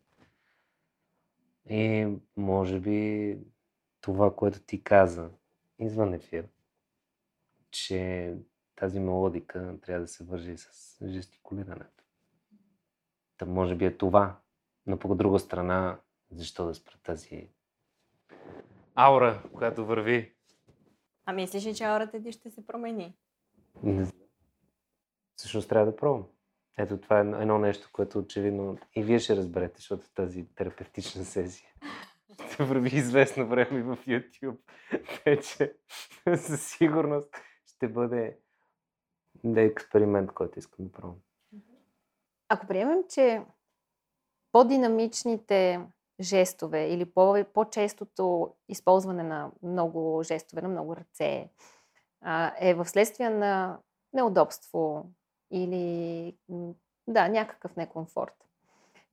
И 1.70 2.08
може 2.38 2.80
би 2.80 3.38
това, 4.02 4.36
което 4.36 4.60
ти 4.60 4.84
каза 4.84 5.30
извън 5.80 6.14
ефир, 6.14 6.48
че 7.72 8.34
тази 8.76 9.00
мелодика 9.00 9.76
трябва 9.82 10.02
да 10.02 10.08
се 10.08 10.24
вържи 10.24 10.58
с 10.58 10.98
жестикулирането. 11.08 12.04
Та 13.38 13.46
може 13.46 13.76
би 13.76 13.86
е 13.86 13.98
това. 13.98 14.40
Но 14.86 15.00
по 15.00 15.16
друга 15.16 15.40
страна, 15.40 16.00
защо 16.32 16.66
да 16.66 16.76
спра 16.76 16.98
тази 17.04 17.50
аура, 18.96 19.44
която 19.54 19.86
върви? 19.86 20.36
А 21.26 21.34
мислиш 21.34 21.66
ли, 21.66 21.76
че 21.76 21.84
аурата 21.84 22.24
ти 22.24 22.32
ще 22.32 22.52
се 22.52 22.66
промени? 22.66 23.18
Не 23.84 24.08
Всъщност 25.36 25.70
трябва 25.70 25.92
да 25.92 25.96
пробвам. 25.96 26.28
Ето 26.78 26.98
това 26.98 27.18
е 27.18 27.22
едно 27.22 27.60
нещо, 27.60 27.90
което 27.94 28.20
очевидно 28.20 28.78
и 28.96 29.04
вие 29.04 29.20
ще 29.20 29.36
разберете, 29.36 29.76
защото 29.78 30.14
тази 30.14 30.46
терапевтична 30.56 31.26
сесия 31.26 31.70
ще 32.54 32.64
върви 32.64 32.98
известно 32.98 33.48
време 33.48 33.84
в 33.84 33.98
YouTube. 34.06 34.58
Вече 35.26 35.76
със 36.36 36.68
сигурност 36.68 37.36
ще 37.66 37.88
бъде 37.88 38.38
да 39.44 39.62
е 39.62 39.66
експеримент, 39.66 40.32
който 40.32 40.60
искам 40.60 40.86
да 40.86 40.92
пробвам. 40.92 41.20
Ако 42.50 42.68
приемем, 42.68 43.04
че 43.10 43.42
по-динамичните 44.52 45.82
жестове 46.20 46.88
или 46.88 47.06
по- 47.06 47.46
по-честото 47.54 48.54
използване 48.70 49.24
на 49.24 49.52
много 49.64 50.24
жестове, 50.24 50.62
на 50.62 50.70
много 50.70 50.96
ръце 50.96 51.50
е 52.60 52.74
в 52.74 52.86
следствие 52.86 53.30
на 53.30 53.78
неудобство 54.14 55.10
или 55.52 56.38
да, 57.08 57.28
някакъв 57.28 57.76
некомфорт. 57.76 58.46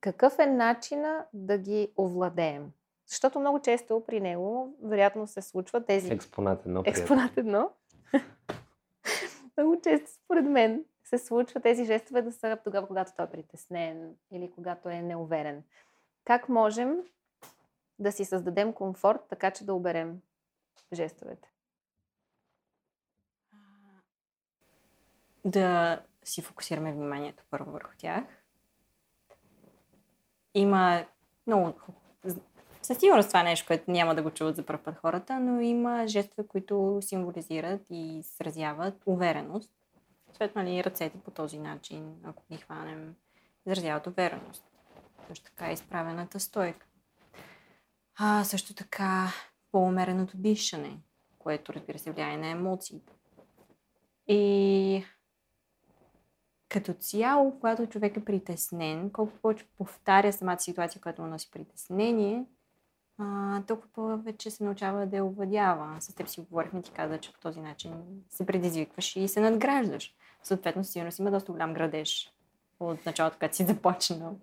Какъв 0.00 0.38
е 0.38 0.46
начина 0.46 1.26
да 1.32 1.58
ги 1.58 1.92
овладеем? 1.98 2.72
Защото 3.06 3.40
много 3.40 3.60
често 3.60 4.02
при 4.06 4.20
него, 4.20 4.76
вероятно, 4.82 5.26
се 5.26 5.42
случва 5.42 5.84
тези... 5.84 6.12
Експонат 6.12 6.66
едно. 6.66 6.82
Експонат 6.86 7.36
едно. 7.36 7.70
много 9.56 9.80
често, 9.80 10.10
според 10.24 10.44
мен, 10.44 10.84
се 11.04 11.18
случва 11.18 11.60
тези 11.60 11.84
жестове 11.84 12.22
да 12.22 12.32
са 12.32 12.58
тогава, 12.64 12.86
когато 12.86 13.12
той 13.16 13.26
е 13.26 13.30
притеснен 13.30 14.14
или 14.30 14.50
когато 14.54 14.88
е 14.88 15.02
неуверен. 15.02 15.62
Как 16.24 16.48
можем 16.48 16.96
да 17.98 18.12
си 18.12 18.24
създадем 18.24 18.72
комфорт, 18.72 19.20
така 19.28 19.50
че 19.50 19.64
да 19.64 19.74
оберем 19.74 20.20
жестовете? 20.92 21.48
Да 25.44 26.00
си 26.24 26.42
фокусираме 26.42 26.92
вниманието 26.92 27.44
първо 27.50 27.70
върху 27.70 27.92
тях. 27.98 28.24
Има 30.54 31.04
много... 31.46 31.74
Със 32.82 32.98
сигурност 32.98 33.28
това 33.28 33.40
е 33.40 33.44
нещо, 33.44 33.66
което 33.66 33.90
няма 33.90 34.14
да 34.14 34.22
го 34.22 34.30
чуват 34.30 34.56
за 34.56 34.66
първ 34.66 34.82
път 34.82 34.96
хората, 34.96 35.40
но 35.40 35.60
има 35.60 36.06
жестове, 36.06 36.48
които 36.48 36.98
символизират 37.00 37.80
и 37.90 38.18
изразяват 38.18 39.02
увереност. 39.06 39.70
Съответно, 40.24 40.62
нали, 40.62 40.84
ръцете 40.84 41.18
по 41.18 41.30
този 41.30 41.58
начин, 41.58 42.16
ако 42.24 42.42
ги 42.50 42.56
хванем, 42.56 43.14
изразяват 43.66 44.06
увереност. 44.06 44.71
Също 45.28 45.44
така 45.44 45.70
е 45.70 45.72
изправената 45.72 46.40
стойка. 46.40 46.86
А, 48.16 48.44
също 48.44 48.74
така 48.74 49.28
по-умереното 49.72 50.36
дишане, 50.36 50.98
което 51.38 51.72
разбира 51.72 51.98
се 51.98 52.12
влияе 52.12 52.36
на 52.36 52.46
емоциите. 52.46 53.12
И 54.28 55.04
като 56.68 56.92
цяло, 56.92 57.60
когато 57.60 57.86
човек 57.86 58.16
е 58.16 58.24
притеснен, 58.24 59.10
колко 59.10 59.32
повече 59.32 59.68
повтаря 59.78 60.32
самата 60.32 60.60
ситуация, 60.60 61.02
която 61.02 61.22
му 61.22 61.28
носи 61.28 61.50
притеснение, 61.50 62.44
а, 63.18 63.62
толкова 63.66 63.88
повече 63.92 64.50
се 64.50 64.64
научава 64.64 65.06
да 65.06 65.16
я 65.16 65.24
овладява. 65.24 65.96
С 66.00 66.14
теб 66.14 66.28
си 66.28 66.40
говорихме, 66.40 66.82
ти 66.82 66.90
каза, 66.90 67.18
че 67.18 67.32
по 67.32 67.40
този 67.40 67.60
начин 67.60 67.92
се 68.30 68.46
предизвикваш 68.46 69.16
и 69.16 69.28
се 69.28 69.40
надграждаш. 69.40 70.14
Съответно, 70.42 70.84
сигурно 70.84 71.12
си 71.12 71.22
има 71.22 71.30
доста 71.30 71.52
голям 71.52 71.74
градеж 71.74 72.32
от 72.80 73.06
началото, 73.06 73.36
когато 73.36 73.56
си 73.56 73.64
започнал. 73.64 74.38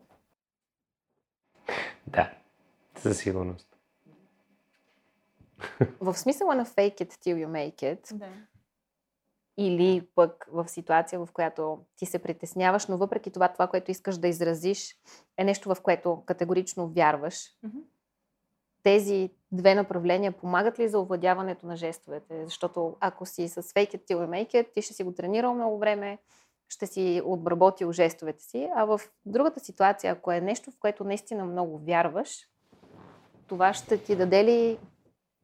Да, 2.10 2.32
със 2.95 3.18
сигурност. 3.18 3.78
В 6.01 6.14
смисъла 6.14 6.55
на 6.55 6.66
fake 6.66 7.01
it 7.01 7.14
till 7.14 7.45
you 7.45 7.47
make 7.47 7.76
it, 7.76 8.18
Да. 8.18 8.28
или 9.57 10.07
пък 10.16 10.47
в 10.51 10.68
ситуация, 10.68 11.20
в 11.20 11.30
която 11.34 11.80
ти 11.95 12.05
се 12.05 12.20
притесняваш, 12.20 12.88
но 12.88 12.97
въпреки 12.97 13.32
това, 13.32 13.47
това, 13.47 13.68
което 13.68 13.91
искаш 13.91 14.18
да 14.18 14.28
изразиш, 14.28 14.95
е 15.38 15.43
нещо, 15.43 15.76
в 15.76 15.82
което 15.82 16.24
категорично 16.26 16.88
вярваш. 16.88 17.45
Мгм. 17.64 17.78
Тези 18.84 19.30
две 19.51 19.76
направления 19.76 20.32
помагат 20.32 20.80
ли 20.80 20.89
за 20.89 20.99
овладяването 20.99 21.68
на 21.68 21.76
жестовете? 21.76 22.45
Защото 22.45 22.97
ако 22.99 23.26
си 23.26 23.47
с 23.47 23.64
fake 23.64 23.95
it 23.95 24.07
till 24.07 24.18
you 24.18 24.30
make 24.30 24.53
it, 24.53 24.74
ти 24.74 24.82
ще 24.82 24.93
си 24.93 25.03
го 25.03 25.14
тренирал 25.14 25.53
много 25.53 25.78
време, 25.78 26.18
ще 26.70 26.88
си 26.88 27.22
обработил 27.26 27.91
жестовете 27.91 28.43
си, 28.43 28.70
а 28.76 28.86
в 28.86 29.01
другата 29.26 29.59
ситуация, 29.59 30.13
ако 30.13 30.32
е 30.32 30.41
нещо, 30.41 30.72
в 30.72 30.80
което 30.80 31.03
наистина 31.03 31.45
много 31.45 31.78
вярваш, 31.78 32.47
това 33.47 33.74
ще 33.74 33.97
ти 34.03 34.15
даде 34.15 34.43
ли 34.43 34.78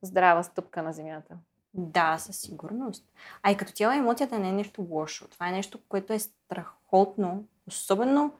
здрава 0.01 0.43
стъпка 0.43 0.83
на 0.83 0.93
земята? 0.93 1.37
Да, 1.73 2.17
със 2.17 2.37
сигурност. 2.37 3.05
А 3.43 3.51
и 3.51 3.57
като 3.57 3.71
цяло 3.71 3.93
емоцията 3.93 4.39
не 4.39 4.49
е 4.49 4.53
нещо 4.53 4.87
лошо. 4.89 5.27
Това 5.27 5.49
е 5.49 5.51
нещо, 5.51 5.79
което 5.89 6.13
е 6.13 6.19
страхотно, 6.19 7.43
особено 7.67 8.33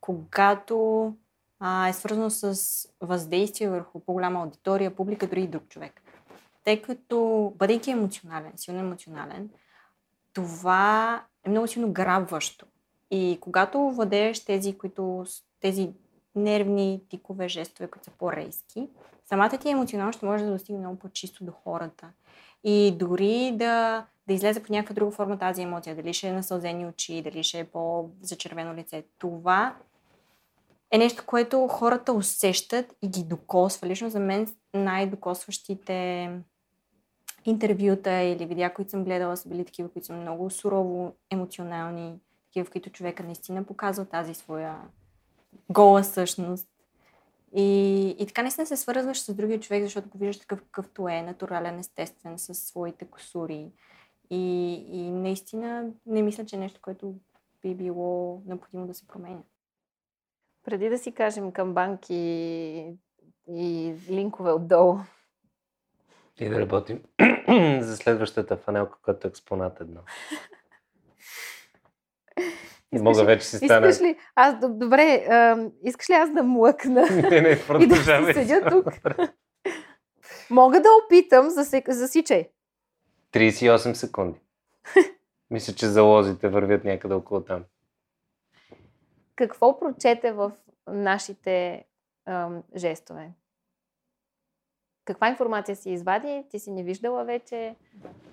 когато 0.00 1.06
а, 1.60 1.88
е 1.88 1.92
свързано 1.92 2.30
с 2.30 2.58
въздействие 3.00 3.68
върху 3.68 4.00
по-голяма 4.00 4.40
аудитория, 4.40 4.96
публика, 4.96 5.26
дори 5.26 5.42
и 5.42 5.46
друг 5.46 5.68
човек. 5.68 6.02
Тъй 6.64 6.82
като, 6.82 7.52
бъдейки 7.56 7.90
емоционален, 7.90 8.52
силно 8.56 8.80
емоционален, 8.80 9.50
това 10.32 11.22
е 11.44 11.48
много 11.48 11.66
силно 11.66 11.92
грабващо. 11.92 12.66
И 13.10 13.38
когато 13.40 13.90
владееш 13.90 14.44
тези, 14.44 14.78
които, 14.78 15.24
тези 15.60 15.90
нервни 16.34 17.00
тикове 17.08 17.48
жестове, 17.48 17.90
които 17.90 18.04
са 18.04 18.10
по-рейски, 18.18 18.88
самата 19.26 19.58
ти 19.58 19.70
емоционалност 19.70 20.16
ще 20.16 20.26
може 20.26 20.44
да 20.44 20.50
достигне 20.50 20.80
много 20.80 20.98
по-чисто 20.98 21.44
до 21.44 21.52
хората. 21.52 22.08
И 22.64 22.94
дори 22.98 23.52
да, 23.56 24.06
да 24.26 24.34
излезе 24.34 24.62
по 24.62 24.72
някаква 24.72 24.94
друга 24.94 25.10
форма 25.12 25.38
тази 25.38 25.62
емоция, 25.62 25.96
дали 25.96 26.14
ще 26.14 26.28
е 26.28 26.32
насълзени 26.32 26.86
очи, 26.86 27.22
дали 27.22 27.42
ще 27.42 27.58
е 27.58 27.64
по-зачервено 27.64 28.74
лице, 28.74 29.04
това 29.18 29.76
е 30.90 30.98
нещо, 30.98 31.22
което 31.26 31.68
хората 31.68 32.12
усещат 32.12 32.96
и 33.02 33.08
ги 33.08 33.24
докосва. 33.24 33.86
Лично 33.86 34.10
за 34.10 34.20
мен 34.20 34.54
най-докосващите 34.74 36.30
интервюта 37.44 38.12
или 38.12 38.46
видеа, 38.46 38.74
които 38.74 38.90
съм 38.90 39.04
гледала, 39.04 39.36
са 39.36 39.48
били 39.48 39.64
такива, 39.64 39.88
които 39.88 40.06
са 40.06 40.12
много 40.12 40.50
сурово 40.50 41.12
емоционални, 41.30 42.20
такива, 42.44 42.64
в 42.64 42.70
които 42.70 42.90
човека 42.90 43.22
наистина 43.22 43.64
показва 43.64 44.04
тази 44.04 44.34
своя 44.34 44.76
гола 45.70 46.04
същност. 46.04 46.68
И, 47.54 48.08
и 48.18 48.26
така 48.26 48.42
наистина 48.42 48.66
се 48.66 48.76
свързваш 48.76 49.20
с 49.20 49.34
другия 49.34 49.60
човек, 49.60 49.84
защото 49.84 50.08
го 50.08 50.18
виждаш 50.18 50.38
такъв 50.38 50.62
какъвто 50.62 51.08
е, 51.08 51.22
натурален, 51.22 51.78
естествен, 51.78 52.38
с 52.38 52.54
своите 52.54 53.04
косури. 53.04 53.70
И, 54.30 54.72
и 54.90 55.10
наистина 55.10 55.86
не 56.06 56.22
мисля, 56.22 56.44
че 56.44 56.56
е 56.56 56.58
нещо, 56.58 56.80
което 56.82 57.14
би 57.62 57.74
било 57.74 58.42
необходимо 58.46 58.86
да 58.86 58.94
се 58.94 59.06
променя. 59.06 59.42
Преди 60.64 60.88
да 60.88 60.98
си 60.98 61.12
кажем 61.12 61.52
към 61.52 61.74
банки 61.74 62.14
и 63.48 63.94
линкове 64.10 64.52
отдолу, 64.52 64.98
И 66.40 66.48
да 66.48 66.60
работим 66.60 67.02
за 67.80 67.96
следващата 67.96 68.56
фанелка, 68.56 68.98
която 69.02 69.26
е 69.26 69.30
експонат 69.30 69.80
едно. 69.80 70.00
И 72.38 72.96
Искаш 72.96 73.04
мога 73.04 73.22
ли- 73.22 73.26
вече 73.26 73.46
си 73.46 73.56
стана... 73.56 73.88
искаш 73.88 74.06
ли, 74.06 74.16
аз, 74.34 74.54
добре, 74.60 75.26
а, 75.30 75.66
искаш 75.82 76.10
ли 76.10 76.14
аз 76.14 76.32
да 76.32 76.42
млъкна? 76.42 77.02
не, 77.30 77.40
не, 77.40 77.66
продължавай. 77.66 78.34
седя 78.34 78.70
тук. 78.70 78.86
Мога 80.50 80.80
да 80.80 80.88
опитам, 81.04 81.50
засек... 81.50 81.90
засичай. 81.90 82.48
38 83.32 83.92
секунди. 83.92 84.40
Мисля, 85.50 85.72
че 85.74 85.86
залозите 85.86 86.48
вървят 86.48 86.84
някъде 86.84 87.14
около 87.14 87.40
там. 87.40 87.64
Какво 89.36 89.80
прочете 89.80 90.32
в 90.32 90.52
нашите 90.86 91.84
ам, 92.26 92.62
жестове? 92.76 93.30
Каква 95.04 95.28
информация 95.28 95.76
си 95.76 95.90
извади? 95.90 96.44
Ти 96.50 96.58
си 96.58 96.70
не 96.70 96.82
виждала 96.82 97.24
вече. 97.24 97.76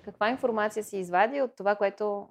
Каква 0.04 0.30
информация 0.30 0.84
си 0.84 0.96
извади 0.96 1.42
от 1.42 1.56
това, 1.56 1.74
което 1.74 2.28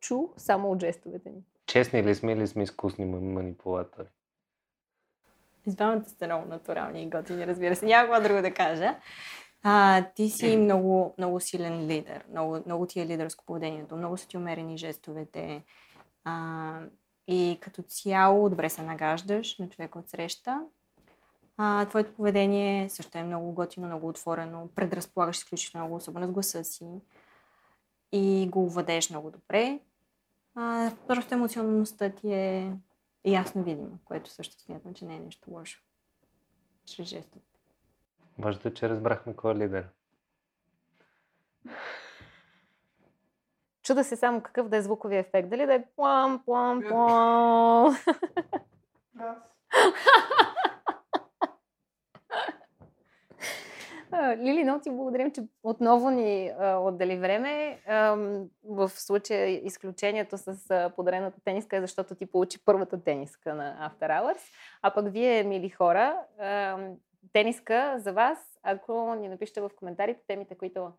чу 0.00 0.28
само 0.36 0.70
от 0.70 0.80
жестовете 0.80 1.30
ни? 1.30 1.42
честни 1.66 2.02
ли 2.02 2.14
сме 2.14 2.32
или 2.32 2.46
сме 2.46 2.62
изкусни 2.62 3.04
манипулатори? 3.04 4.08
И 5.66 5.70
двамата 5.70 6.04
сте 6.06 6.26
много 6.26 6.48
натурални 6.48 7.02
и 7.02 7.10
готини, 7.10 7.46
разбира 7.46 7.76
се. 7.76 7.86
Няма 7.86 8.08
какво 8.08 8.28
друго 8.28 8.42
да 8.42 8.54
кажа. 8.54 8.96
А, 9.62 10.04
ти 10.14 10.28
си 10.28 10.56
много, 10.56 11.14
много 11.18 11.40
силен 11.40 11.86
лидер. 11.86 12.24
Много, 12.30 12.58
много 12.66 12.86
ти 12.86 13.00
е 13.00 13.06
лидерско 13.06 13.44
поведението. 13.44 13.96
Много 13.96 14.16
са 14.16 14.28
ти 14.28 14.36
умерени 14.36 14.78
жестовете. 14.78 15.62
А, 16.24 16.80
и 17.26 17.58
като 17.60 17.82
цяло 17.82 18.50
добре 18.50 18.68
се 18.70 18.82
нагаждаш 18.82 19.58
на 19.58 19.68
човека 19.68 19.98
от 19.98 20.08
среща. 20.08 20.60
А, 21.56 21.86
твоето 21.86 22.14
поведение 22.14 22.88
също 22.90 23.18
е 23.18 23.22
много 23.22 23.52
готино, 23.52 23.86
много 23.86 24.08
отворено. 24.08 24.68
Предразполагаш 24.74 25.36
изключително 25.36 25.84
много, 25.84 25.96
особено 25.96 26.26
с 26.26 26.30
гласа 26.30 26.64
си. 26.64 26.86
И 28.12 28.48
го 28.50 28.70
владееш 28.70 29.10
много 29.10 29.30
добре. 29.30 29.80
А, 30.54 30.92
просто 31.08 31.34
емоционалността 31.34 32.10
ти 32.10 32.32
е 32.32 32.72
ясно 33.24 33.62
видима, 33.62 33.98
което 34.04 34.30
също 34.30 34.62
смятам, 34.62 34.94
че 34.94 35.04
не 35.04 35.16
е 35.16 35.20
нещо 35.20 35.50
лошо. 35.50 35.82
Чрез 36.84 37.08
жестовете. 37.08 37.58
Важното 38.38 38.68
е, 38.68 38.74
че 38.74 38.88
разбрахме 38.88 39.36
кой 39.36 39.52
е 39.52 39.56
лидер. 39.56 39.88
Чуда 43.82 44.04
се 44.04 44.16
само 44.16 44.40
какъв 44.40 44.68
да 44.68 44.76
е 44.76 44.82
звуковия 44.82 45.20
ефект. 45.20 45.48
Дали 45.48 45.66
да 45.66 45.74
е 45.74 45.84
плам, 45.96 46.42
плам, 46.44 46.82
плам. 46.88 47.96
Лили, 54.36 54.64
много 54.64 54.80
ти 54.80 54.90
благодарим, 54.90 55.30
че 55.30 55.42
отново 55.62 56.10
ни 56.10 56.52
а, 56.58 56.76
отдели 56.76 57.16
време. 57.16 57.80
А, 57.86 58.16
в 58.64 58.88
случая 58.88 59.66
изключението 59.66 60.38
с 60.38 60.90
подарената 60.96 61.40
тениска 61.44 61.76
е 61.76 61.80
защото 61.80 62.14
ти 62.14 62.26
получи 62.26 62.64
първата 62.64 63.02
тениска 63.04 63.54
на 63.54 63.90
After 63.90 64.08
Hours. 64.08 64.40
А 64.82 64.90
пък 64.94 65.12
вие, 65.12 65.42
мили 65.42 65.68
хора, 65.68 66.20
а, 66.38 66.78
тениска 67.32 67.94
за 67.98 68.12
вас, 68.12 68.58
ако 68.62 69.14
ни 69.14 69.28
напишете 69.28 69.60
в 69.60 69.70
коментарите 69.76 70.20
темите, 70.26 70.54
които 70.54 70.92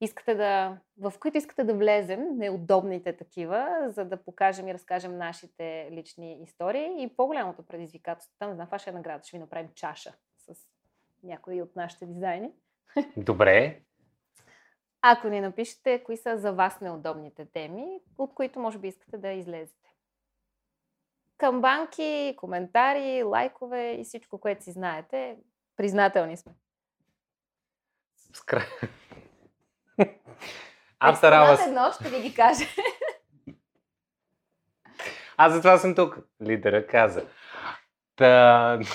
искате 0.00 0.34
да, 0.34 0.78
в 0.98 1.12
които 1.20 1.38
искате 1.38 1.64
да 1.64 1.74
влезем, 1.74 2.36
неудобните 2.36 3.16
такива, 3.16 3.84
за 3.86 4.04
да 4.04 4.16
покажем 4.16 4.68
и 4.68 4.74
разкажем 4.74 5.18
нашите 5.18 5.88
лични 5.92 6.42
истории. 6.42 7.02
И 7.02 7.08
по-голямото 7.16 7.62
предизвикателство 7.62 8.36
там, 8.38 8.54
знам, 8.54 8.68
ваша 8.70 8.92
награда, 8.92 9.24
ще 9.24 9.36
ви 9.36 9.40
направим 9.40 9.68
чаша 9.74 10.12
някои 11.22 11.62
от 11.62 11.76
нашите 11.76 12.06
дизайни. 12.06 12.52
Добре. 13.16 13.80
Ако 15.02 15.28
ни 15.28 15.40
напишете 15.40 16.02
кои 16.04 16.16
са 16.16 16.38
за 16.38 16.52
вас 16.52 16.80
неудобните 16.80 17.46
теми, 17.52 18.00
от 18.18 18.34
които 18.34 18.60
може 18.60 18.78
би 18.78 18.88
искате 18.88 19.18
да 19.18 19.28
излезете. 19.28 19.90
Камбанки, 21.38 22.34
коментари, 22.36 23.22
лайкове 23.22 23.92
и 23.92 24.04
всичко, 24.04 24.40
което 24.40 24.64
си 24.64 24.72
знаете. 24.72 25.36
Признателни 25.76 26.36
сме. 26.36 26.52
Скра... 28.32 28.62
After 31.02 31.32
Hours. 31.32 31.66
едно 31.66 31.92
ще 31.92 32.08
ви 32.08 32.20
ги 32.20 32.34
каже. 32.34 32.64
Аз 35.36 35.52
затова 35.52 35.78
съм 35.78 35.94
тук. 35.94 36.18
Лидера 36.42 36.86
каза. 36.86 37.26
Та... 38.16 38.78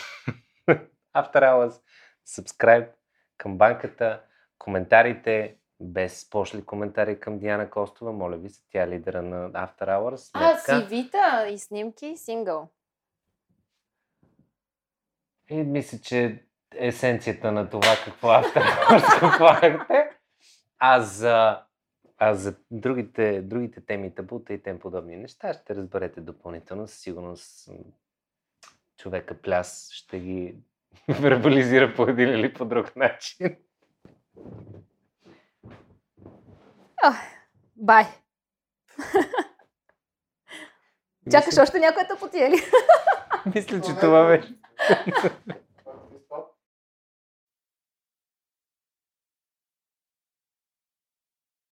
After 1.15 1.41
Hours, 1.41 1.81
subscribe 2.27 2.89
към 3.37 3.57
банката, 3.57 4.21
коментарите, 4.57 5.57
без 5.79 6.29
пошли 6.29 6.65
коментари 6.65 7.19
към 7.19 7.39
Диана 7.39 7.69
Костова. 7.69 8.11
Моля 8.11 8.37
ви 8.37 8.49
се, 8.49 8.61
тя 8.69 8.83
е 8.83 8.87
лидера 8.87 9.21
на 9.21 9.51
After 9.51 9.87
Hours. 9.87 10.31
А, 10.33 10.57
CV-та 10.57 11.47
и 11.47 11.57
снимки, 11.57 12.17
сингъл. 12.17 12.69
И 15.49 15.55
мисля, 15.55 15.97
че 15.97 16.43
есенцията 16.75 17.51
на 17.51 17.69
това 17.69 17.95
какво 18.05 18.27
After 18.27 18.61
Hours 18.87 19.89
е. 19.95 20.09
А 20.79 21.01
за, 21.01 21.63
а 22.17 22.33
за 22.33 22.55
другите, 22.71 23.41
другите 23.41 23.85
теми, 23.85 24.15
табута 24.15 24.53
и 24.53 24.63
тем 24.63 24.79
подобни 24.79 25.15
неща 25.15 25.53
ще 25.53 25.75
разберете 25.75 26.21
допълнително. 26.21 26.87
Със 26.87 26.99
сигурност 26.99 27.69
човека 28.97 29.41
пляс 29.41 29.89
ще 29.91 30.19
ги 30.19 30.55
вербализира 31.21 31.93
по 31.93 32.03
един 32.09 32.29
или 32.29 32.53
по 32.53 32.65
друг 32.65 32.95
начин. 32.95 33.55
Бай! 37.75 38.05
Чакаш 41.31 41.57
още 41.57 41.79
някоя 41.79 42.07
тъпотия 42.07 42.49
ли? 42.49 42.55
Мисля, 43.55 43.81
че 43.81 43.95
това 43.95 44.27
беше. 44.27 44.53